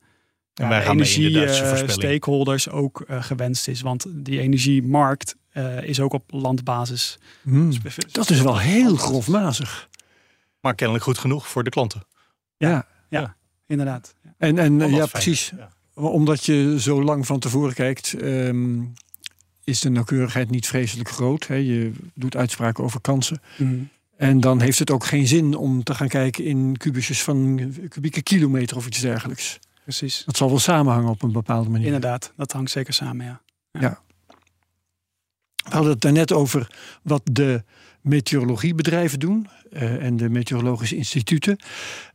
ja, 0.55 0.83
energie-stakeholders 0.83 2.69
ook 2.69 3.05
gewenst 3.09 3.69
is. 3.69 3.81
Want 3.81 4.07
die 4.09 4.41
energiemarkt 4.41 5.37
is 5.81 6.01
ook 6.01 6.13
op 6.13 6.25
landbasis. 6.27 7.19
Mm, 7.43 7.71
dus 7.83 7.97
dat 8.13 8.31
is 8.31 8.41
wel 8.41 8.59
heel 8.59 8.97
grofmazig. 8.97 9.89
Maar 10.61 10.75
kennelijk 10.75 11.05
goed 11.05 11.19
genoeg 11.19 11.49
voor 11.49 11.65
de 11.65 11.71
klanten. 11.71 12.03
Ja, 12.57 12.87
ja, 13.09 13.21
ja. 13.21 13.37
inderdaad. 13.67 14.15
En, 14.39 14.59
en 14.59 14.91
ja, 14.91 15.07
precies. 15.07 15.53
Ja. 15.57 15.71
Omdat 15.95 16.45
je 16.45 16.81
zo 16.81 17.03
lang 17.03 17.27
van 17.27 17.39
tevoren 17.39 17.75
kijkt, 17.75 18.15
um, 18.23 18.95
is 19.67 19.81
de 19.81 19.89
nauwkeurigheid 19.89 20.51
niet 20.51 20.67
vreselijk 20.67 21.09
groot. 21.09 21.47
Hè? 21.47 21.55
Je 21.55 21.93
doet 22.15 22.37
uitspraken 22.37 22.85
over 22.85 23.01
kansen. 23.01 23.41
Mm. 23.57 23.89
En 24.17 24.41
dan 24.41 24.61
heeft 24.61 24.79
het 24.79 24.91
ook 24.91 25.05
geen 25.05 25.27
zin 25.27 25.55
om 25.55 25.83
te 25.83 25.95
gaan 25.95 26.09
kijken 26.09 26.45
in 26.45 26.77
kubusjes 26.77 27.23
van 27.23 27.61
kubieke 27.89 28.23
kilometer 28.23 28.77
of 28.77 28.87
iets 28.87 29.01
dergelijks. 29.01 29.59
Precies. 29.83 30.23
Dat 30.27 30.37
zal 30.37 30.49
wel 30.49 30.59
samenhangen 30.59 31.11
op 31.11 31.23
een 31.23 31.33
bepaalde 31.33 31.71
manier. 31.71 31.87
Inderdaad, 31.87 32.33
dat 32.37 32.53
hangt 32.53 32.71
zeker 32.71 32.93
samen, 32.93 33.27
ja. 33.27 33.41
Ja. 33.71 33.81
ja. 33.81 34.01
We 35.57 35.73
hadden 35.73 35.91
het 35.91 36.01
daarnet 36.01 36.33
over 36.33 36.71
wat 37.03 37.23
de 37.25 37.65
meteorologiebedrijven 38.07 39.19
doen 39.19 39.49
uh, 39.73 40.05
en 40.05 40.17
de 40.17 40.29
meteorologische 40.29 40.97
instituten. 40.97 41.59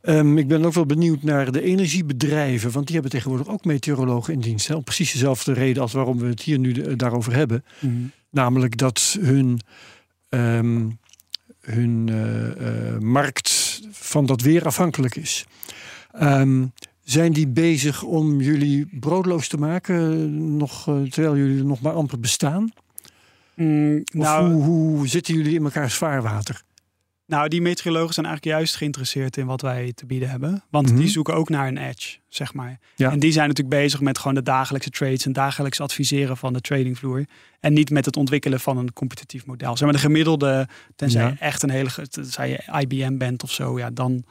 Um, 0.01 0.37
ik 0.37 0.47
ben 0.47 0.65
ook 0.65 0.73
wel 0.73 0.85
benieuwd 0.85 1.23
naar 1.23 1.51
de 1.51 1.61
energiebedrijven, 1.61 2.71
want 2.71 2.85
die 2.85 2.93
hebben 2.93 3.11
tegenwoordig 3.11 3.47
ook 3.47 3.65
meteorologen 3.65 4.33
in 4.33 4.39
dienst. 4.39 4.67
Hè, 4.67 4.75
om 4.75 4.83
precies 4.83 5.11
dezelfde 5.11 5.53
reden 5.53 5.81
als 5.81 5.93
waarom 5.93 6.17
we 6.17 6.27
het 6.27 6.41
hier 6.41 6.59
nu 6.59 6.71
de, 6.71 6.95
daarover 6.95 7.33
hebben. 7.35 7.63
Mm 7.79 7.89
-hmm. 7.89 8.11
Namelijk 8.29 8.77
dat 8.77 9.17
hun, 9.21 9.59
um, 10.29 10.99
hun 11.59 12.07
uh, 12.07 12.47
uh, 12.47 12.97
markt 12.99 13.81
van 13.91 14.25
dat 14.25 14.41
weer 14.41 14.65
afhankelijk 14.65 15.15
is. 15.15 15.45
Um, 16.21 16.71
Zijn 17.03 17.33
die 17.33 17.47
bezig 17.47 18.03
om 18.03 18.41
jullie 18.41 18.87
broodloos 18.99 19.47
te 19.47 19.57
maken, 19.57 20.57
nog, 20.57 20.87
eh, 20.87 21.01
terwijl 21.01 21.37
jullie 21.37 21.63
nog 21.63 21.81
maar 21.81 21.93
amper 21.93 22.19
bestaan? 22.19 22.71
Mm, 23.61 24.03
nou, 24.13 24.51
hoe, 24.53 24.63
hoe 24.63 25.07
zitten 25.07 25.33
jullie 25.35 25.55
in 25.55 25.63
elkaars 25.63 25.93
vaarwater? 25.93 26.61
nou, 27.25 27.47
die 27.47 27.61
meteorologen 27.61 28.13
zijn 28.13 28.25
eigenlijk 28.25 28.55
juist 28.57 28.75
geïnteresseerd 28.75 29.37
in 29.37 29.45
wat 29.45 29.61
wij 29.61 29.91
te 29.95 30.05
bieden 30.05 30.29
hebben. 30.29 30.63
Want 30.69 30.87
Mhm. 30.89 30.95
die 30.99 31.07
zoeken 31.07 31.33
ook 31.35 31.49
naar 31.49 31.67
een 31.67 31.77
edge, 31.77 32.17
zeg 32.29 32.53
maar. 32.53 32.79
Ja. 32.95 33.11
En 33.11 33.19
die 33.19 33.31
zijn 33.31 33.47
natuurlijk 33.47 33.81
bezig 33.81 34.01
met 34.01 34.17
gewoon 34.17 34.33
de 34.33 34.41
dagelijkse 34.43 34.89
trades 34.89 35.25
en 35.25 35.33
dagelijks 35.33 35.79
adviseren 35.79 36.37
van 36.37 36.53
de 36.53 36.61
tradingvloer. 36.61 37.25
En 37.59 37.73
niet 37.73 37.89
met 37.89 38.05
het 38.05 38.17
ontwikkelen 38.17 38.59
van 38.59 38.77
een 38.77 38.93
competitief 38.93 39.45
model. 39.45 39.71
Zeg 39.77 39.83
maar 39.83 39.93
de 39.97 40.03
gemiddelde, 40.03 40.67
tenzij 40.95 41.21
Ja. 41.21 41.27
je 41.27 41.35
echt 41.39 41.63
een 41.63 41.69
hele, 41.69 41.89
tenzij 42.09 42.49
je 42.49 42.79
IBM 42.81 43.17
bent 43.17 43.43
of 43.43 43.51
zo, 43.51 43.77
ja, 43.79 43.89
dan, 43.91 44.23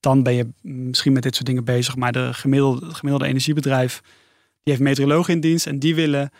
dan 0.00 0.22
ben 0.22 0.34
je 0.34 0.48
misschien 0.62 1.12
met 1.12 1.22
dit 1.22 1.34
soort 1.34 1.46
dingen 1.46 1.64
bezig. 1.64 1.96
Maar 1.96 2.12
de 2.12 2.34
gemiddelde, 2.34 2.86
het 2.86 2.94
gemiddelde 2.94 3.26
energiebedrijf, 3.28 4.00
die 4.62 4.72
heeft 4.72 4.80
meteorologen 4.80 5.34
in 5.34 5.40
dienst 5.40 5.66
en 5.66 5.78
die 5.78 5.94
willen 5.94 6.30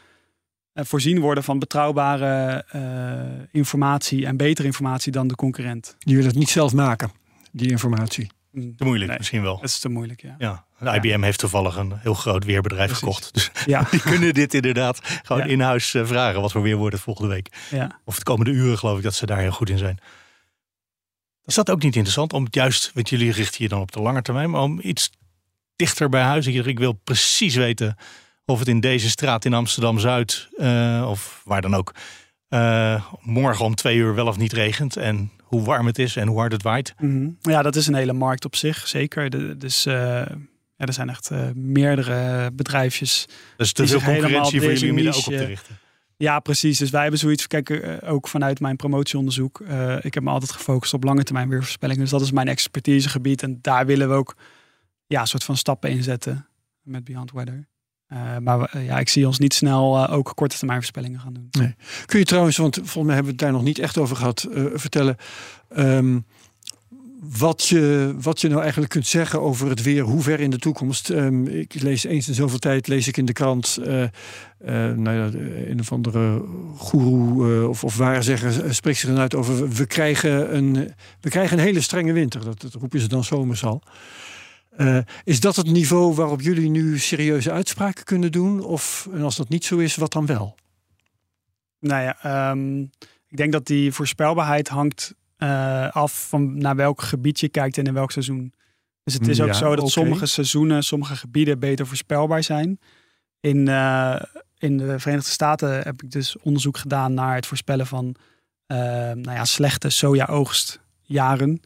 voorzien 0.74 1.20
worden 1.20 1.44
van 1.44 1.58
betrouwbare 1.58 2.64
eh, 2.68 3.44
informatie 3.60 4.26
en 4.26 4.36
betere 4.36 4.66
informatie 4.66 5.12
dan 5.12 5.28
de 5.28 5.34
concurrent. 5.34 5.96
Die 5.98 6.14
willen 6.14 6.30
het 6.30 6.38
niet 6.38 6.50
zelf 6.50 6.72
maken, 6.72 7.12
die 7.52 7.70
informatie. 7.70 8.30
Mm, 8.50 8.76
Te 8.76 8.84
moeilijk 8.84 9.08
Nee. 9.08 9.18
misschien 9.18 9.42
wel. 9.42 9.54
Dat 9.60 9.64
is 9.70 9.78
te 9.78 9.88
moeilijk, 9.88 10.22
ja. 10.22 10.34
Ja, 10.38 10.64
de 10.78 10.90
IBM 11.08 11.22
heeft 11.22 11.38
toevallig 11.38 11.76
een 11.76 11.92
heel 11.98 12.14
groot 12.14 12.44
weerbedrijf 12.44 12.86
Precies. 12.86 13.04
gekocht. 13.04 13.34
Dus 13.34 13.50
Ja, 13.74 13.86
die 13.90 14.00
kunnen 14.00 14.34
dit 14.34 14.54
inderdaad 14.54 15.00
gewoon 15.22 15.42
Ja. 15.42 15.48
in 15.48 15.60
huis 15.60 15.94
eh, 15.94 16.06
vragen. 16.06 16.40
Wat 16.40 16.52
voor 16.52 16.62
weer 16.62 16.76
wordt 16.76 16.94
het 16.94 17.02
volgende 17.04 17.30
week. 17.30 17.56
ja. 17.70 18.00
Of 18.04 18.16
de 18.18 18.22
komende 18.24 18.50
uren 18.50 18.78
geloof 18.78 18.96
ik 18.96 19.02
dat 19.02 19.14
ze 19.14 19.26
daar 19.26 19.38
heel 19.38 19.50
goed 19.50 19.70
in 19.70 19.78
zijn. 19.78 19.98
Is 21.44 21.54
dat 21.54 21.70
ook 21.70 21.82
niet 21.82 21.94
interessant 21.96 22.32
om 22.32 22.44
het 22.44 22.54
juist, 22.54 22.90
want 22.94 23.08
jullie 23.08 23.32
richten 23.32 23.62
je 23.62 23.68
dan 23.68 23.80
op 23.80 23.92
de 23.92 24.00
lange 24.00 24.22
termijn, 24.22 24.50
maar 24.50 24.60
om 24.62 24.80
iets 24.82 25.10
dichter 25.76 26.08
bij 26.08 26.22
huis. 26.22 26.46
Ik 26.46 26.78
wil 26.78 26.92
precies 26.92 27.54
weten 27.54 27.96
of 28.46 28.58
het 28.58 28.68
in 28.68 28.80
deze 28.80 29.08
straat 29.08 29.44
in 29.44 29.54
Amsterdam 29.54 29.98
Zuid 29.98 30.48
eh, 30.56 31.06
of 31.10 31.42
waar 31.44 31.62
dan 31.62 31.74
ook 31.74 31.94
eh, 32.48 33.04
morgen 33.20 33.64
om 33.64 33.74
twee 33.74 33.96
uur 33.96 34.14
wel 34.14 34.26
of 34.26 34.36
niet 34.36 34.52
regent 34.52 34.96
en 34.96 35.30
hoe 35.42 35.62
warm 35.62 35.86
het 35.86 35.98
is 35.98 36.16
en 36.16 36.28
hoe 36.28 36.38
hard 36.38 36.52
het 36.52 36.62
waait. 36.62 36.94
Mhm. 36.98 37.28
Ja, 37.40 37.62
dat 37.62 37.76
is 37.76 37.86
een 37.86 37.94
hele 37.94 38.12
markt 38.12 38.44
op 38.44 38.56
zich, 38.56 38.88
zeker. 38.88 39.30
De, 39.30 39.56
dus 39.56 39.86
eh, 39.86 39.94
ja, 40.76 40.86
er 40.86 40.92
zijn 40.92 41.08
echt 41.08 41.30
meerdere 41.54 42.50
bedrijfjes. 42.52 43.26
Dus 43.56 43.72
te 43.72 43.82
Die 43.82 43.90
veel 43.90 44.12
concurrentie 44.12 44.60
voor 44.60 44.72
jullie 44.72 44.90
om 44.90 44.98
je 44.98 45.08
er 45.08 45.16
ook 45.16 45.26
op 45.26 45.32
te 45.32 45.44
richten. 45.44 45.78
Ja, 46.16 46.40
precies. 46.40 46.78
Dus 46.78 46.90
wij 46.90 47.02
hebben 47.02 47.20
zoiets. 47.20 47.46
Kijk, 47.46 47.98
ook 48.04 48.28
vanuit 48.28 48.60
mijn 48.60 48.76
promotieonderzoek. 48.76 49.60
ik 50.00 50.14
heb 50.14 50.22
me 50.22 50.30
altijd 50.30 50.52
gefocust 50.52 50.94
op 50.94 51.04
lange 51.04 51.22
termijn 51.22 51.48
weervoorspellingen. 51.48 52.02
Dus 52.02 52.10
dat 52.10 52.20
is 52.20 52.32
mijn 52.32 52.48
expertisegebied. 52.48 53.42
En 53.42 53.58
daar 53.60 53.86
willen 53.86 54.08
we 54.08 54.14
ook 54.14 54.36
ja, 55.06 55.20
een 55.20 55.26
soort 55.26 55.44
van 55.44 55.56
stappen 55.56 55.90
in 55.90 56.02
zetten 56.02 56.48
met 56.82 57.04
Beyond 57.04 57.32
Weather. 57.32 57.66
Eh, 58.14 58.38
maar 58.42 58.58
we- 58.58 58.78
ja, 58.78 58.98
ik 58.98 59.08
zie 59.08 59.26
ons 59.26 59.38
niet 59.38 59.54
snel 59.54 59.96
eh, 59.96 60.12
ook 60.16 60.32
korte 60.34 60.56
termijn 60.56 60.78
voorspellingen 60.78 61.20
gaan 61.20 61.32
doen. 61.32 61.48
Kun 62.06 62.18
je 62.18 62.24
trouwens, 62.24 62.56
want 62.56 62.74
volgens 62.76 63.04
mij 63.04 63.14
hebben 63.14 63.24
we 63.24 63.38
het 63.38 63.50
daar 63.50 63.52
nog 63.52 63.62
niet 63.62 63.78
echt 63.78 63.98
over 63.98 64.16
gehad, 64.16 64.42
eh, 64.54 64.64
vertellen 64.74 65.16
ehm, 65.68 66.18
wat, 67.38 67.66
je, 67.66 68.14
wat 68.20 68.40
je 68.40 68.48
nou 68.48 68.60
eigenlijk 68.60 68.90
kunt 68.92 69.06
zeggen 69.06 69.40
over 69.40 69.68
het 69.68 69.82
weer, 69.82 70.02
hoe 70.02 70.22
ver 70.22 70.40
in 70.40 70.50
de 70.50 70.58
toekomst. 70.58 71.10
Ehm, 71.10 71.46
ik 71.46 71.74
lees 71.82 72.04
eens 72.04 72.28
in 72.28 72.34
zoveel 72.34 72.58
tijd, 72.58 72.86
lees 72.88 73.08
ik 73.08 73.16
in 73.16 73.24
de 73.24 73.32
krant, 73.32 73.78
eh, 73.84 74.02
eh, 74.02 74.08
nou 74.96 75.10
ja, 75.16 75.38
een 75.70 75.80
of 75.80 75.92
andere 75.92 76.42
goeroe 76.76 77.54
eh, 77.60 77.68
of, 77.68 77.84
of 77.84 77.96
waarzegger 77.96 78.64
eh, 78.64 78.70
spreekt 78.72 78.98
zich 78.98 79.08
dan 79.08 79.18
uit 79.18 79.34
over, 79.34 79.68
we 79.68 79.86
krijgen 79.86 80.56
een, 80.56 80.72
we 81.20 81.30
krijgen 81.30 81.58
een 81.58 81.64
hele 81.64 81.80
strenge 81.80 82.12
winter. 82.12 82.44
Dat, 82.44 82.60
dat 82.60 82.74
roepen 82.74 83.00
ze 83.00 83.08
dan 83.08 83.24
zomers 83.24 83.64
al. 83.64 83.82
Eh, 84.76 84.98
is 85.24 85.40
dat 85.40 85.56
het 85.56 85.66
niveau 85.66 86.14
waarop 86.14 86.40
jullie 86.40 86.70
nu 86.70 86.98
serieuze 86.98 87.50
uitspraken 87.50 88.04
kunnen 88.04 88.32
doen? 88.32 88.64
Of 88.64 89.08
en 89.12 89.22
als 89.22 89.36
dat 89.36 89.48
niet 89.48 89.64
zo 89.64 89.76
is, 89.76 89.96
wat 89.96 90.12
dan 90.12 90.26
wel? 90.26 90.54
Nou 91.80 92.02
ja, 92.02 92.16
ehm, 92.22 92.80
ik 93.28 93.36
denk 93.36 93.52
dat 93.52 93.66
die 93.66 93.92
voorspelbaarheid 93.92 94.68
hangt 94.68 95.14
eh, 95.36 95.88
af 95.90 96.28
van 96.28 96.58
naar 96.58 96.76
welk 96.76 97.02
gebied 97.02 97.40
je 97.40 97.48
kijkt 97.48 97.78
en 97.78 97.84
in 97.84 97.94
welk 97.94 98.10
seizoen. 98.10 98.52
Dus 99.04 99.14
het 99.14 99.28
is 99.28 99.40
ook 99.40 99.46
Ja, 99.46 99.52
zo 99.52 99.76
dat 99.76 99.90
sommige 99.90 100.26
seizoenen, 100.26 100.82
sommige 100.82 101.16
gebieden 101.16 101.58
beter 101.58 101.86
voorspelbaar 101.86 102.42
zijn. 102.42 102.80
In, 103.40 103.68
eh, 103.68 104.22
in 104.58 104.76
de 104.78 104.98
Verenigde 104.98 105.30
Staten 105.30 105.82
heb 105.82 106.02
ik 106.02 106.10
dus 106.10 106.36
onderzoek 106.38 106.78
gedaan 106.78 107.14
naar 107.14 107.34
het 107.34 107.46
voorspellen 107.46 107.86
van 107.86 108.16
nou 108.66 109.32
ja, 109.32 109.44
slechte 109.44 109.90
soja-oogstjaren. 109.90 111.60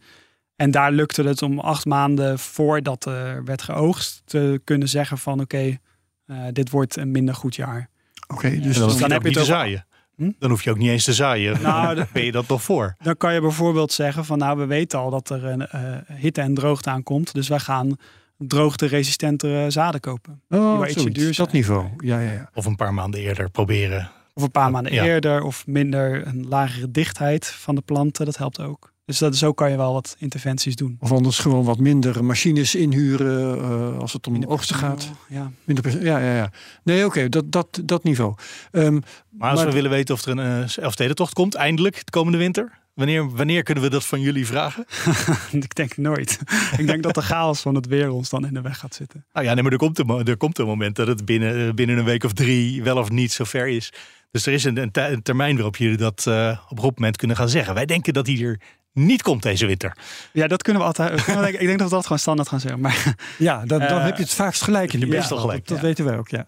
En 0.58 0.70
daar 0.70 0.92
lukte 0.92 1.22
het 1.22 1.42
om 1.42 1.58
acht 1.58 1.84
maanden 1.84 2.38
voordat 2.38 3.04
er 3.06 3.44
werd 3.44 3.62
geoogst 3.62 4.22
te 4.24 4.60
kunnen 4.64 4.88
zeggen 4.88 5.18
van 5.18 5.40
oké, 5.40 5.78
eh, 6.26 6.36
dit 6.52 6.70
wordt 6.70 6.96
een 6.96 7.10
minder 7.10 7.34
goed 7.34 7.56
jaar. 7.56 7.88
Oké, 8.28 8.50
Dus 8.50 8.62
dus 8.62 8.76
dan, 8.78 8.88
dan 8.88 8.90
hoef 8.90 8.98
je 8.98 9.02
heb 9.04 9.12
ook 9.16 9.22
je 9.22 9.28
niet 9.28 9.36
het 9.38 9.46
zaaien. 9.46 9.86
Hm? 10.16 10.30
Dan 10.38 10.50
hoef 10.50 10.62
je 10.64 10.70
ook 10.70 10.78
niet 10.78 10.88
eens 10.90 11.04
te 11.04 11.12
zaaien. 11.12 11.60
Nou, 11.62 11.94
Dan 11.94 12.06
ben 12.12 12.24
je 12.24 12.32
dat 12.32 12.48
nog 12.48 12.62
voor. 12.62 12.94
Dan 13.02 13.16
kan 13.16 13.34
je 13.34 13.40
bijvoorbeeld 13.40 13.92
zeggen 13.92 14.24
van 14.24 14.38
nou, 14.38 14.58
we 14.58 14.66
weten 14.66 14.98
al 14.98 15.10
dat 15.10 15.30
er 15.30 15.44
een 15.44 15.66
eh, 15.66 15.96
hitte 16.14 16.40
en 16.40 16.54
droogte 16.54 16.90
aankomt. 16.90 17.34
Dus 17.34 17.48
wij 17.48 17.58
gaan 17.58 17.96
droogte-resistentere 18.38 19.70
zaden 19.70 20.00
kopen. 20.00 20.42
Oh, 20.48 20.76
zoiets, 20.78 21.04
duur 21.04 21.36
dat 21.36 21.52
niveau. 21.52 21.88
Ja, 21.98 22.20
ja, 22.20 22.32
ja. 22.32 22.50
Of 22.54 22.64
een 22.66 22.76
paar 22.76 22.94
maanden 22.94 23.20
eerder 23.20 23.50
proberen. 23.50 24.10
Of 24.34 24.42
een 24.42 24.50
paar 24.50 24.70
maanden 24.70 24.92
Ja. 24.92 25.04
eerder 25.04 25.42
of 25.42 25.66
minder 25.66 26.26
een 26.26 26.46
lagere 26.48 26.90
dichtheid 26.90 27.46
van 27.46 27.74
de 27.74 27.80
planten. 27.80 28.24
Dat 28.24 28.36
helpt 28.36 28.60
ook. 28.60 28.92
Dus 29.08 29.18
dat, 29.18 29.36
zo 29.36 29.52
kan 29.52 29.70
je 29.70 29.76
wel 29.76 29.92
wat 29.92 30.16
interventies 30.18 30.76
doen. 30.76 30.96
Of 31.00 31.12
anders 31.12 31.38
gewoon 31.38 31.64
wat 31.64 31.78
minder 31.78 32.24
machines 32.24 32.74
inhuren 32.74 33.58
eh, 33.60 33.98
als 33.98 34.12
het 34.12 34.26
om 34.26 34.32
Minder 34.32 34.50
oogsten 34.50 34.76
gaat. 34.76 35.10
Ja. 35.28 35.50
Minder 35.64 36.04
ja, 36.04 36.18
ja, 36.18 36.34
ja. 36.36 36.50
Nee, 36.82 37.04
oké, 37.04 37.28
dat, 37.28 37.52
dat, 37.52 37.80
dat 37.84 38.04
niveau. 38.04 38.34
Ehm, 38.70 39.00
Maar 39.30 39.50
als 39.50 39.58
Maar- 39.58 39.68
we 39.68 39.74
willen 39.74 39.90
weten 39.90 40.14
of 40.14 40.24
er 40.24 40.38
een 40.38 40.62
uh, 40.62 40.76
Elfstedentocht 40.84 41.32
komt, 41.32 41.54
eindelijk 41.54 42.04
de 42.04 42.10
komende 42.10 42.38
winter. 42.38 42.78
Wanneer, 42.94 43.30
wanneer 43.30 43.62
kunnen 43.62 43.84
we 43.84 43.90
dat 43.90 44.04
van 44.04 44.20
jullie 44.20 44.46
vragen? 44.46 44.84
ik 45.62 45.74
denk 45.74 45.96
nooit. 45.96 46.38
ik 46.78 46.86
denk 46.86 47.02
dat 47.02 47.14
de 47.14 47.22
chaos 47.22 47.60
van 47.60 47.74
het 47.74 47.86
weer 47.86 48.10
ons 48.10 48.28
dan 48.28 48.46
in 48.46 48.54
de 48.54 48.60
weg 48.60 48.78
gaat 48.78 48.94
zitten. 48.94 49.24
Nou 49.32 49.46
ja, 49.46 49.54
nee, 49.54 49.62
maar 49.62 49.72
er 49.72 49.78
komt, 49.78 49.98
een, 49.98 50.26
er 50.26 50.36
komt 50.36 50.58
een 50.58 50.66
moment 50.66 50.96
dat 50.96 51.06
het 51.06 51.24
binnen, 51.24 51.68
eh, 51.68 51.74
binnen 51.74 51.98
een 51.98 52.04
week 52.04 52.24
of 52.24 52.32
drie 52.32 52.82
wel 52.82 52.96
of 52.96 53.10
niet 53.10 53.32
zover 53.32 53.68
is. 53.68 53.92
Dus 54.30 54.46
er 54.46 54.52
is 54.52 54.64
een, 54.64 54.76
een, 54.76 54.90
te- 54.90 55.00
een 55.08 55.22
termijn 55.22 55.54
waarop 55.54 55.76
jullie 55.76 55.96
dat 55.96 56.24
eh, 56.26 56.58
op 56.68 56.76
een 56.76 56.82
goed 56.82 56.98
moment 56.98 57.16
kunnen 57.16 57.36
gaan 57.36 57.48
zeggen. 57.48 57.74
Wij 57.74 57.86
denken 57.86 58.12
dat 58.12 58.26
hij 58.26 58.40
er 58.42 58.60
niet 58.92 59.22
komt 59.22 59.42
deze 59.42 59.66
winter. 59.66 59.96
Ja, 60.32 60.46
dat 60.46 60.62
kunnen 60.62 60.82
we 60.82 60.88
altijd. 60.88 61.10
kunnen 61.24 61.36
we 61.36 61.42
denken- 61.42 61.60
ik 61.60 61.66
denk 61.66 61.78
dat 61.78 61.88
we 61.88 61.94
dat 61.94 62.02
gewoon 62.02 62.18
standaard 62.18 62.48
gaan 62.48 62.60
zeggen. 62.60 62.80
Maar 62.80 63.14
ja, 63.38 63.56
dan, 63.64 63.78
dan 63.78 63.88
Eh, 63.98 64.04
heb 64.04 64.16
je 64.16 64.22
het 64.22 64.32
vaakst 64.34 64.62
gelijk 64.62 64.92
in 64.92 65.00
de 65.00 65.06
meestal 65.06 65.38
gelijk, 65.38 65.58
Dat, 65.58 65.68
dat 65.68 65.76
ja. 65.76 65.82
weten 65.82 66.04
wij 66.04 66.18
ook, 66.18 66.28
ja. 66.28 66.46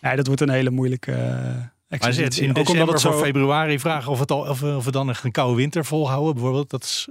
nee, 0.00 0.16
dat 0.16 0.26
wordt 0.26 0.40
een 0.40 0.50
hele 0.50 0.70
moeilijke 0.70 1.10
uh, 1.10 1.16
Maar 1.18 2.14
het 2.14 2.38
in 2.38 2.52
december 2.52 3.00
voor 3.00 3.14
februari 3.24 3.78
vragen 3.78 4.10
of, 4.12 4.18
het 4.18 4.30
al, 4.30 4.40
of, 4.48 4.60
we- 4.60 4.76
of 4.76 4.84
we 4.84 4.90
dan 4.90 5.10
echt 5.10 5.24
een 5.24 5.32
koude 5.32 5.56
winter 5.56 5.84
volhouden 5.84 6.34
bijvoorbeeld. 6.34 6.70
Dat 6.70 6.82
is, 6.84 7.08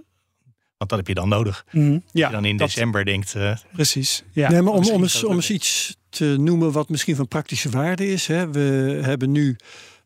want 0.78 0.90
dat 0.90 1.00
heb 1.00 1.08
je 1.08 1.14
dan 1.14 1.30
nodig. 1.30 1.66
Als 1.74 1.82
ja, 2.12 2.28
je 2.28 2.34
dan 2.34 2.46
in 2.46 2.58
dat- 2.58 2.68
december 2.68 3.06
denkt, 3.06 3.36
eh, 3.36 3.56
precies. 3.74 4.24
Ja. 4.32 4.50
nee, 4.50 4.62
maar 4.62 4.74
om, 4.74 4.90
om, 4.90 5.02
eens, 5.02 5.24
om 5.24 5.30
ook- 5.30 5.36
eens 5.36 5.50
iets 5.50 5.98
te 6.10 6.36
noemen 6.40 6.72
wat 6.72 6.90
misschien 6.90 7.16
van 7.16 7.28
praktische 7.28 7.70
waarde 7.70 8.08
is. 8.08 8.28
Hè. 8.28 8.52
We 8.52 9.00
hebben 9.04 9.32
nu 9.32 9.56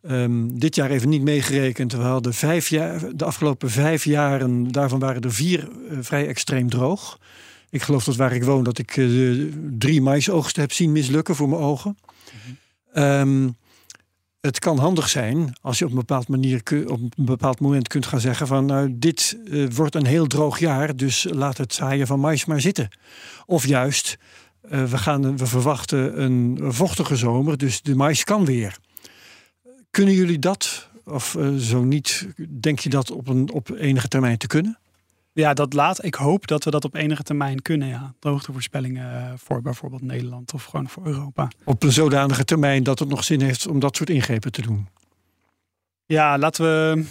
ehm, 0.08 0.47
dit 0.47 0.76
jaar 0.76 0.89
even 0.89 1.10
niet 1.10 1.22
meegerekend. 1.22 1.91
We 1.91 2.01
hadden 2.01 2.34
jaar, 2.70 3.16
de 3.16 3.26
afgelopen 3.26 3.70
vijf 3.70 4.03
jaren, 4.03 4.72
daarvan 4.72 4.99
waren 4.99 5.22
er 5.22 5.34
vier 5.34 5.68
eh, 5.89 5.97
vrij 6.01 6.28
extreem 6.28 6.70
droog. 6.70 7.20
Ik 7.70 7.82
geloof 7.82 8.03
dat 8.03 8.16
waar 8.16 8.34
ik 8.34 8.43
woon, 8.43 8.64
dat 8.64 8.78
ik 8.78 8.97
eh, 8.97 9.08
drie 9.78 10.01
maisoogsten 10.01 10.62
heb 10.62 10.72
zien 10.72 10.91
mislukken 10.91 11.36
voor 11.36 11.49
mijn 11.49 11.62
ogen. 11.62 11.97
Ehm, 12.93 13.49
het 14.41 14.60
kan 14.60 14.78
handig 14.78 15.10
zijn 15.10 15.55
als 15.62 15.80
je 15.80 15.86
op 15.86 15.91
een 15.91 15.97
bepaald, 15.97 16.28
manier, 16.28 16.62
op 16.86 16.99
een 16.99 17.12
bepaald 17.16 17.60
moment 17.60 17.88
kunt 17.88 18.05
gaan 18.05 18.20
zeggen 18.20 18.47
van 18.47 18.66
nou 18.66 18.95
dit 18.99 19.38
eh, 19.51 19.66
wordt 19.74 19.95
een 19.95 20.05
heel 20.05 20.28
droog 20.28 20.60
jaar, 20.60 20.95
dus 20.95 21.28
laat 21.32 21.58
het 21.58 21.74
zaaien 21.74 22.08
van 22.08 22.20
mais 22.20 22.45
maar 22.45 22.62
zitten. 22.62 22.89
Of 23.45 23.66
juist, 23.66 24.18
we, 24.62 24.97
gaan, 24.97 25.38
we 25.38 25.45
verwachten 25.45 26.22
een 26.22 26.60
vochtige 26.74 27.16
zomer, 27.16 27.58
dus 27.58 27.82
de 27.82 27.95
mais 27.95 28.24
kan 28.24 28.45
weer. 28.45 28.78
Kunnen 29.98 30.16
jullie 30.16 30.39
dat, 30.39 30.89
of 31.06 31.36
eh, 31.36 31.56
zo 31.56 31.84
niet, 31.84 32.28
denk 32.50 32.80
je 32.80 32.89
dat 32.89 33.12
op, 33.12 33.28
een, 33.28 33.52
op 33.52 33.70
enige 33.70 34.08
termijn 34.08 34.38
te 34.38 34.48
kunnen? 34.48 34.80
Ja, 35.34 35.54
dat 35.54 35.74
laat. 35.74 36.04
Ik 36.04 36.16
hoop 36.16 36.48
dat 36.48 36.64
we 36.64 36.72
dat 36.72 36.86
op 36.86 36.95
enige 36.95 37.24
termijn 37.24 37.62
kunnen. 37.62 37.88
Ja. 37.88 38.14
Droogtevoorspellingen 38.20 39.14
eh, 39.14 39.34
voor 39.36 39.62
bijvoorbeeld 39.62 40.02
Nederland 40.02 40.54
of 40.54 40.64
gewoon 40.64 40.89
voor 40.89 41.06
Europa. 41.06 41.48
Op 41.64 41.84
een 41.84 41.91
zodanige 41.91 42.45
termijn 42.45 42.84
dat 42.84 43.00
het 43.00 43.10
nog 43.10 43.24
zin 43.24 43.41
heeft 43.41 43.68
om 43.68 43.80
dat 43.80 43.95
soort 43.95 44.10
ingrepen 44.10 44.52
te 44.52 44.62
doen? 44.62 44.88
Ja, 46.06 46.38
laten 46.38 46.64
we. 46.64 47.06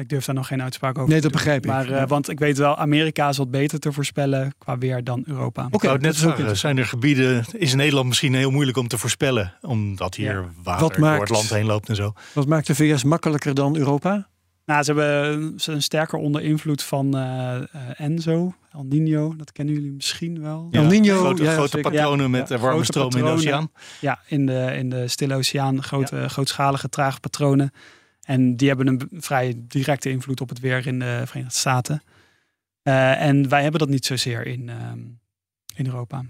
Ik 0.00 0.08
durf 0.08 0.24
daar 0.24 0.34
nog 0.34 0.46
geen 0.46 0.62
uitspraak 0.62 0.98
over. 0.98 1.08
Nee, 1.10 1.16
te 1.20 1.22
dat 1.22 1.32
begrijp 1.32 1.62
ik. 1.64 1.70
Maar, 1.70 1.84
eh, 1.84 1.90
Ja. 1.90 2.06
want 2.06 2.28
ik 2.28 2.38
weet 2.38 2.58
wel, 2.58 2.76
Amerika 2.76 3.28
is 3.28 3.36
wat 3.36 3.50
beter 3.50 3.78
te 3.80 3.92
voorspellen 3.92 4.54
qua 4.58 4.78
weer 4.78 5.04
dan 5.04 5.22
Europa. 5.26 5.66
Oké, 5.70 5.90
het 5.90 6.00
net 6.00 6.12
dat 6.12 6.14
is 6.22 6.26
ook 6.26 6.36
vragen, 6.36 6.56
zijn 6.56 6.78
er 6.78 6.86
gebieden, 6.86 7.44
is 7.52 7.70
in 7.70 7.76
Nederland 7.76 8.06
misschien 8.08 8.34
heel 8.34 8.50
moeilijk 8.50 8.76
om 8.76 8.88
te 8.88 8.98
voorspellen, 8.98 9.54
omdat 9.60 10.14
hier 10.14 10.32
Ja. 10.32 10.44
water 10.62 10.82
Wat 10.82 10.92
door 10.92 11.00
maakt- 11.00 11.20
het 11.20 11.30
land 11.30 11.50
heen 11.50 11.66
loopt 11.66 11.88
en 11.88 11.96
zo. 11.96 12.12
Wat 12.32 12.46
maakt 12.46 12.66
de 12.66 12.74
VS 12.74 13.04
makkelijker 13.04 13.54
dan 13.54 13.76
Europa? 13.76 14.28
Nou, 14.66 14.82
ze 14.82 14.92
hebben 14.92 15.52
ze 15.56 15.70
zijn 15.70 15.82
sterker 15.82 16.18
onder 16.18 16.42
invloed 16.42 16.82
van 16.82 17.16
eh, 17.16 17.56
eh, 17.56 17.62
Enzo. 17.96 18.54
El 18.72 18.84
Nino, 18.88 19.34
dat 19.36 19.52
kennen 19.52 19.74
jullie 19.74 19.92
misschien 19.92 20.40
wel. 20.42 20.68
El 20.70 20.84
Nino, 20.84 21.18
grote, 21.18 21.42
ja, 21.42 21.52
grote 21.52 21.78
patronen 21.78 22.24
Ja, 22.24 22.28
met 22.30 22.48
ja, 22.48 22.58
warme 22.58 22.84
stroom 22.84 23.10
in 23.16 23.24
de 23.24 23.30
oceaan. 23.30 23.70
Ja, 24.00 24.18
in 24.26 24.46
de, 24.46 24.74
in 24.76 24.88
de 24.90 25.08
Stille 25.08 25.34
Oceaan, 25.34 25.82
grote, 25.82 26.28
grootschalige, 26.28 26.88
trage 26.88 27.20
patronen. 27.20 27.72
En 28.30 28.56
die 28.56 28.68
hebben 28.68 28.86
een 28.86 29.08
vrij 29.12 29.54
directe 29.56 30.10
invloed 30.10 30.40
op 30.40 30.48
het 30.48 30.60
weer 30.60 30.86
in 30.86 30.98
de 30.98 31.22
Verenigde 31.26 31.58
Staten. 31.58 32.02
Eh, 32.82 33.22
en 33.22 33.48
wij 33.48 33.62
hebben 33.62 33.80
dat 33.80 33.88
niet 33.88 34.06
zozeer 34.06 34.46
in, 34.46 34.68
ehm, 34.68 34.98
in 35.74 35.86
Europa. 35.86 36.24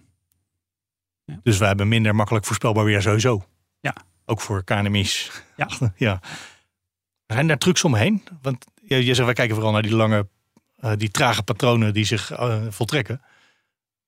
Dus 1.42 1.58
wij 1.58 1.68
hebben 1.68 1.88
minder 1.88 2.14
makkelijk 2.14 2.44
voorspelbaar 2.44 2.84
weer 2.84 3.02
sowieso. 3.02 3.44
Ja. 3.80 3.94
Ook 4.24 4.40
voor 4.40 4.64
KNMI's. 4.64 5.42
Ja. 5.56 5.68
ja. 5.96 6.20
Zijn 7.26 7.46
daar 7.46 7.58
trucs 7.58 7.84
omheen? 7.84 8.22
Want 8.42 8.66
je, 8.82 8.96
je 9.04 9.14
zegt, 9.14 9.26
wij 9.26 9.34
kijken 9.34 9.54
vooral 9.54 9.72
naar 9.72 9.82
die 9.82 9.96
lange, 9.96 10.28
eh, 10.76 10.92
die 10.96 11.10
trage 11.10 11.42
patronen 11.42 11.94
die 11.94 12.04
zich 12.04 12.30
eh, 12.30 12.66
voltrekken. 12.68 13.22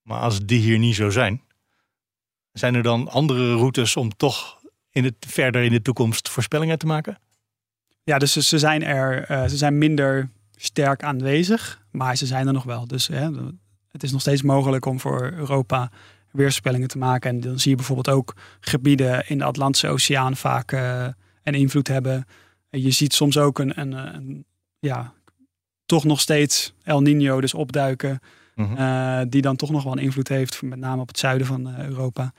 Maar 0.02 0.20
als 0.20 0.40
die 0.40 0.60
hier 0.60 0.78
niet 0.78 0.94
zo 0.94 1.10
zijn, 1.10 1.42
zijn 2.52 2.74
er 2.74 2.82
dan 2.82 3.08
andere 3.08 3.54
routes 3.54 3.96
om 3.96 4.16
toch 4.16 4.60
in 4.90 5.04
het, 5.04 5.14
verder 5.18 5.62
in 5.62 5.72
de 5.72 5.82
toekomst 5.82 6.28
voorspellingen 6.28 6.78
te 6.78 6.86
maken? 6.86 7.18
Ja, 8.04 8.18
dus 8.18 8.32
ze, 8.32 8.42
ze 8.42 8.58
zijn 8.58 8.84
er, 8.84 9.24
eh, 9.24 9.48
ze 9.48 9.56
zijn 9.56 9.78
minder 9.78 10.28
sterk 10.56 11.02
aanwezig, 11.02 11.82
maar 11.90 12.16
ze 12.16 12.26
zijn 12.26 12.46
er 12.46 12.52
nog 12.52 12.64
wel. 12.64 12.86
Dus 12.86 13.06
hè, 13.06 13.28
het 13.88 14.02
is 14.02 14.12
nog 14.12 14.20
steeds 14.20 14.42
mogelijk 14.42 14.86
om 14.86 15.00
voor 15.00 15.32
Europa 15.36 15.90
weerspellingen 16.30 16.88
te 16.88 16.98
maken. 16.98 17.30
En 17.30 17.40
dan 17.40 17.58
zie 17.58 17.70
je 17.70 17.76
bijvoorbeeld 17.76 18.16
ook 18.16 18.36
gebieden 18.60 19.28
in 19.28 19.38
de 19.38 19.44
Atlantische 19.44 19.88
Oceaan 19.88 20.36
vaak 20.36 20.72
eh, 20.72 21.06
een 21.42 21.54
invloed 21.54 21.88
hebben. 21.88 22.26
En 22.70 22.82
je 22.82 22.90
ziet 22.90 23.14
soms 23.14 23.38
ook 23.38 23.58
een, 23.58 23.80
een, 23.80 23.92
een 23.92 24.44
ja, 24.78 25.12
toch 25.86 26.04
nog 26.04 26.20
steeds 26.20 26.74
El 26.82 27.00
Nino 27.00 27.40
dus 27.40 27.54
opduiken. 27.54 28.20
Mhm. 28.54 28.76
eh, 28.76 29.20
die 29.28 29.42
dan 29.42 29.56
toch 29.56 29.70
nog 29.70 29.82
wel 29.82 29.92
een 29.92 29.98
invloed 29.98 30.28
heeft, 30.28 30.62
met 30.62 30.78
name 30.78 31.00
op 31.00 31.08
het 31.08 31.18
zuiden 31.18 31.46
van 31.46 31.80
Europa. 31.80 32.32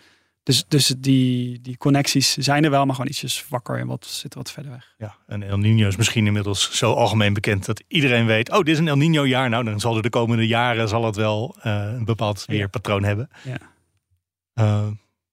Dus, 0.44 0.64
dus 0.68 0.88
die, 0.98 1.62
die 1.62 1.78
connecties 1.78 2.34
zijn 2.34 2.64
er 2.64 2.70
wel, 2.70 2.86
maar 2.86 2.96
gewoon 2.96 3.10
ietsjes 3.10 3.46
wakker 3.50 3.80
en 3.80 3.88
wat, 3.88 4.06
zitten 4.06 4.40
wat 4.40 4.52
verder 4.52 4.72
weg. 4.72 4.94
Ja, 4.98 5.16
en 5.28 5.44
El 5.44 5.58
Nino 5.58 5.88
is 5.88 5.96
misschien 5.96 6.26
inmiddels 6.28 6.78
zo 6.78 6.94
algemeen 6.94 7.34
bekend 7.34 7.66
dat 7.66 7.84
iedereen 7.88 8.26
weet, 8.26 8.50
oh, 8.52 8.58
dit 8.58 8.68
is 8.68 8.80
een 8.80 8.88
El 8.88 8.98
Nino 8.98 9.28
jaar. 9.28 9.50
Nou, 9.50 9.64
dan 9.64 9.80
zal 9.80 9.96
er 9.96 10.02
de 10.02 10.10
komende 10.10 10.48
jaren 10.48 10.88
zal 10.88 11.06
het 11.06 11.16
wel 11.16 11.56
eh, 11.62 11.74
een 11.94 12.06
bepaald 12.06 12.44
Ja. 12.48 12.54
weerpatroon 12.54 13.04
hebben. 13.04 13.30
Ja. 13.44 13.58
Eh, 14.54 14.88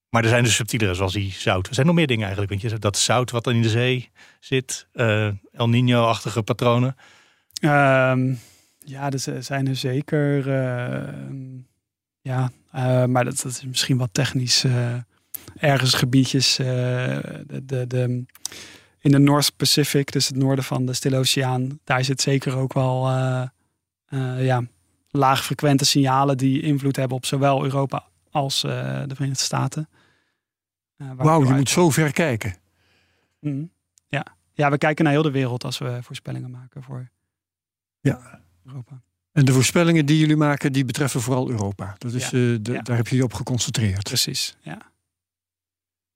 maar 0.09 0.23
er 0.23 0.29
zijn 0.29 0.45
dus 0.45 0.55
subtielere, 0.55 0.95
zoals 0.95 1.13
die 1.13 1.33
zout. 1.33 1.67
Er 1.69 1.75
zijn 1.75 1.87
nog 1.87 1.95
meer 1.95 2.07
dingen 2.07 2.23
eigenlijk. 2.23 2.51
Want 2.51 2.63
je 2.63 2.69
zegt 2.69 2.83
dat 2.83 2.99
zout 2.99 3.31
wat 3.31 3.45
dan 3.45 3.55
in 3.55 3.63
de 3.63 3.69
zee 3.69 4.11
zit, 4.41 4.87
eh, 4.93 5.27
El 5.53 5.69
Nino-achtige 5.69 6.43
patronen. 6.43 6.97
Ehm, 7.61 8.35
ja, 8.79 9.11
er 9.11 9.43
zijn 9.45 9.69
er 9.69 9.77
zeker. 9.77 10.49
ja, 12.21 12.51
eh, 12.71 13.05
maar 13.05 13.25
dat, 13.25 13.37
dat 13.43 13.53
is 13.53 13.65
misschien 13.65 13.97
wat 13.99 14.09
technisch. 14.13 14.65
eh, 14.65 14.95
ergens 15.57 15.95
gebiedjes. 15.95 16.59
eh, 16.59 16.67
de, 16.67 17.65
de, 17.65 17.87
de, 17.87 18.25
in 19.01 19.11
de 19.11 19.19
North 19.19 19.57
Pacific, 19.57 20.13
dus 20.13 20.27
het 20.29 20.37
noorden 20.37 20.65
van 20.65 20.87
de 20.87 20.93
Stille 20.93 21.17
Oceaan. 21.17 21.79
Daar 21.85 22.05
zit 22.05 22.21
zeker 22.21 22.57
ook 22.57 22.73
wel 22.73 23.09
ja, 24.39 24.63
laagfrequente 25.11 25.85
signalen 25.85 26.37
die 26.37 26.63
invloed 26.63 26.97
hebben 26.97 27.17
op 27.17 27.27
zowel 27.27 27.65
Europa 27.65 28.05
als 28.31 28.61
de 28.61 29.05
Verenigde 29.15 29.43
Staten. 29.45 29.89
Wauw, 31.17 31.45
je 31.45 31.53
moet 31.53 31.69
zo 31.69 31.91
ver 31.91 32.13
kijken. 32.13 32.55
Mhm. 33.41 33.65
Ja. 34.09 34.27
ja, 34.53 34.71
we 34.71 34.79
kijken 34.79 35.05
naar 35.05 35.13
heel 35.13 35.23
de 35.23 35.31
wereld 35.31 35.65
als 35.65 35.79
we 35.79 35.99
voorspellingen 36.03 36.51
maken 36.51 36.83
voor 36.83 37.09
Ja. 38.01 38.41
Europa. 38.67 39.03
En 39.41 39.47
de 39.47 39.53
voorspellingen 39.53 40.07
die 40.07 40.19
jullie 40.19 40.37
maken, 40.37 40.73
die 40.73 40.85
betreffen 40.85 41.21
vooral 41.21 41.51
Europa. 41.51 41.95
Dat 41.99 42.13
is, 42.13 42.23
Ja. 42.23 42.27
eh, 42.27 42.33
de- 42.61 42.73
Ja. 42.73 42.81
Daar 42.83 42.97
heb 42.97 43.09
je 43.09 43.17
je 43.17 43.23
op 43.25 43.33
geconcentreerd. 43.35 44.03
Precies, 44.03 44.57
ja. 44.63 44.79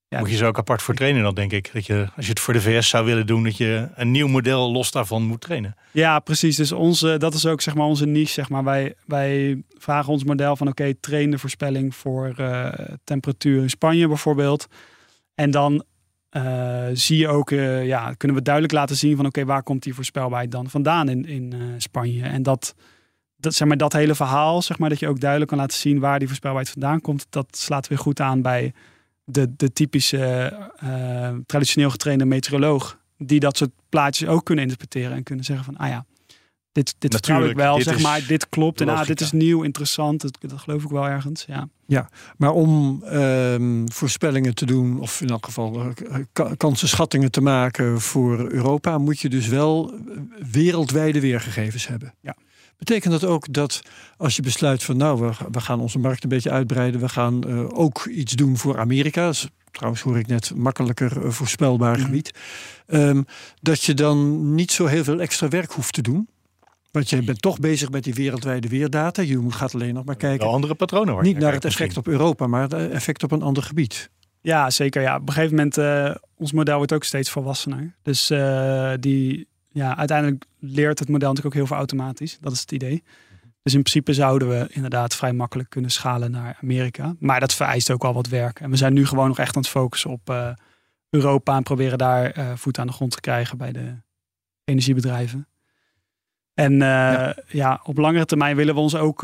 Ja. 0.08 0.18
Moet 0.18 0.30
je 0.30 0.36
zo 0.36 0.46
ook 0.46 0.58
apart 0.58 0.82
voor 0.82 0.94
trainen 0.94 1.22
dan, 1.22 1.34
denk 1.34 1.52
ik. 1.52 1.70
Dat 1.72 1.86
je, 1.86 2.08
als 2.16 2.24
je 2.24 2.30
het 2.30 2.40
voor 2.40 2.52
de 2.54 2.60
VS 2.60 2.88
zou 2.88 3.04
willen 3.04 3.26
doen, 3.26 3.44
dat 3.44 3.56
je 3.56 3.88
een 3.94 4.10
nieuw 4.10 4.28
model 4.28 4.72
los 4.72 4.90
daarvan 4.90 5.22
moet 5.22 5.40
trainen. 5.40 5.76
Ja, 5.90 6.18
precies. 6.18 6.56
Dus 6.56 6.72
onze, 6.72 7.16
dat 7.18 7.34
is 7.34 7.46
ook 7.46 7.60
zeg 7.60 7.74
maar 7.74 7.86
onze 7.86 8.06
niche. 8.06 8.32
Zeg 8.32 8.48
maar. 8.48 8.64
wij, 8.64 8.94
wij 9.06 9.62
vragen 9.78 10.12
ons 10.12 10.24
model 10.24 10.56
van 10.56 10.68
oké, 10.68 10.94
train 10.94 11.30
de 11.30 11.38
voorspelling 11.38 11.94
voor 11.94 12.34
eh, 12.36 12.72
temperatuur 13.04 13.62
in 13.62 13.70
Spanje 13.70 14.08
bijvoorbeeld. 14.08 14.66
En 15.34 15.50
dan 15.50 15.84
eh, 16.30 16.86
zie 16.92 17.18
je 17.18 17.28
ook, 17.28 17.50
eh, 17.50 17.86
ja, 17.86 18.12
kunnen 18.16 18.36
we 18.36 18.42
duidelijk 18.42 18.74
laten 18.74 18.96
zien 18.96 19.16
van 19.16 19.26
oké, 19.26 19.44
waar 19.44 19.62
komt 19.62 19.82
die 19.82 19.94
voorspelbaarheid 19.94 20.50
dan 20.50 20.70
vandaan 20.70 21.08
in, 21.08 21.24
in 21.26 21.52
eh, 21.52 21.58
Spanje. 21.78 22.22
En 22.24 22.42
dat, 22.42 22.74
dat, 23.44 23.54
zeg 23.54 23.68
maar, 23.68 23.76
dat 23.76 23.92
hele 23.92 24.14
verhaal, 24.14 24.62
zeg 24.62 24.78
maar, 24.78 24.88
dat 24.88 24.98
je 24.98 25.08
ook 25.08 25.20
duidelijk 25.20 25.50
kan 25.50 25.60
laten 25.60 25.78
zien 25.78 25.98
waar 25.98 26.18
die 26.18 26.28
voorspelbaarheid 26.28 26.72
vandaan 26.72 27.00
komt, 27.00 27.26
dat 27.30 27.46
slaat 27.50 27.88
weer 27.88 27.98
goed 27.98 28.20
aan 28.20 28.42
bij 28.42 28.72
de, 29.24 29.52
de 29.56 29.72
typische 29.72 30.52
eh, 30.76 31.30
traditioneel 31.46 31.90
getrainde 31.90 32.24
meteoroloog. 32.24 32.98
Die 33.18 33.40
dat 33.40 33.56
soort 33.56 33.70
plaatjes 33.88 34.28
ook 34.28 34.44
kunnen 34.44 34.64
interpreteren 34.64 35.16
en 35.16 35.22
kunnen 35.22 35.44
zeggen 35.44 35.64
van, 35.64 35.76
ah 35.76 35.88
ja, 35.88 36.04
dit, 36.72 36.94
dit 36.98 37.12
vertrouw 37.12 37.44
ik 37.44 37.56
wel, 37.56 37.76
dit 37.76 37.84
zeg 37.84 38.02
maar, 38.02 38.26
dit 38.26 38.48
klopt. 38.48 38.80
En 38.80 38.88
ah, 38.88 39.06
dit 39.06 39.20
is 39.20 39.32
nieuw, 39.32 39.62
interessant, 39.62 40.20
dat, 40.20 40.38
dat 40.40 40.60
geloof 40.60 40.82
ik 40.82 40.90
wel 40.90 41.06
ergens, 41.08 41.44
ja. 41.86 42.08
Maar 42.36 42.52
om 42.52 43.02
ehm, 43.02 43.86
voorspellingen 43.86 44.54
te 44.54 44.66
doen, 44.66 45.00
of 45.00 45.20
in 45.20 45.28
elk 45.28 45.44
geval 45.44 45.80
eh, 45.80 46.18
ka- 46.32 46.54
kansenschattingen 46.56 47.30
te 47.30 47.40
maken 47.40 48.00
voor 48.00 48.50
Europa, 48.50 48.98
moet 48.98 49.20
je 49.20 49.28
dus 49.28 49.46
wel 49.48 49.92
eh, 49.92 49.98
wereldwijde 50.50 51.20
weergegevens 51.20 51.86
hebben. 51.86 52.14
Ja. 52.20 52.36
Betekent 52.78 53.12
dat 53.20 53.24
ook 53.24 53.52
dat 53.52 53.82
als 54.16 54.36
je 54.36 54.42
besluit 54.42 54.82
van 54.82 54.96
nou, 54.96 55.20
we, 55.20 55.30
we 55.50 55.60
gaan 55.60 55.80
onze 55.80 55.98
markt 55.98 56.22
een 56.22 56.28
beetje 56.28 56.50
uitbreiden, 56.50 57.00
we 57.00 57.08
gaan 57.08 57.42
eh, 57.48 57.78
ook 57.78 58.06
iets 58.06 58.32
doen 58.32 58.56
voor 58.56 58.78
Amerika. 58.78 59.24
Dat 59.24 59.34
is 59.34 59.48
trouwens 59.70 60.02
hoor 60.02 60.18
ik 60.18 60.26
net 60.26 60.52
makkelijker 60.56 61.24
eh, 61.24 61.30
voorspelbaar 61.30 61.96
Mhm. 61.96 62.04
gebied. 62.04 62.30
ehm, 62.86 63.22
dat 63.60 63.82
je 63.82 63.94
dan 63.94 64.54
niet 64.54 64.72
zo 64.72 64.86
heel 64.86 65.04
veel 65.04 65.20
extra 65.20 65.48
werk 65.48 65.72
hoeft 65.72 65.92
te 65.92 66.02
doen. 66.02 66.28
Want 66.90 67.10
je 67.10 67.22
bent 67.24 67.42
toch 67.42 67.58
bezig 67.60 67.90
met 67.90 68.04
die 68.04 68.14
wereldwijde 68.14 68.68
weerdata. 68.68 69.22
Je 69.22 69.38
moet- 69.38 69.54
gaat 69.54 69.74
alleen 69.74 69.94
nog 69.94 70.04
maar 70.04 70.16
kijken. 70.16 70.44
Wel 70.44 70.54
andere 70.54 70.74
patronen 70.74 71.14
hoor. 71.14 71.22
Niet 71.22 71.38
naar 71.38 71.52
het 71.52 71.64
effect 71.64 71.96
op 71.96 72.06
Europa, 72.06 72.46
maar 72.46 72.62
het 72.62 72.72
effect 72.72 73.22
op 73.22 73.32
een 73.32 73.42
ander 73.42 73.62
gebied. 73.62 74.10
Ja, 74.40 74.70
zeker. 74.70 75.02
Ja. 75.02 75.16
Op 75.16 75.28
een 75.28 75.32
gegeven 75.34 75.56
moment, 75.56 75.78
eh 75.78 76.14
ons 76.36 76.52
model 76.52 76.76
wordt 76.76 76.92
ook 76.92 77.04
steeds 77.04 77.30
volwassener. 77.30 77.94
Dus 78.02 78.30
eh, 78.30 78.92
die, 79.00 79.46
ja, 79.74 79.96
uiteindelijk 79.96 80.44
leert 80.58 80.98
het 80.98 81.08
model 81.08 81.28
natuurlijk 81.28 81.54
ook 81.54 81.60
heel 81.60 81.66
veel 81.66 81.76
automatisch. 81.76 82.38
Dat 82.40 82.52
is 82.52 82.60
het 82.60 82.72
idee. 82.72 83.02
Dus 83.62 83.74
in 83.74 83.82
principe 83.82 84.12
zouden 84.12 84.48
we 84.48 84.66
inderdaad 84.70 85.14
vrij 85.14 85.32
makkelijk 85.32 85.70
kunnen 85.70 85.90
schalen 85.90 86.30
naar 86.30 86.58
Amerika. 86.62 87.14
Maar 87.18 87.40
dat 87.40 87.54
vereist 87.54 87.90
ook 87.90 88.04
al 88.04 88.14
wat 88.14 88.28
werk. 88.28 88.60
En 88.60 88.70
we 88.70 88.76
zijn 88.76 88.92
nu 88.92 89.06
gewoon 89.06 89.28
nog 89.28 89.38
echt 89.38 89.56
aan 89.56 89.62
het 89.62 89.70
focussen 89.70 90.10
op 90.10 90.30
eh, 90.30 90.48
Europa 91.10 91.56
en 91.56 91.62
proberen 91.62 91.98
daar 91.98 92.30
eh, 92.30 92.52
voet 92.54 92.78
aan 92.78 92.86
de 92.86 92.92
grond 92.92 93.10
te 93.10 93.20
krijgen 93.20 93.58
bij 93.58 93.72
de 93.72 93.94
energiebedrijven. 94.64 95.48
En 96.54 96.72
eh, 96.72 96.78
ja. 96.88 97.34
Ja. 97.48 97.80
op 97.84 97.96
langere 97.96 98.24
termijn 98.24 98.56
willen 98.56 98.74
we 98.74 98.80
ons 98.80 98.94
ook, 98.96 99.20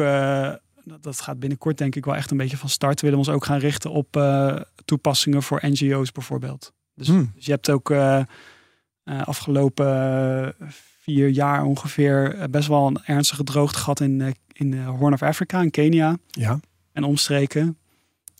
dat, 1.00 1.20
gaat 1.20 1.38
binnenkort 1.38 1.78
denk 1.78 1.96
ik 1.96 2.04
wel 2.04 2.16
echt 2.16 2.30
een 2.30 2.36
beetje 2.36 2.56
van 2.56 2.68
start, 2.68 3.00
willen 3.00 3.18
we 3.18 3.24
ons 3.26 3.34
ook 3.34 3.44
gaan 3.44 3.58
richten 3.58 3.90
op 3.90 4.22
toepassingen 4.84 5.42
voor 5.42 5.60
NGO's 5.62 6.12
bijvoorbeeld. 6.12 6.72
Dus, 6.94 7.06
Hmm. 7.06 7.32
dus 7.34 7.44
je 7.44 7.52
hebt 7.52 7.70
ook 7.70 7.88
afgelopen 9.18 9.86
eh, 10.60 10.66
vier 11.02 11.28
jaar 11.28 11.64
ongeveer 11.64 12.34
eh, 12.34 12.44
best 12.50 12.68
wel 12.68 12.86
een 12.86 13.00
ernstige 13.04 13.44
droogte 13.44 13.78
gehad 13.78 14.00
in, 14.00 14.20
eh, 14.20 14.28
in 14.52 14.74
eh, 14.74 14.88
Horn 14.88 15.12
of 15.12 15.22
Africa, 15.22 15.60
in 15.62 15.70
Kenia 15.70 16.16
Ja. 16.28 16.60
en 16.92 17.04
omstreken. 17.04 17.78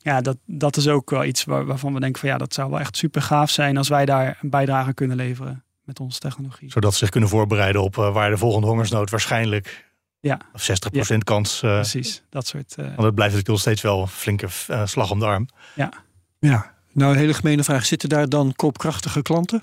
Ja, 0.03 0.21
dat, 0.21 0.37
dat 0.47 0.77
is 0.77 0.89
ook 0.89 1.11
wel 1.11 1.25
iets 1.25 1.45
waar, 1.45 1.64
waarvan 1.66 1.95
we 1.95 2.01
denken 2.01 2.21
van 2.21 2.29
ja, 2.29 2.39
dat 2.39 2.55
zou 2.55 2.71
wel 2.71 2.81
echt 2.81 2.97
super 2.97 3.23
gaaf 3.23 3.51
zijn 3.51 3.77
als 3.77 3.89
wij 3.89 4.05
daar 4.05 4.39
een 4.43 4.51
bijdrage 4.51 4.95
kunnen 4.95 5.16
leveren 5.16 5.64
met 5.85 6.01
onze 6.01 6.18
technologie. 6.18 6.71
Zodat 6.71 6.93
ze 6.93 6.99
zich 6.99 7.09
kunnen 7.09 7.29
voorbereiden 7.29 7.83
op 7.83 7.99
eh, 7.99 8.12
waar 8.12 8.31
de 8.31 8.37
volgende 8.39 8.66
hongersnood 8.66 9.11
waarschijnlijk 9.11 9.89
Ja. 10.21 10.41
of 10.53 10.62
60% 11.14 11.25
kans. 11.25 11.62
eh, 11.62 11.75
Precies, 11.75 12.23
dat 12.31 12.47
soort. 12.47 12.75
eh, 12.75 12.85
want 12.85 12.89
het 13.03 13.14
blijft 13.14 13.35
natuurlijk 13.35 13.49
nog 13.49 13.61
steeds 13.61 13.83
wel 13.83 14.01
een 14.01 14.09
flinke 14.09 14.49
eh, 14.68 14.87
slag 14.87 15.11
om 15.11 15.18
de 15.18 15.25
arm. 15.27 15.49
ja. 15.75 15.93
Nou, 16.93 17.12
een 17.12 17.18
hele 17.18 17.35
gemene 17.35 17.64
vraag. 17.64 17.87
Zitten 17.87 18.09
daar 18.09 18.29
dan 18.29 18.53
koopkrachtige 18.57 19.23
klanten? 19.23 19.62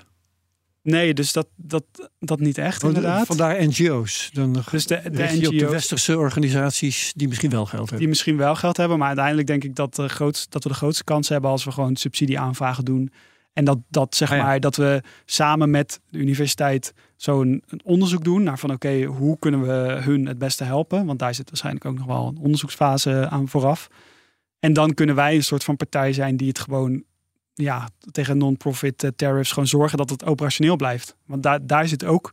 Nee, 0.90 1.14
dus 1.14 1.32
dat, 1.32 1.48
dat, 1.56 1.84
dat 2.18 2.40
niet 2.40 2.58
echt 2.58 2.82
Want, 2.82 2.96
inderdaad. 2.96 3.26
Vandaar 3.26 3.66
NGO's. 3.66 4.30
Dan 4.32 4.62
Dus 4.70 4.86
de, 4.86 5.00
de 5.02 5.08
op 5.08 5.14
de 5.14 5.22
NGO's 5.22 5.70
westerse 5.70 6.18
organisaties 6.18 7.12
die 7.16 7.28
misschien 7.28 7.50
wel 7.50 7.66
geld 7.66 7.80
hebben. 7.80 7.98
die 7.98 8.08
misschien 8.08 8.36
wel 8.36 8.54
geld 8.54 8.76
hebben, 8.76 8.98
maar 8.98 9.06
uiteindelijk 9.06 9.46
denk 9.46 9.64
ik 9.64 9.74
dat, 9.74 9.94
de 9.94 10.08
grootst, 10.08 10.52
dat 10.52 10.62
we 10.62 10.68
de 10.68 10.74
grootste 10.74 11.04
kans 11.04 11.28
hebben 11.28 11.50
als 11.50 11.64
we 11.64 11.72
gewoon 11.72 11.96
subsidieaanvragen 11.96 12.84
doen. 12.84 13.12
En 13.52 13.64
dat, 13.64 13.78
dat 13.88 14.14
zeg 14.14 14.30
Ah, 14.30 14.36
ja. 14.36 14.42
maar, 14.42 14.60
dat 14.60 14.76
we 14.76 15.02
samen 15.24 15.70
met 15.70 16.00
de 16.10 16.18
universiteit 16.18 16.94
zo'n 17.16 17.62
onderzoek 17.84 18.24
doen 18.24 18.42
naar 18.42 18.58
van 18.58 18.72
oké, 18.72 19.02
hoe 19.02 19.38
kunnen 19.38 19.62
we 19.62 20.00
hun 20.02 20.26
het 20.26 20.38
beste 20.38 20.64
helpen? 20.64 21.06
Want 21.06 21.18
daar 21.18 21.34
zit 21.34 21.48
waarschijnlijk 21.48 21.84
ook 21.84 21.98
nog 21.98 22.06
wel 22.06 22.26
een 22.26 22.38
onderzoeksfase 22.38 23.28
aan 23.28 23.48
vooraf. 23.48 23.88
En 24.60 24.72
dan 24.72 24.94
kunnen 24.94 25.14
wij 25.14 25.34
een 25.34 25.44
soort 25.44 25.64
van 25.64 25.76
partij 25.76 26.12
zijn 26.12 26.36
die 26.36 26.48
het 26.48 26.58
gewoon 26.58 27.04
ja, 27.62 27.88
tegen 28.10 28.38
non-profit 28.38 29.04
eh, 29.04 29.10
tariffs 29.16 29.52
gewoon 29.52 29.68
zorgen 29.68 29.98
dat 29.98 30.10
het 30.10 30.24
operationeel 30.24 30.76
blijft. 30.76 31.16
Want 31.26 31.42
daar, 31.42 31.66
daar 31.66 31.88
zit 31.88 32.04
ook 32.04 32.32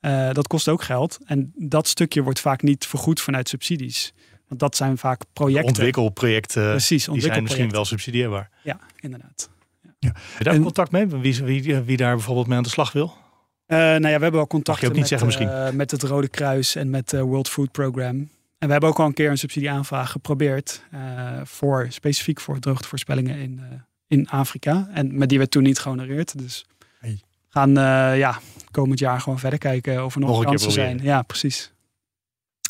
Eh, 0.00 0.32
dat 0.32 0.46
kost 0.46 0.68
ook 0.68 0.82
geld. 0.82 1.18
En 1.24 1.52
dat 1.54 1.88
stukje 1.88 2.22
wordt 2.22 2.40
vaak 2.40 2.62
niet 2.62 2.86
vergoed 2.86 3.20
vanuit 3.20 3.48
subsidies. 3.48 4.12
Want 4.48 4.60
dat 4.60 4.76
zijn 4.76 4.98
vaak 4.98 5.20
projecten. 5.32 5.66
Ontwikkelprojecten. 5.68 6.70
Precies, 6.70 6.88
Die 6.88 6.98
zijn 6.98 7.12
misschien 7.14 7.32
ontwikkelprojecten. 7.32 7.76
wel 7.76 7.84
subsidieerbaar. 7.84 8.50
Ja, 8.62 8.78
inderdaad. 9.00 9.50
Heb 10.00 10.14
je 10.38 10.44
daar 10.44 10.54
En- 10.54 10.62
contact 10.62 10.90
mee? 10.90 11.06
Wie, 11.06 11.44
wie, 11.44 11.74
wie 11.80 11.96
daar 11.96 12.14
bijvoorbeeld 12.14 12.46
mee 12.46 12.56
aan 12.56 12.62
de 12.62 12.68
slag 12.68 12.92
wil? 12.92 13.14
Eh, 13.66 13.76
nou 13.78 13.92
ja, 13.94 14.00
we 14.00 14.08
hebben 14.08 14.32
wel 14.32 14.46
contact 14.46 14.82
met, 14.92 15.10
eh, 15.12 15.70
met 15.70 15.90
het 15.90 16.02
Rode 16.02 16.28
Kruis 16.28 16.74
en 16.74 16.90
met 16.90 17.08
de 17.10 17.22
World 17.22 17.48
Food 17.48 17.70
Program. 17.72 18.16
En 18.58 18.66
we 18.66 18.70
hebben 18.72 18.88
ook 18.90 18.98
al 18.98 19.06
een 19.06 19.14
keer 19.14 19.30
een 19.30 19.38
subsidieaanvraag 19.38 20.10
geprobeerd. 20.10 20.84
eh, 20.90 21.00
voor, 21.44 21.86
specifiek 21.90 22.40
voor 22.40 22.58
droogtevoorspellingen 22.58 23.38
in, 23.38 23.60
eh, 23.70 23.78
in 24.06 24.28
Afrika. 24.28 24.88
En 24.92 25.18
met 25.18 25.28
die 25.28 25.38
werd 25.38 25.50
toen 25.50 25.62
niet 25.62 25.78
gehonoreerd. 25.78 26.38
Dus 26.38 26.66
Hey. 26.98 27.20
gaan 27.48 27.68
eh, 27.78 28.18
ja, 28.18 28.38
komend 28.70 28.98
jaar 28.98 29.20
gewoon 29.20 29.38
verder 29.38 29.58
kijken 29.58 30.04
of 30.04 30.14
er 30.14 30.20
nog, 30.20 30.44
kansen 30.44 30.72
zijn. 30.72 30.98
Ja, 31.02 31.22
precies. 31.22 31.72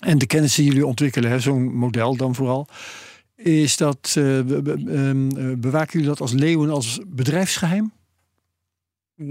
En 0.00 0.18
de 0.18 0.26
kennis 0.26 0.54
die 0.54 0.64
jullie 0.64 0.86
ontwikkelen, 0.86 1.40
zo'n 1.42 1.74
model 1.74 2.16
dan 2.16 2.34
vooral, 2.34 2.68
is 3.36 3.76
dat, 3.76 4.14
eh, 4.18 4.22
be- 4.22 4.62
be- 4.62 4.82
ehm, 4.86 5.36
eh, 5.50 5.56
bewaken 5.58 5.92
jullie 5.92 6.08
dat 6.08 6.20
als 6.20 6.32
leeuwen 6.32 6.70
als 6.70 7.00
bedrijfsgeheim? 7.06 7.92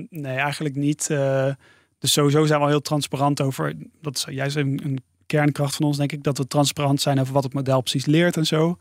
Nee, 0.09 0.35
eigenlijk 0.37 0.75
niet. 0.75 1.07
Dus 1.99 2.11
sowieso 2.13 2.45
zijn 2.45 2.59
we 2.59 2.65
al 2.65 2.71
heel 2.71 2.81
transparant 2.81 3.41
over. 3.41 3.75
Dat 4.01 4.15
is 4.15 4.25
juist 4.35 4.55
een, 4.55 4.79
een 4.83 5.03
kernkracht 5.25 5.75
van 5.75 5.85
ons, 5.85 5.97
denk 5.97 6.11
ik. 6.11 6.23
Dat 6.23 6.37
we 6.37 6.47
transparant 6.47 7.01
zijn 7.01 7.19
over 7.19 7.33
wat 7.33 7.43
het 7.43 7.53
model 7.53 7.81
precies 7.81 8.05
leert 8.05 8.37
en 8.37 8.45
zo. 8.45 8.77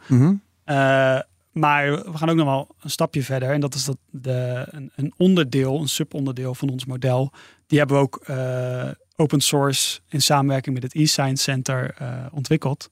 Eh, 0.65 1.19
maar 1.55 1.91
we 1.91 2.19
gaan 2.19 2.31
ook 2.31 2.37
nog 2.37 2.47
wel 2.47 2.75
een 2.81 2.91
stapje 2.91 3.23
verder. 3.23 3.51
En 3.51 3.61
dat 3.61 3.75
is 3.75 3.85
dat 3.85 3.97
de, 4.11 4.67
een, 4.95 5.15
onderdeel, 5.17 5.81
een 5.81 5.89
subonderdeel 5.89 6.55
van 6.55 6.69
ons 6.69 6.85
model. 6.85 7.33
Die 7.67 7.79
hebben 7.79 7.97
we 7.97 8.03
ook 8.03 8.21
eh, 8.27 8.89
open 9.17 9.41
source 9.41 10.01
in 10.09 10.23
samenwerking 10.23 10.75
met 10.75 10.85
het 10.85 10.95
eScience 10.95 11.43
Center 11.43 11.95
eh, 11.99 12.27
ontwikkeld. 12.33 12.91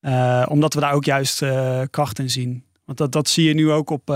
Eh, 0.00 0.46
omdat 0.48 0.74
we 0.74 0.80
daar 0.80 0.92
ook 0.92 1.04
juist 1.04 1.44
kracht 1.90 2.18
in 2.18 2.30
zien. 2.30 2.64
Want 2.84 2.98
dat, 2.98 3.12
dat 3.12 3.28
zie 3.28 3.48
je 3.48 3.54
nu 3.54 3.70
ook 3.70 3.90
op 3.90 4.08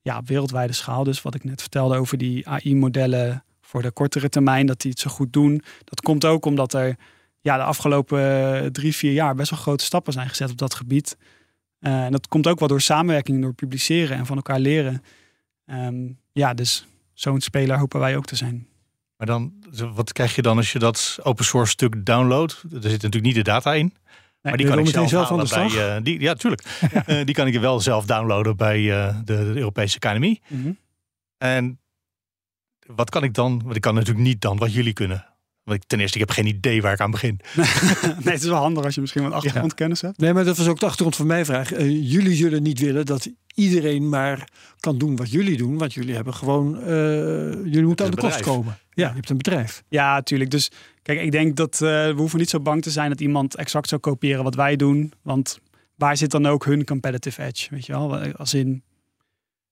ja, 0.00 0.22
wereldwijde 0.24 0.72
schaal. 0.72 1.04
Dus 1.04 1.22
wat 1.22 1.34
ik 1.34 1.44
net 1.44 1.60
vertelde 1.60 1.96
over 1.96 2.18
die 2.18 2.48
AI-modellen 2.48 3.44
voor 3.60 3.82
de 3.82 3.90
kortere 3.90 4.28
termijn, 4.28 4.66
dat 4.66 4.80
die 4.80 4.90
het 4.90 5.00
zo 5.00 5.10
goed 5.10 5.32
doen. 5.32 5.62
Dat 5.84 6.00
komt 6.00 6.24
ook 6.24 6.44
omdat 6.44 6.72
er 6.72 6.96
ja, 7.40 7.56
de 7.56 7.62
afgelopen 7.62 8.72
drie, 8.72 8.94
vier 8.94 9.12
jaar 9.12 9.34
best 9.34 9.50
wel 9.50 9.58
grote 9.58 9.84
stappen 9.84 10.12
zijn 10.12 10.28
gezet 10.28 10.50
op 10.50 10.58
dat 10.58 10.74
gebied. 10.74 11.16
Eh, 11.84 12.04
en 12.04 12.12
dat 12.12 12.28
komt 12.28 12.46
ook 12.46 12.58
wel 12.58 12.68
door 12.68 12.80
samenwerking, 12.80 13.42
door 13.42 13.54
publiceren 13.54 14.16
en 14.16 14.26
van 14.26 14.36
elkaar 14.36 14.58
leren. 14.58 15.02
Ehm, 15.66 15.96
ja, 16.32 16.54
dus 16.54 16.86
zo'n 17.12 17.40
speler 17.40 17.78
hopen 17.78 18.00
wij 18.00 18.16
ook 18.16 18.26
te 18.26 18.36
zijn. 18.36 18.66
Maar 19.16 19.26
dan, 19.26 19.52
wat 19.94 20.12
krijg 20.12 20.34
je 20.34 20.42
dan 20.42 20.56
als 20.56 20.72
je 20.72 20.78
dat 20.78 21.18
open 21.22 21.44
source 21.44 21.70
stuk 21.70 22.06
downloadt? 22.06 22.62
Er 22.62 22.68
zit 22.70 22.82
natuurlijk 22.82 23.22
niet 23.22 23.34
de 23.34 23.42
data 23.42 23.74
in. 23.74 23.94
maar 24.42 24.56
die 24.56 24.66
kan 24.66 24.78
ik 24.78 24.86
zelf, 24.86 25.08
zelf 25.08 25.30
aan 25.30 25.38
de 25.38 25.54
halen 25.54 25.70
slag? 25.70 25.84
bij, 25.84 25.96
eh, 25.96 26.02
die, 26.02 26.20
ja, 26.20 26.34
tuurlijk. 26.34 26.62
Eh, 27.06 27.24
die 27.24 27.34
kan 27.34 27.46
ik 27.46 27.60
wel 27.60 27.80
zelf 27.80 28.04
downloaden 28.04 28.56
bij 28.56 28.82
de, 28.82 29.22
de 29.24 29.34
Europese 29.34 29.98
KNMI. 29.98 30.40
En 31.38 31.80
wat 32.86 33.10
kan 33.10 33.22
ik 33.22 33.34
dan? 33.34 33.62
Want 33.62 33.76
ik 33.76 33.82
kan 33.82 33.94
natuurlijk 33.94 34.26
niet 34.26 34.40
dan 34.40 34.58
wat 34.58 34.72
jullie 34.72 34.92
kunnen. 34.92 35.33
Want 35.64 35.82
ik, 35.82 35.88
ten 35.88 36.00
eerste, 36.00 36.18
ik 36.18 36.26
heb 36.26 36.36
geen 36.36 36.46
idee 36.46 36.82
waar 36.82 36.92
ik 36.92 37.00
aan 37.00 37.10
begin. 37.10 37.40
nee, 37.54 38.32
het 38.34 38.42
is 38.42 38.48
wel 38.48 38.60
handig 38.60 38.84
als 38.84 38.94
je 38.94 39.00
misschien 39.00 39.22
wat 39.22 39.32
achtergrondkennis 39.32 40.00
hebt. 40.00 40.18
Nee, 40.18 40.32
maar 40.32 40.44
dat 40.44 40.56
was 40.56 40.66
ook 40.68 40.80
de 40.80 40.86
achtergrond 40.86 41.16
van 41.16 41.26
mijn 41.26 41.44
vraag. 41.44 41.72
Eh, 41.72 42.10
jullie 42.10 42.36
zullen 42.36 42.62
niet 42.62 42.78
willen 42.78 43.06
dat 43.06 43.28
iedereen 43.54 44.08
maar 44.08 44.48
kan 44.80 44.98
doen 44.98 45.16
wat 45.16 45.30
jullie 45.30 45.56
doen. 45.56 45.78
Want 45.78 45.94
jullie 45.94 46.14
hebben 46.14 46.34
gewoon, 46.34 46.80
eh, 46.80 46.86
jullie 47.52 47.84
moeten 47.84 48.04
aan 48.04 48.10
de 48.10 48.16
kost 48.16 48.40
komen. 48.40 48.78
Ja, 48.90 49.08
je 49.08 49.14
hebt 49.14 49.30
een 49.30 49.36
bedrijf. 49.36 49.82
Ja, 49.88 50.22
tuurlijk. 50.22 50.50
Dus 50.50 50.70
kijk, 51.02 51.20
ik 51.20 51.30
denk 51.30 51.56
dat 51.56 51.74
eh, 51.74 51.80
we 51.88 52.14
hoeven 52.16 52.38
niet 52.38 52.50
zo 52.50 52.60
bang 52.60 52.82
te 52.82 52.90
zijn 52.90 53.08
dat 53.08 53.20
iemand 53.20 53.56
exact 53.56 53.88
zou 53.88 54.00
kopiëren 54.00 54.44
wat 54.44 54.54
wij 54.54 54.76
doen. 54.76 55.12
Want 55.22 55.58
waar 55.94 56.16
zit 56.16 56.30
dan 56.30 56.46
ook 56.46 56.64
hun 56.64 56.84
competitive 56.84 57.42
edge? 57.42 57.68
Weet 57.70 57.86
je 57.86 57.92
wel? 57.92 58.16
Als 58.18 58.54
in, 58.54 58.82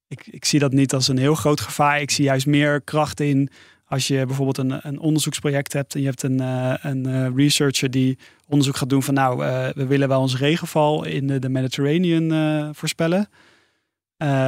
ik, 0.08 0.26
ik 0.26 0.44
zie 0.44 0.58
dat 0.58 0.72
niet 0.72 0.94
als 0.94 1.08
een 1.08 1.18
heel 1.18 1.34
groot 1.34 1.60
gevaar. 1.60 2.00
Ik 2.00 2.10
zie 2.10 2.24
juist 2.24 2.46
meer 2.46 2.80
kracht 2.80 3.20
in 3.20 3.50
als 3.92 4.06
je 4.06 4.26
bijvoorbeeld 4.26 4.58
een, 4.58 4.78
een 4.82 4.98
onderzoeksproject 4.98 5.72
hebt 5.72 5.94
en 5.94 6.00
je 6.00 6.06
hebt 6.06 6.22
een, 6.22 6.40
eh, 6.40 6.74
een 6.82 7.06
eh, 7.06 7.26
researcher 7.36 7.90
die 7.90 8.18
onderzoek 8.48 8.76
gaat 8.76 8.88
doen 8.88 9.02
van 9.02 9.14
nou, 9.14 9.44
eh, 9.44 9.68
we 9.74 9.86
willen 9.86 10.08
wel 10.08 10.20
ons 10.20 10.36
regenval 10.38 11.04
in 11.04 11.26
de, 11.26 11.38
de 11.38 11.48
Mediterranean 11.48 12.74
voorspellen. 12.74 13.28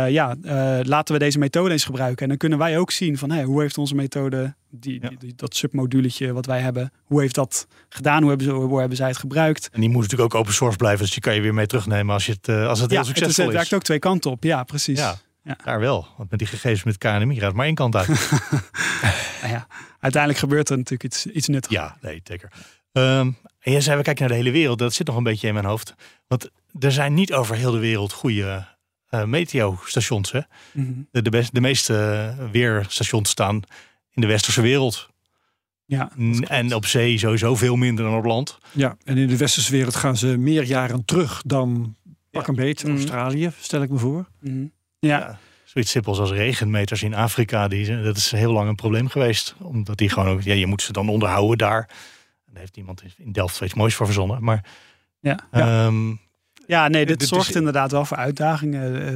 Ja, 0.09 0.37
laten 0.83 1.15
we 1.15 1.21
deze 1.21 1.39
methode 1.39 1.71
eens 1.73 1.85
gebruiken. 1.85 2.23
En 2.23 2.29
dan 2.29 2.37
kunnen 2.37 2.59
wij 2.59 2.79
ook 2.79 2.91
zien 2.91 3.19
van 3.19 3.31
hey, 3.31 3.43
hoe 3.45 3.61
heeft 3.61 3.79
onze 3.79 3.95
methode, 3.95 4.55
die, 4.71 4.99
Ja. 5.03 5.09
die, 5.09 5.19
die- 5.19 5.33
dat 5.37 5.57
submoduletje 5.57 6.33
wat 6.33 6.47
wij 6.47 6.61
hebben, 6.61 6.93
hoe 7.05 7.21
heeft 7.21 7.35
dat 7.35 7.67
gedaan? 7.89 8.21
Hoe 8.21 8.29
hebben, 8.29 8.47
ze, 8.47 8.53
hoe 8.53 8.79
hebben 8.79 8.97
zij 8.97 9.09
het 9.09 9.17
gebruikt? 9.17 9.69
En 9.73 9.81
die 9.81 9.91
moet 9.91 10.03
natuurlijk 10.03 10.35
ook 10.35 10.41
open 10.41 10.55
source 10.55 10.77
blijven. 10.77 11.01
Dus 11.05 11.13
die 11.13 11.23
kan 11.23 11.35
je 11.35 11.41
weer 11.41 11.55
mee 11.55 11.67
terugnemen 11.67 12.15
als, 12.15 12.27
je 12.27 12.33
het, 12.33 12.49
eh, 12.49 12.69
als 12.69 12.81
het 12.81 12.91
ja, 12.91 12.97
heel 12.97 13.07
het, 13.07 13.17
is, 13.17 13.23
succesvol 13.23 13.45
het 13.45 13.55
werkt 13.55 13.75
ook 13.75 13.83
twee 13.83 13.99
kanten 13.99 14.31
op. 14.31 14.45
Ja, 14.45 14.65
precies. 14.65 14.99
Ja, 14.99 15.15
Ja. 15.45 15.57
daar 15.65 15.81
wel. 15.81 16.07
Want 16.17 16.31
met 16.31 16.39
die 16.39 16.49
gegevens 16.49 16.85
met 16.85 16.99
KNMI 16.99 17.39
gaat 17.39 17.55
maar 17.55 17.67
één 17.67 17.75
kant 17.75 17.97
uit. 17.97 18.09
Nou 19.45 19.57
ja, 19.57 19.67
uiteindelijk 20.01 20.43
gebeurt 20.43 20.69
er 20.71 20.77
natuurlijk 20.77 21.15
iets, 21.15 21.27
iets 21.27 21.49
nuttigs. 21.49 21.75
ja, 21.75 21.97
nee, 22.01 22.21
zeker. 22.25 22.53
Ehm, 22.93 23.31
en 23.61 23.73
jij 23.73 23.81
zei, 23.81 23.97
we 23.97 24.03
kijken 24.03 24.23
naar 24.23 24.33
de 24.37 24.43
hele 24.43 24.51
wereld. 24.59 24.79
Dat 24.79 24.95
zit 24.95 25.07
nog 25.07 25.17
een 25.17 25.23
beetje 25.23 25.47
in 25.49 25.55
mijn 25.55 25.67
hoofd. 25.67 25.95
Want 26.27 26.51
er 26.79 26.93
zijn 26.93 27.15
niet 27.15 27.33
over 27.33 27.57
heel 27.57 27.71
de 27.73 27.79
wereld 27.79 28.13
goede 28.13 28.67
eh 29.09 29.25
meteostations. 29.25 30.33
Hè? 30.33 30.41
Mhm. 30.73 30.93
De, 31.11 31.23
de, 31.23 31.31
best, 31.31 31.55
de 31.55 31.61
meeste 31.61 31.95
eh, 32.39 32.51
weerstations 32.51 33.31
staan 33.31 33.63
in 34.11 34.21
de 34.21 34.27
westerse 34.27 34.61
wereld. 34.61 35.09
ja 35.85 36.11
En 36.49 36.75
op 36.75 36.87
zee 36.87 37.19
sowieso 37.19 37.55
veel 37.55 37.77
minder 37.77 38.05
dan 38.05 38.15
op 38.17 38.25
land. 38.25 38.59
Ja, 38.73 38.97
en 39.05 39.17
in 39.17 39.29
de 39.29 39.37
westerse 39.37 39.71
wereld 39.73 39.97
gaan 39.97 40.17
ze 40.17 40.27
meer 40.27 40.63
jaren 40.65 41.05
terug 41.05 41.43
dan 41.47 41.97
pak 42.31 42.47
een 42.47 42.55
beet 42.55 42.83
Mhm. 42.85 42.93
Australië, 42.93 43.51
stel 43.61 43.83
ik 43.83 43.91
me 43.91 43.99
voor. 43.99 44.29
Mhm. 44.41 44.67
ja. 44.99 45.19
Ja. 45.19 45.39
Zoiets 45.75 45.91
simpels 45.93 46.19
als 46.19 46.31
regenmeters 46.31 47.03
in 47.03 47.15
Afrika. 47.15 47.69
Die, 47.69 48.03
dat 48.03 48.17
is 48.17 48.31
heel 48.31 48.53
lang 48.53 48.69
een 48.69 48.75
probleem 48.75 49.09
geweest. 49.09 49.55
Omdat 49.63 49.97
die 49.99 50.09
gewoon 50.09 50.29
ook, 50.29 50.43
ja, 50.43 50.55
je 50.55 50.67
moet 50.67 50.83
ze 50.83 50.93
dan 50.93 51.09
onderhouden 51.09 51.59
daar. 51.59 51.89
Daar 52.47 52.61
heeft 52.61 52.77
iemand 52.77 53.03
in 53.17 53.33
Delft 53.33 53.61
iets 53.61 53.75
moois 53.75 53.95
voor 53.95 54.07
verzonnen. 54.07 54.45
Maar 54.45 54.65
Ja. 55.21 55.39
ehm, 55.51 56.15
Ja, 56.67 56.89
nee, 56.89 57.07
dit 57.07 57.19
Dit 57.19 57.29
zorgt 57.29 57.49
is- 57.49 57.55
inderdaad 57.55 57.91
wel 57.91 58.05
voor 58.05 58.17
uitdagingen. 58.17 59.07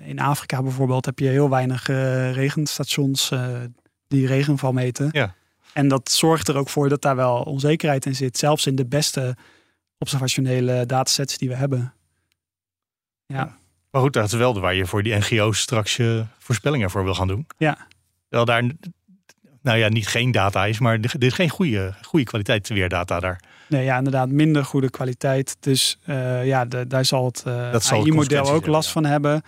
Eh, 0.00 0.08
in 0.08 0.18
Afrika 0.18 0.62
bijvoorbeeld 0.62 1.04
heb 1.06 1.18
je 1.18 1.28
heel 1.28 1.50
weinig 1.50 1.88
eh, 1.88 2.32
regenstations 2.32 3.30
eh, 3.30 3.48
die 4.08 4.26
regenval 4.26 4.72
meten. 4.72 5.08
Ja. 5.12 5.34
En 5.72 5.88
dat 5.88 6.10
zorgt 6.10 6.48
er 6.48 6.56
ook 6.56 6.68
voor 6.68 6.88
dat 6.88 7.02
daar 7.02 7.16
wel 7.16 7.42
onzekerheid 7.42 8.06
in 8.06 8.14
zit. 8.14 8.38
Zelfs 8.38 8.66
in 8.66 8.74
de 8.74 8.86
beste 8.86 9.36
observationele 9.98 10.86
datasets 10.86 11.38
die 11.38 11.48
we 11.48 11.54
hebben. 11.54 11.94
Ja, 13.26 13.56
Maar 13.92 14.02
goed, 14.02 14.12
dat 14.12 14.24
is 14.24 14.32
wel 14.32 14.60
waar 14.60 14.74
je 14.74 14.86
voor 14.86 15.02
die 15.02 15.14
NGO's 15.14 15.60
straks 15.60 15.96
je 15.96 16.24
voorspellingen 16.38 16.90
voor 16.90 17.04
wil 17.04 17.14
gaan 17.14 17.28
doen. 17.28 17.46
Ja. 17.58 17.86
Terwijl 18.28 18.44
daar, 18.44 18.72
nou 19.62 19.78
ja, 19.78 19.88
niet 19.88 20.06
geen 20.08 20.30
data 20.30 20.66
is, 20.66 20.78
maar 20.78 20.98
er 21.00 21.22
is 21.24 21.32
geen 21.32 21.48
goede, 21.48 21.94
goede 22.02 22.24
kwaliteit 22.24 22.68
weerdata 22.68 23.20
daar. 23.20 23.40
nee, 23.68 23.84
ja, 23.84 23.96
inderdaad 23.96 24.28
minder 24.28 24.64
goede 24.64 24.90
kwaliteit. 24.90 25.56
Dus 25.60 25.98
eh, 26.04 26.46
ja, 26.46 26.64
de, 26.64 26.86
daar 26.86 27.04
zal 27.04 27.24
het 27.24 27.42
eh 27.46 27.70
zal 27.78 27.98
de 28.04 28.10
AI-model 28.10 28.50
ook 28.50 28.66
last 28.66 28.86
ja. 28.86 28.92
van 28.92 29.04
hebben. 29.04 29.42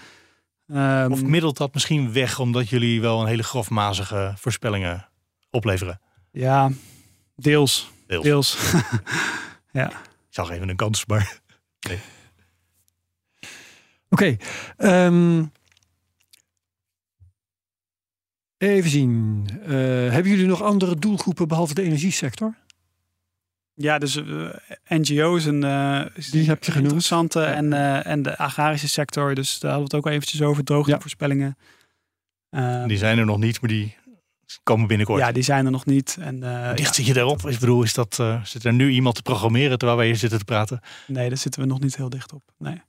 Ehm, 0.69 1.13
Of 1.13 1.23
middelt 1.23 1.57
dat 1.57 1.75
misschien 1.75 2.13
weg 2.13 2.39
omdat 2.39 2.69
jullie 2.69 3.01
wel 3.01 3.21
een 3.21 3.27
hele 3.27 3.43
grofmazige 3.43 4.33
voorspellingen 4.37 5.09
opleveren? 5.51 6.01
ja, 6.31 6.71
deels. 7.37 7.91
Deels. 8.07 8.25
Deels. 8.25 8.59
ja. 9.73 9.89
Ik 9.89 10.41
zag 10.41 10.51
even 10.51 10.69
een 10.69 10.77
kans, 10.77 11.07
maar 11.07 11.39
Oké. 14.15 14.37
ehm, 14.77 15.45
even 18.59 18.91
zien. 18.91 19.47
Eh, 19.63 19.69
hebben 20.13 20.29
jullie 20.31 20.47
nog 20.47 20.63
andere 20.63 20.97
doelgroepen 20.97 21.49
behalve 21.49 21.75
de 21.75 21.83
energiesector? 21.83 22.55
Ja, 23.75 23.99
dus 23.99 24.17
eh, 24.17 24.49
NGO's 24.89 25.47
en 25.47 25.65
uh, 25.65 26.05
Die 26.31 26.47
heb 26.49 26.65
je 26.65 26.71
genoemd. 26.73 26.93
interessante 26.93 27.43
en, 27.45 27.73
eh, 27.73 28.07
en 28.07 28.23
de 28.23 28.39
agrarische 28.39 28.89
sector. 28.89 29.35
Dus 29.35 29.59
daar 29.59 29.71
hadden 29.71 29.91
we 29.91 29.97
het 29.97 30.05
ook 30.05 30.11
al 30.11 30.17
eventjes 30.17 30.43
over 30.43 30.65
droogtevoorspellingen. 30.65 31.57
Eh, 32.51 32.85
die 32.87 32.99
zijn 32.99 33.19
er 33.19 33.25
nog 33.25 33.39
niet, 33.39 33.61
maar 33.61 33.71
die 33.71 33.97
komen 34.63 34.87
binnenkort. 34.87 35.21
ja, 35.21 35.33
die 35.33 35.43
zijn 35.43 35.65
er 35.65 35.71
nog 35.71 35.87
niet. 35.87 36.17
En 36.21 36.43
eh, 36.43 36.69
dicht 36.75 36.89
ja, 36.89 36.93
zit 36.93 37.07
je 37.07 37.13
daarop? 37.15 37.49
Ik 37.49 37.59
bedoel, 37.59 37.83
is 37.83 37.95
dat, 37.95 38.19
eh, 38.19 38.45
zit 38.45 38.65
er 38.65 38.73
nu 38.73 38.91
iemand 38.91 39.15
te 39.15 39.23
programmeren 39.23 39.79
terwijl 39.79 39.99
wij 39.99 40.07
hier 40.07 40.17
zitten 40.17 40.39
te 40.39 40.45
praten? 40.45 40.81
nee, 41.07 41.29
daar 41.29 41.39
zitten 41.39 41.61
we 41.61 41.67
nog 41.67 41.81
niet 41.81 41.97
heel 41.97 42.09
dicht 42.11 42.33
op. 42.33 42.43
Nee. 42.59 42.83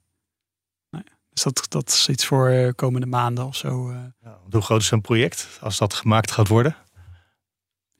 Dus 1.36 1.44
dat, 1.44 1.66
dat 1.68 1.88
is 1.88 2.08
iets 2.08 2.26
voor 2.26 2.48
eh, 2.48 2.72
komende 2.74 3.06
maanden 3.06 3.46
of 3.46 3.56
zo. 3.56 3.90
eh. 3.90 3.96
Ja, 4.22 4.38
hoe 4.50 4.60
groot 4.60 4.80
is 4.80 4.86
zo'n 4.86 5.00
project 5.00 5.58
als 5.60 5.78
dat 5.78 5.94
gemaakt 5.94 6.30
gaat 6.30 6.48
worden? 6.48 6.76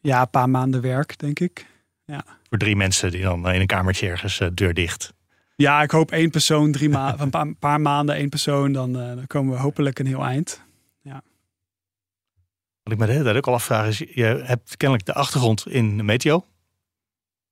ja, 0.00 0.20
een 0.20 0.30
paar 0.30 0.50
maanden 0.50 0.80
werk, 0.80 1.18
denk 1.18 1.40
ik. 1.40 1.66
Voor 2.48 2.58
drie 2.58 2.76
mensen 2.76 3.10
die 3.10 3.22
dan 3.22 3.48
in 3.50 3.60
een 3.60 3.66
kamertje 3.66 4.08
ergens 4.08 4.40
eh, 4.40 4.48
deur 4.54 4.74
dicht. 4.74 5.14
Ja, 5.56 5.82
ik 5.82 5.90
hoop 5.90 6.10
één 6.10 6.30
persoon, 6.30 6.72
drie 6.72 6.88
maanden, 6.88 7.20
een 7.24 7.30
paar, 7.30 7.54
paar 7.54 7.80
maanden 7.80 8.14
één 8.14 8.28
persoon. 8.28 8.72
Dan, 8.72 8.92
dan 8.92 9.26
komen 9.26 9.54
we 9.54 9.60
hopelijk 9.60 9.98
een 9.98 10.06
heel 10.06 10.24
eind. 10.24 10.64
Wat 12.82 12.92
ik 12.92 12.98
me 12.98 13.06
de 13.06 13.12
hele 13.12 13.24
tijd 13.24 13.36
ook 13.36 13.46
al 13.46 13.54
afvraag 13.54 13.86
is, 13.86 13.98
je 13.98 14.24
hebt 14.24 14.76
kennelijk 14.76 15.06
de 15.06 15.14
achtergrond 15.14 15.68
in 15.68 16.04
Meteo. 16.04 16.44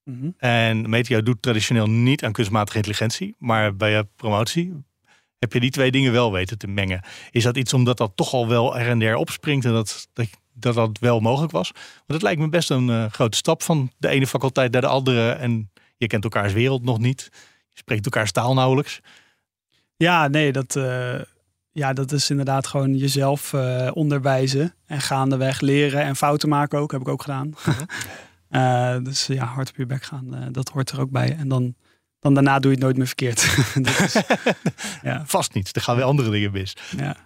Mhm. 0.04 0.30
En 0.36 0.90
Meteo 0.90 1.22
doet 1.22 1.42
traditioneel 1.42 1.90
niet 1.90 2.24
aan 2.24 2.32
kunstmatige 2.32 2.76
intelligentie. 2.76 3.34
Maar 3.38 3.76
bij 3.76 3.90
je 3.90 4.06
promotie 4.16 4.84
heb 5.44 5.52
je 5.52 5.60
die 5.60 5.70
twee 5.70 5.90
dingen 5.90 6.12
wel 6.12 6.32
weten 6.32 6.58
te 6.58 6.66
mengen. 6.66 7.04
Is 7.30 7.42
dat 7.42 7.56
iets 7.56 7.72
omdat 7.72 7.96
dat 7.96 8.12
toch 8.14 8.32
al 8.32 8.48
wel 8.48 8.78
er 8.78 8.88
en 8.88 8.98
der 8.98 9.16
opspringt 9.16 9.64
en 9.64 9.72
dat 9.72 10.08
dat, 10.12 10.28
dat, 10.52 10.74
dat 10.74 10.98
wel 10.98 11.20
mogelijk 11.20 11.52
was? 11.52 11.70
Want 11.72 12.04
het 12.06 12.22
lijkt 12.22 12.40
me 12.40 12.48
best 12.48 12.70
een 12.70 12.90
eh, 12.90 13.04
grote 13.10 13.36
stap 13.36 13.62
van 13.62 13.90
de 13.98 14.08
ene 14.08 14.26
faculteit 14.26 14.72
naar 14.72 14.80
de 14.80 14.86
andere. 14.86 15.30
En 15.30 15.70
je 15.96 16.06
kent 16.06 16.24
elkaars 16.24 16.52
wereld 16.52 16.82
nog 16.82 16.98
niet. 16.98 17.28
Je 17.72 17.78
spreekt 17.78 18.04
elkaars 18.04 18.32
taal 18.32 18.54
nauwelijks. 18.54 19.00
Ja, 19.96 20.28
nee, 20.28 20.52
dat, 20.52 20.76
eh, 20.76 21.20
ja, 21.72 21.92
dat 21.92 22.12
is 22.12 22.30
inderdaad 22.30 22.66
gewoon 22.66 22.96
jezelf 22.96 23.52
eh, 23.52 23.90
onderwijzen. 23.92 24.74
En 24.86 25.00
gaandeweg 25.00 25.60
leren 25.60 26.02
en 26.02 26.16
fouten 26.16 26.48
maken 26.48 26.78
ook. 26.78 26.92
Heb 26.92 27.00
ik 27.00 27.08
ook 27.08 27.22
gedaan. 27.22 27.52
Eh, 28.48 28.96
dus 29.02 29.26
ja, 29.26 29.44
hard 29.44 29.68
op 29.68 29.76
je 29.76 29.86
bek 29.86 30.02
gaan, 30.02 30.48
dat 30.52 30.68
hoort 30.68 30.90
er 30.90 31.00
ook 31.00 31.10
bij. 31.10 31.36
En 31.36 31.48
dan, 31.48 31.74
dan 32.24 32.34
daarna 32.34 32.58
doe 32.58 32.70
je 32.70 32.76
het 32.76 32.84
nooit 32.84 32.96
meer 32.96 33.06
verkeerd. 33.06 33.46
Ja, 35.02 35.22
Vast 35.26 35.54
niet. 35.54 35.76
Er 35.76 35.82
gaan 35.82 35.96
weer 35.96 36.04
andere 36.04 36.30
dingen 36.30 36.52
mis. 36.52 36.76
ja. 36.96 37.16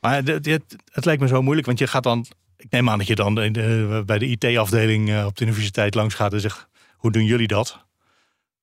Maar 0.00 0.14
het, 0.24 0.46
het, 0.46 0.76
het 0.92 1.04
lijkt 1.04 1.20
me 1.22 1.28
zo 1.28 1.42
moeilijk, 1.42 1.66
want 1.66 1.78
je 1.78 1.86
gaat 1.86 2.02
dan. 2.02 2.26
Ik 2.56 2.70
neem 2.70 2.88
aan 2.90 2.98
dat 2.98 3.06
je 3.06 3.14
dan 3.14 3.34
de- 3.34 4.02
bij 4.06 4.18
de 4.18 4.26
IT-afdeling 4.26 5.10
eh, 5.10 5.26
op 5.26 5.36
de 5.36 5.44
universiteit 5.44 5.94
langs 5.94 6.14
gaat 6.14 6.32
en 6.32 6.40
zegt: 6.40 6.66
hoe 6.96 7.12
doen 7.12 7.24
jullie 7.24 7.46
dat? 7.46 7.86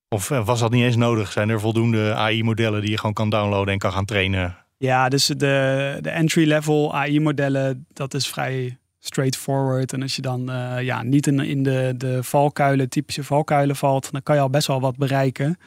Of 0.09 0.31
eh, 0.31 0.45
was 0.45 0.59
dat 0.59 0.71
niet 0.71 0.83
eens 0.83 0.95
nodig? 0.95 1.31
Zijn 1.31 1.49
er 1.49 1.59
voldoende 1.59 2.13
AI-modellen 2.13 2.81
die 2.81 2.89
je 2.89 2.97
gewoon 2.97 3.13
kan 3.13 3.29
downloaden 3.29 3.73
en 3.73 3.79
kan 3.79 3.91
gaan 3.91 4.05
trainen? 4.05 4.57
ja, 4.77 5.09
dus 5.09 5.25
de, 5.25 5.97
de 6.01 6.09
entry-level 6.09 6.95
AI-modellen, 6.95 7.85
dat 7.93 8.13
is 8.13 8.27
vrij 8.27 8.77
straightforward. 9.05 9.93
En 9.93 10.01
als 10.01 10.15
je 10.15 10.21
dan 10.21 10.51
eh, 10.51 10.81
ja, 10.81 11.03
niet 11.03 11.27
in, 11.27 11.39
in 11.39 11.63
de, 11.63 11.93
de 11.97 12.23
valkuilen, 12.23 12.89
typische 12.89 13.23
valkuilen 13.23 13.75
valt, 13.75 14.11
dan 14.11 14.23
kan 14.23 14.35
je 14.35 14.41
al 14.41 14.49
best 14.49 14.67
wel 14.67 14.79
wat 14.81 14.97
bereiken. 14.97 15.57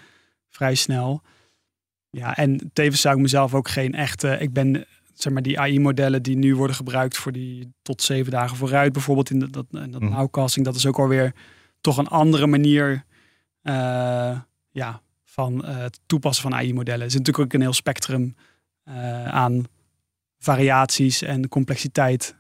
Vrij 0.49 0.75
snel. 0.75 1.23
Ja, 2.11 2.37
en 2.37 2.71
tevens 2.73 3.01
zou 3.01 3.15
ik 3.17 3.23
mezelf 3.23 3.55
ook 3.55 3.69
geen 3.69 3.95
echte. 3.95 4.37
Ik 4.41 4.53
ben 4.53 4.85
zeg 5.15 5.33
maar 5.33 5.43
die 5.43 5.61
AI-modellen 5.61 6.23
die 6.23 6.37
nu 6.37 6.57
worden 6.57 6.77
gebruikt 6.77 7.17
voor 7.17 7.33
die 7.33 7.73
tot 7.83 8.03
zeven 8.03 8.33
dagen 8.33 8.57
vooruit, 8.57 8.93
bijvoorbeeld 8.93 9.31
in 9.31 9.39
dat, 9.39 9.67
in 9.71 9.91
dat 9.91 10.01
Mhm. 10.03 10.13
nowcasting. 10.13 10.65
Dat 10.65 10.75
is 10.75 10.87
ook 10.87 10.99
alweer 10.99 11.33
toch 11.81 11.97
een 11.97 12.09
andere 12.09 12.47
manier 12.47 13.05
eh, 13.63 14.39
ja, 14.71 15.01
van 15.25 15.65
eh, 15.65 15.77
het 15.77 16.01
toepassen 16.07 16.43
van 16.43 16.55
AI-modellen. 16.55 17.05
Er 17.05 17.11
zit 17.11 17.19
natuurlijk 17.19 17.47
ook 17.47 17.53
een 17.55 17.67
heel 17.67 17.73
spectrum 17.73 18.35
aan 19.25 19.65
variaties 20.39 21.23
en 21.23 21.49
complexiteit 21.49 22.35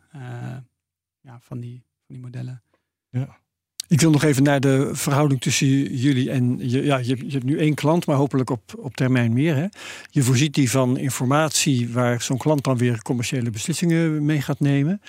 ja, 1.28 1.38
van, 1.40 1.60
die, 1.60 1.82
van 2.06 2.14
die 2.14 2.18
modellen. 2.18 2.62
Ik 3.88 4.00
wil 4.00 4.10
nog 4.10 4.22
even 4.22 4.42
naar 4.42 4.60
de 4.60 4.90
verhouding 4.92 5.40
tussen 5.40 5.66
jullie 5.96 6.30
en 6.30 6.68
je. 6.68 6.84
Ja, 6.84 6.96
je, 6.96 7.16
hebt 7.28 7.44
nu 7.44 7.58
één 7.58 7.74
klant, 7.74 8.06
maar 8.06 8.16
hopelijk 8.16 8.50
op, 8.50 8.74
op 8.78 8.96
termijn 8.96 9.32
meer. 9.32 9.54
Hè? 9.56 9.66
Je 10.10 10.22
voorziet 10.22 10.54
die 10.54 10.70
van 10.70 10.96
informatie 10.96 11.92
waar 11.92 12.22
zo'n 12.22 12.38
klant 12.38 12.64
dan 12.64 12.78
weer 12.78 13.02
commerciële 13.02 13.50
beslissingen 13.50 14.24
mee 14.24 14.40
gaat 14.40 14.60
nemen. 14.60 15.00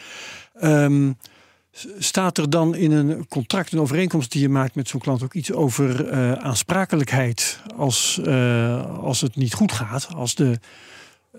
Ehm, 0.53 1.11
staat 1.97 2.37
er 2.37 2.49
dan 2.49 2.75
in 2.75 2.91
een 2.91 3.27
contract, 3.27 3.71
een 3.71 3.79
overeenkomst 3.79 4.31
die 4.31 4.41
je 4.41 4.49
maakt 4.49 4.75
met 4.75 4.87
zo'n 4.87 4.99
klant 4.99 5.23
ook 5.23 5.33
iets 5.33 5.51
over 5.51 6.09
eh, 6.09 6.31
aansprakelijkheid 6.31 7.61
als, 7.75 8.19
eh, 8.23 8.99
als 8.99 9.21
het 9.21 9.35
niet 9.35 9.53
goed 9.53 9.71
gaat? 9.71 10.07
Als 10.15 10.35
de, 10.35 10.59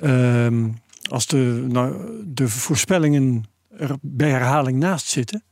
ehm, 0.01 0.69
als 1.11 1.27
de, 1.27 1.67
nou, 1.69 1.97
de 2.27 2.49
voorspellingen 2.49 3.45
er 3.79 3.97
bij 4.01 4.31
herhaling 4.31 4.79
naast 4.79 5.07
zitten? 5.07 5.45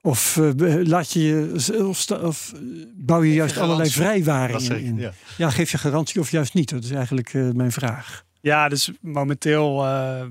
Of 0.00 0.36
eh, 0.36 0.50
laat 0.86 1.10
je 1.12 1.22
je 1.22 1.86
of, 1.86 1.96
sta- 1.98 2.20
of 2.20 2.52
bouw 2.96 3.22
je 3.22 3.32
juist 3.34 3.58
allerlei 3.58 3.90
vrijwaringen 3.90 4.80
in? 4.80 4.96
ja. 4.98 5.12
Ja, 5.36 5.50
geef 5.50 5.70
je 5.70 5.78
garantie 5.78 6.20
of 6.20 6.30
juist 6.30 6.54
niet? 6.54 6.70
Dat 6.70 6.84
is 6.84 6.90
eigenlijk 6.90 7.34
eh, 7.34 7.50
mijn 7.50 7.72
vraag. 7.72 8.24
Ja, 8.40 8.68
dus 8.68 8.90
momenteel 9.00 9.84
eh, 9.86 10.22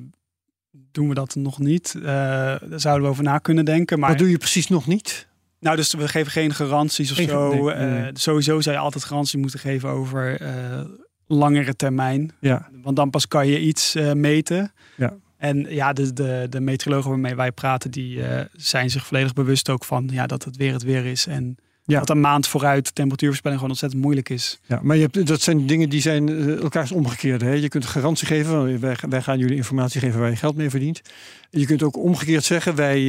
doen 0.71 1.07
we 1.09 1.13
dat 1.13 1.35
nog 1.35 1.59
niet. 1.59 1.93
Eh, 1.95 2.03
daar 2.03 2.59
zouden 2.75 3.03
we 3.03 3.09
over 3.09 3.23
na 3.23 3.37
kunnen 3.37 3.65
denken. 3.65 3.99
Maar 3.99 4.09
Wat 4.09 4.17
doe 4.17 4.29
je 4.29 4.37
precies 4.37 4.67
nog 4.67 4.87
niet? 4.87 5.27
Nou, 5.59 5.75
dus 5.75 5.93
we 5.93 6.07
geven 6.07 6.31
geen 6.31 6.53
garanties 6.53 7.11
of 7.11 7.17
Geen- 7.17 7.27
zo. 7.27 7.49
nee, 7.53 7.61
nee, 7.61 7.71
Eh, 7.73 8.01
nee. 8.01 8.11
sowieso 8.13 8.61
zou 8.61 8.75
je 8.75 8.81
altijd 8.81 9.03
garantie 9.03 9.39
moeten 9.39 9.59
geven 9.59 9.89
over 9.89 10.41
eh, 10.41 10.81
langere 11.27 11.75
termijn. 11.75 12.31
Ja, 12.39 12.69
Want 12.81 12.95
dan 12.95 13.09
pas 13.09 13.27
kan 13.27 13.47
je 13.47 13.59
iets 13.59 13.95
eh, 13.95 14.11
meten. 14.13 14.71
Ja. 14.97 15.13
En 15.43 15.65
ja, 15.69 15.93
de, 15.93 16.13
de, 16.13 16.47
de 16.49 16.59
meteorologen 16.59 17.09
waarmee 17.09 17.35
wij 17.35 17.51
praten, 17.51 17.91
die 17.91 18.23
eh, 18.23 18.45
zijn 18.55 18.89
zich 18.89 19.05
volledig 19.05 19.33
bewust 19.33 19.69
ook 19.69 19.83
van 19.83 20.09
ja, 20.11 20.27
dat 20.27 20.43
het 20.43 20.57
weer 20.57 20.73
het 20.73 20.83
weer 20.83 21.05
is. 21.05 21.27
En 21.27 21.57
Ja. 21.85 21.99
dat 21.99 22.09
een 22.09 22.19
maand 22.19 22.47
vooruit 22.47 22.95
temperatuurvoorspelling 22.95 23.59
gewoon 23.59 23.73
ontzettend 23.73 24.03
moeilijk 24.03 24.29
is. 24.29 24.59
ja, 24.65 24.79
maar 24.83 24.95
je 24.95 25.01
hebt, 25.01 25.27
dat 25.27 25.41
zijn 25.41 25.67
dingen 25.67 25.89
die 25.89 26.01
zijn 26.01 26.29
eh, 26.29 26.61
elkaars 26.61 26.91
omgekeerde. 26.91 27.45
Hè? 27.45 27.51
Je 27.51 27.67
kunt 27.67 27.85
garantie 27.85 28.27
geven, 28.27 28.79
wij, 28.79 28.95
wij 29.09 29.21
gaan 29.21 29.37
jullie 29.39 29.55
informatie 29.55 29.99
geven 29.99 30.19
waar 30.19 30.29
je 30.29 30.35
geld 30.35 30.55
mee 30.55 30.69
verdient. 30.69 31.01
Je 31.49 31.65
kunt 31.65 31.83
ook 31.83 31.97
omgekeerd 31.97 32.43
zeggen, 32.43 32.75
wij 32.75 32.99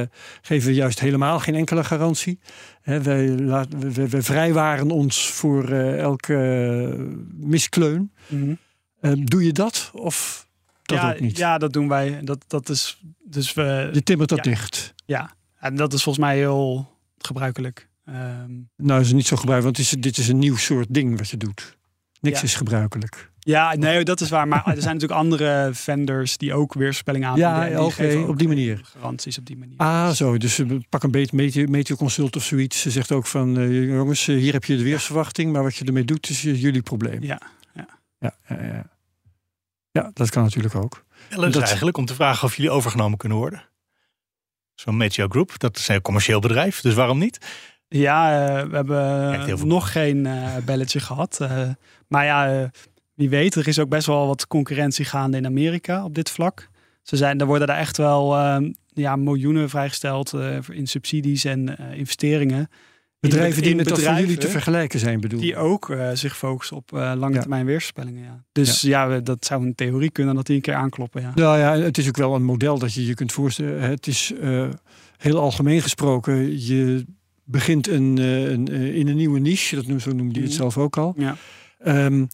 eh, 0.00 0.06
geven 0.42 0.74
juist 0.74 1.00
helemaal 1.00 1.38
geen 1.38 1.54
enkele 1.54 1.84
garantie. 1.84 2.38
Hè, 2.82 3.02
wij, 3.02 3.28
laat, 3.28 3.68
wij, 3.94 4.08
wij 4.08 4.22
vrijwaren 4.22 4.90
ons 4.90 5.30
voor 5.30 5.70
elke 5.72 6.36
miskleun. 7.36 8.12
Eh, 9.00 9.12
doe 9.24 9.44
je 9.44 9.52
dat 9.52 9.90
of 9.94 10.42
dat 10.88 10.98
ja, 10.98 11.12
ook 11.12 11.20
niet? 11.20 11.36
ja, 11.36 11.58
dat 11.58 11.72
doen 11.72 11.88
wij. 11.88 12.20
Dat, 12.22 12.44
dat 12.46 12.68
is 12.68 13.00
dus 13.24 13.52
we. 13.52 13.90
Je 13.92 14.02
timmert 14.02 14.28
dat 14.28 14.44
Ja. 14.44 14.50
dicht. 14.50 14.94
Ja, 15.06 15.30
en 15.58 15.76
dat 15.76 15.92
is 15.92 16.02
volgens 16.02 16.24
mij 16.24 16.36
heel 16.36 16.92
gebruikelijk. 17.18 17.88
Ehm, 18.04 18.50
Nou, 18.76 19.00
is 19.00 19.06
het 19.06 19.16
niet 19.16 19.26
zo 19.26 19.36
gebruikelijk, 19.36 19.76
want 19.76 19.76
het 19.90 19.96
is, 19.96 20.02
dit 20.02 20.18
is 20.18 20.28
een 20.28 20.38
nieuw 20.38 20.56
soort 20.56 20.86
ding 20.90 21.18
wat 21.18 21.28
je 21.28 21.36
doet. 21.36 21.76
Niks 22.20 22.38
Ja. 22.38 22.44
is 22.44 22.54
gebruikelijk. 22.54 23.32
Ja, 23.38 23.74
nee, 23.74 24.04
dat 24.04 24.20
is 24.20 24.28
waar. 24.30 24.48
Maar 24.48 24.66
er 24.66 24.82
zijn 24.82 24.94
natuurlijk 24.94 25.20
andere 25.20 25.70
vendors 25.72 26.36
die 26.36 26.54
ook 26.54 26.74
weerspelling 26.74 27.24
aanbieden. 27.24 27.70
Ja, 27.70 27.84
oké, 27.84 28.16
op 28.28 28.38
die 28.38 28.48
manier. 28.48 28.80
Garanties 28.84 29.38
op 29.38 29.46
die 29.46 29.56
manier. 29.56 29.76
Ah, 29.76 30.10
zo. 30.10 30.36
Dus 30.38 30.58
eh, 30.58 30.66
pak 30.88 31.02
een 31.02 31.10
beetje 31.10 31.36
meteo, 31.36 31.66
meteoconsult 31.66 32.36
of 32.36 32.44
zoiets. 32.44 32.80
Ze 32.80 32.90
zegt 32.90 33.12
ook 33.12 33.26
van, 33.26 33.58
eh, 33.58 33.84
jongens, 33.88 34.28
eh, 34.28 34.36
hier 34.36 34.52
heb 34.52 34.64
je 34.64 34.76
de 34.76 34.82
weersverwachting, 34.82 35.52
maar 35.52 35.62
wat 35.62 35.76
je 35.76 35.84
ermee 35.84 36.04
doet 36.04 36.28
is 36.28 36.42
jullie 36.42 36.82
probleem. 36.82 37.22
Ja, 37.22 37.40
ja, 37.74 37.86
ja, 38.18 38.28
ja. 38.48 38.66
Ja, 38.72 38.86
dat 40.12 40.30
kan 40.30 40.42
natuurlijk 40.42 40.74
ook. 40.74 41.04
Ja, 41.30 41.36
dat 41.36 41.46
is 41.46 41.52
Dat- 41.52 41.62
eigenlijk 41.62 41.96
om 41.96 42.04
te 42.06 42.14
vragen 42.14 42.44
of 42.46 42.56
jullie 42.56 42.70
overgenomen 42.70 43.18
kunnen 43.18 43.38
worden. 43.38 43.68
Zo'n 44.74 44.96
Meteo 44.96 45.28
Group, 45.28 45.58
dat 45.58 45.76
is 45.76 45.88
een 45.88 46.02
commercieel 46.02 46.40
bedrijf, 46.40 46.80
dus 46.80 46.94
waarom 46.94 47.18
niet? 47.18 47.38
ja 47.88 48.46
eh, 48.58 48.64
we 48.66 48.74
hebben 48.76 49.66
nog 49.66 49.92
geen 49.92 50.26
eh, 50.26 50.56
belletje 50.64 51.00
gehad. 51.00 51.40
Eh, 51.40 51.68
maar 52.08 52.24
ja, 52.24 52.70
wie 53.14 53.28
weet, 53.28 53.54
er 53.54 53.68
is 53.68 53.78
ook 53.78 53.88
best 53.88 54.06
wel 54.06 54.26
wat 54.26 54.46
concurrentie 54.46 55.04
gaande 55.04 55.36
in 55.36 55.46
Amerika 55.46 56.04
op 56.04 56.14
dit 56.14 56.30
vlak. 56.30 56.68
Ze 57.02 57.16
zijn, 57.16 57.40
er 57.40 57.46
worden 57.46 57.66
daar 57.66 57.78
echt 57.78 57.96
wel 57.96 58.36
eh, 58.36 58.70
ja, 58.86 59.16
miljoenen 59.16 59.68
vrijgesteld 59.70 60.32
in 60.70 60.86
subsidies 60.86 61.44
en 61.44 61.78
investeringen. 61.78 62.68
Bedrijven 63.28 63.62
die 63.62 63.74
met 63.74 63.88
dat 63.88 64.02
van 64.02 64.20
jullie 64.20 64.36
te 64.36 64.48
vergelijken 64.48 64.98
zijn, 64.98 65.20
bedoel 65.20 65.40
Die 65.40 65.56
ook 65.56 65.90
eh, 65.90 66.10
zich 66.12 66.36
focussen 66.36 66.76
op 66.76 66.92
eh, 66.92 67.12
lange 67.16 67.34
Ja. 67.34 67.40
termijn 67.40 67.66
weerspellingen. 67.66 68.22
Ja. 68.24 68.44
Dus 68.52 68.80
ja. 68.80 69.08
we- 69.08 69.22
dat 69.22 69.44
zou 69.44 69.64
in 69.66 69.74
theorie 69.74 70.10
kunnen 70.10 70.34
dat 70.34 70.46
die 70.46 70.56
een 70.56 70.62
keer 70.62 70.74
aankloppen. 70.74 71.20
Ja. 71.22 71.32
Nou 71.34 71.58
ja, 71.58 71.76
het 71.76 71.98
is 71.98 72.08
ook 72.08 72.16
wel 72.16 72.34
een 72.34 72.44
model 72.44 72.78
dat 72.78 72.94
je 72.94 73.06
je 73.06 73.14
kunt 73.14 73.32
voorstellen. 73.32 73.80
Het 73.80 74.06
is 74.06 74.32
eh, 74.40 74.68
heel 75.18 75.38
algemeen 75.38 75.82
gesproken. 75.82 76.64
Je 76.66 77.04
begint 77.44 77.88
een, 77.88 78.16
een, 78.18 78.68
in 78.68 79.08
een 79.08 79.16
nieuwe 79.16 79.38
niche, 79.40 79.76
dat 79.76 79.86
noem, 79.86 80.00
zo 80.00 80.12
noemde 80.12 80.34
je 80.34 80.40
het 80.40 80.48
Mhm. 80.48 80.58
zelf 80.58 80.78
ook 80.78 80.96
al. 80.96 81.14
Ja. 81.16 81.36
Ehm, 81.78 82.24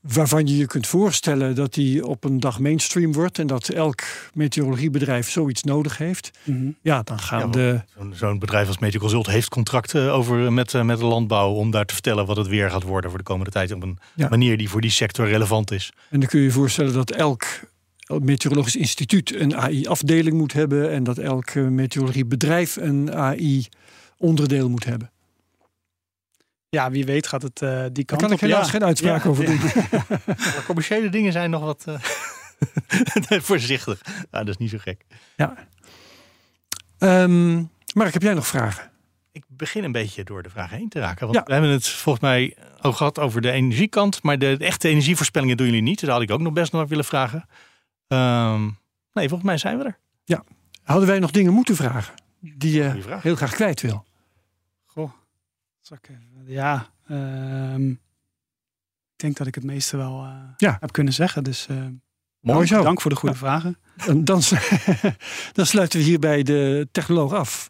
waarvan 0.00 0.46
je 0.46 0.56
je 0.56 0.66
kunt 0.66 0.86
voorstellen 0.86 1.54
dat 1.54 1.74
die 1.74 2.06
op 2.06 2.24
een 2.24 2.40
dag 2.40 2.58
mainstream 2.60 3.12
wordt 3.12 3.38
en 3.38 3.46
dat 3.46 3.68
elk 3.68 4.02
meteorologiebedrijf 4.34 5.30
zoiets 5.30 5.62
nodig 5.62 5.98
heeft. 5.98 6.30
Mhm. 6.44 6.70
Ja, 6.82 7.02
dan 7.02 7.18
gaan 7.20 7.40
Ja, 7.40 7.46
de. 7.46 7.82
Zo'n 7.98 8.12
zo'n 8.14 8.38
bedrijf 8.38 8.66
als 8.66 8.78
Meteo 8.78 9.00
Consult 9.00 9.26
heeft 9.26 9.48
contracten 9.48 10.12
over, 10.12 10.52
met, 10.52 10.74
eh, 10.74 10.82
met 10.82 10.98
de 10.98 11.04
landbouw 11.04 11.52
om 11.52 11.70
daar 11.70 11.84
te 11.86 11.94
vertellen 11.94 12.26
wat 12.26 12.36
het 12.36 12.46
weer 12.46 12.70
gaat 12.70 12.82
worden 12.82 13.10
voor 13.10 13.18
de 13.18 13.24
komende 13.24 13.50
tijd 13.50 13.72
op 13.72 13.82
een 13.82 13.98
Ja. 14.14 14.28
manier 14.28 14.56
die 14.58 14.68
voor 14.68 14.80
die 14.80 14.90
sector 14.90 15.26
relevant 15.28 15.70
is. 15.70 15.92
En 16.10 16.20
dan 16.20 16.28
kun 16.28 16.38
je 16.38 16.44
je 16.44 16.52
voorstellen 16.52 16.92
dat 16.92 17.10
elk 17.10 17.44
meteorologisch 18.20 18.76
instituut 18.76 19.34
een 19.34 19.56
AI-afdeling 19.56 20.36
moet 20.36 20.52
hebben 20.52 20.90
en 20.92 21.04
dat 21.04 21.18
elk 21.18 21.48
eh, 21.50 21.62
meteorologiebedrijf 21.66 22.76
een 22.76 23.12
AI-onderdeel 23.14 24.68
moet 24.68 24.84
hebben. 24.84 25.10
Ja, 26.68 26.90
wie 26.90 27.04
weet 27.04 27.26
gaat 27.26 27.42
het 27.42 27.62
eh, 27.62 27.68
die 27.70 27.78
Daar 27.92 28.04
kant 28.04 28.20
kan 28.20 28.32
ik 28.32 28.40
helaas 28.40 28.64
ja. 28.66 28.70
geen 28.72 28.84
uitspraak 28.84 29.24
Ja, 29.24 29.30
over 29.30 29.50
ja. 29.50 29.56
doen. 29.58 30.64
Commerciële 30.66 31.08
dingen 31.08 31.32
zijn 31.32 31.50
nog 31.50 31.62
wat 31.62 31.84
eh, 31.86 33.40
voorzichtig. 33.50 34.00
Nou, 34.30 34.44
dat 34.44 34.48
is 34.48 34.56
niet 34.56 34.70
zo 34.70 34.78
gek. 34.80 35.04
Ehm, 36.98 37.56
Mark, 37.94 38.12
heb 38.12 38.22
jij 38.22 38.34
nog 38.34 38.46
vragen? 38.46 38.90
Ik 39.32 39.44
begin 39.48 39.84
een 39.84 39.92
beetje 39.92 40.24
door 40.24 40.42
de 40.42 40.50
vraag 40.50 40.70
heen 40.70 40.88
te 40.88 40.98
raken. 41.00 41.26
Want 41.26 41.38
Ja. 41.38 41.44
we 41.44 41.52
hebben 41.52 41.70
het 41.70 41.88
volgens 41.88 42.24
mij 42.24 42.56
ook 42.82 42.96
gehad 42.96 43.18
over 43.18 43.40
de 43.40 43.50
energiekant. 43.50 44.22
Maar 44.22 44.38
de, 44.38 44.56
de 44.56 44.64
echte 44.64 44.88
energievoorspellingen 44.88 45.56
doen 45.56 45.66
jullie 45.66 45.82
niet. 45.82 45.98
Dus 45.98 46.08
dat 46.08 46.10
had 46.18 46.22
ik 46.22 46.30
ook 46.30 46.40
nog 46.40 46.52
best 46.52 46.72
nog 46.72 46.88
willen 46.88 47.04
vragen. 47.04 47.48
Ehm, 48.08 48.62
nee, 49.12 49.28
volgens 49.28 49.42
mij 49.42 49.58
zijn 49.58 49.78
we 49.78 49.84
er. 49.84 49.98
Hadden 50.82 51.08
wij 51.08 51.18
nog 51.18 51.30
dingen 51.30 51.52
moeten 51.52 51.76
vragen 51.76 52.14
die 52.40 52.72
je 52.72 53.16
heel 53.20 53.36
graag 53.36 53.52
kwijt 53.54 53.80
wil? 53.80 54.04
Goh, 54.86 55.10
zal 55.80 55.96
ik 55.96 56.08
even- 56.08 56.27
ja. 56.48 56.86
ehm, 57.08 57.90
ik 57.90 59.24
denk 59.24 59.36
dat 59.36 59.46
ik 59.46 59.54
het 59.54 59.64
meeste 59.64 59.96
wel 59.96 60.24
eh, 60.24 60.32
Ja. 60.56 60.76
heb 60.80 60.92
kunnen 60.92 61.12
zeggen. 61.12 61.44
Dus 61.44 61.66
eh 61.66 61.76
Mooi 62.40 62.66
zo. 62.66 62.82
dank 62.82 63.00
voor 63.00 63.10
de 63.10 63.16
goede 63.16 63.34
vragen. 63.34 63.78
En 64.06 64.24
dan, 64.24 64.42
dan 65.52 65.66
sluiten 65.66 65.98
we 65.98 66.04
hierbij 66.04 66.42
de 66.42 66.88
technoloog 66.92 67.32
af. 67.32 67.68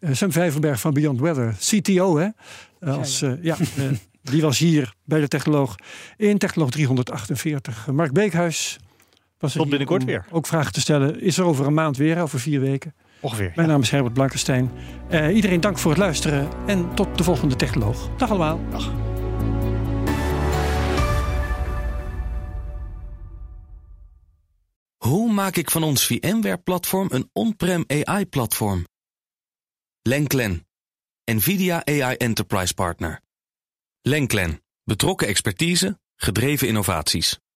Eh, 0.00 0.12
Sam 0.14 0.32
Vijverberg 0.32 0.80
van 0.80 0.94
Beyond 0.94 1.20
Weather, 1.20 1.54
CTO 1.58 2.16
hè? 2.16 2.28
Eh, 2.80 2.96
Als, 2.96 3.20
Ja, 3.20 3.28
eh, 3.36 3.42
ja, 3.42 3.56
eh, 3.76 3.88
die 4.32 4.42
was 4.42 4.58
hier 4.58 4.94
bij 5.04 5.20
de 5.20 5.28
technoloog 5.28 5.74
in 6.16 6.38
technoloog 6.38 6.70
348. 6.70 7.86
Mark 7.86 8.12
Beekhuis 8.12 8.78
was 9.38 9.52
er 9.54 9.60
Tot 9.60 9.68
binnenkort 9.68 10.00
om 10.00 10.06
weer. 10.06 10.26
Ook 10.30 10.46
vragen 10.46 10.72
te 10.72 10.80
stellen. 10.80 11.20
Is 11.20 11.38
er 11.38 11.44
over 11.44 11.66
een 11.66 11.74
maand 11.74 11.96
weer, 11.96 12.20
over 12.20 12.40
vier 12.40 12.60
weken. 12.60 12.94
Ongeveer. 13.26 13.52
Mijn 13.54 13.68
naam 13.68 13.80
is 13.80 13.90
Herbert 13.90 14.14
Blankenstein. 14.14 14.70
Eh, 15.08 15.34
iedereen 15.34 15.60
dank 15.60 15.78
voor 15.78 15.90
het 15.90 16.00
luisteren 16.00 16.48
en 16.66 16.94
tot 16.94 17.18
de 17.18 17.24
volgende 17.24 17.56
technoloog. 17.56 18.16
Dag 18.16 18.30
allemaal. 18.30 18.60
Dag. 18.70 18.92
Hoe 24.96 25.32
maak 25.32 25.56
ik 25.56 25.70
van 25.70 25.82
ons 25.82 26.06
VMware-platform 26.06 27.08
een 27.12 27.30
on-prem 27.32 27.84
AI-platform? 27.86 28.86
Lenklen, 30.02 30.66
NVIDIA 31.24 31.84
AI 31.84 32.16
Enterprise 32.16 32.74
Partner. 32.74 33.20
Lenklen, 34.02 34.62
betrokken 34.84 35.26
expertise, 35.28 35.98
gedreven 36.16 36.68
innovaties. 36.68 37.38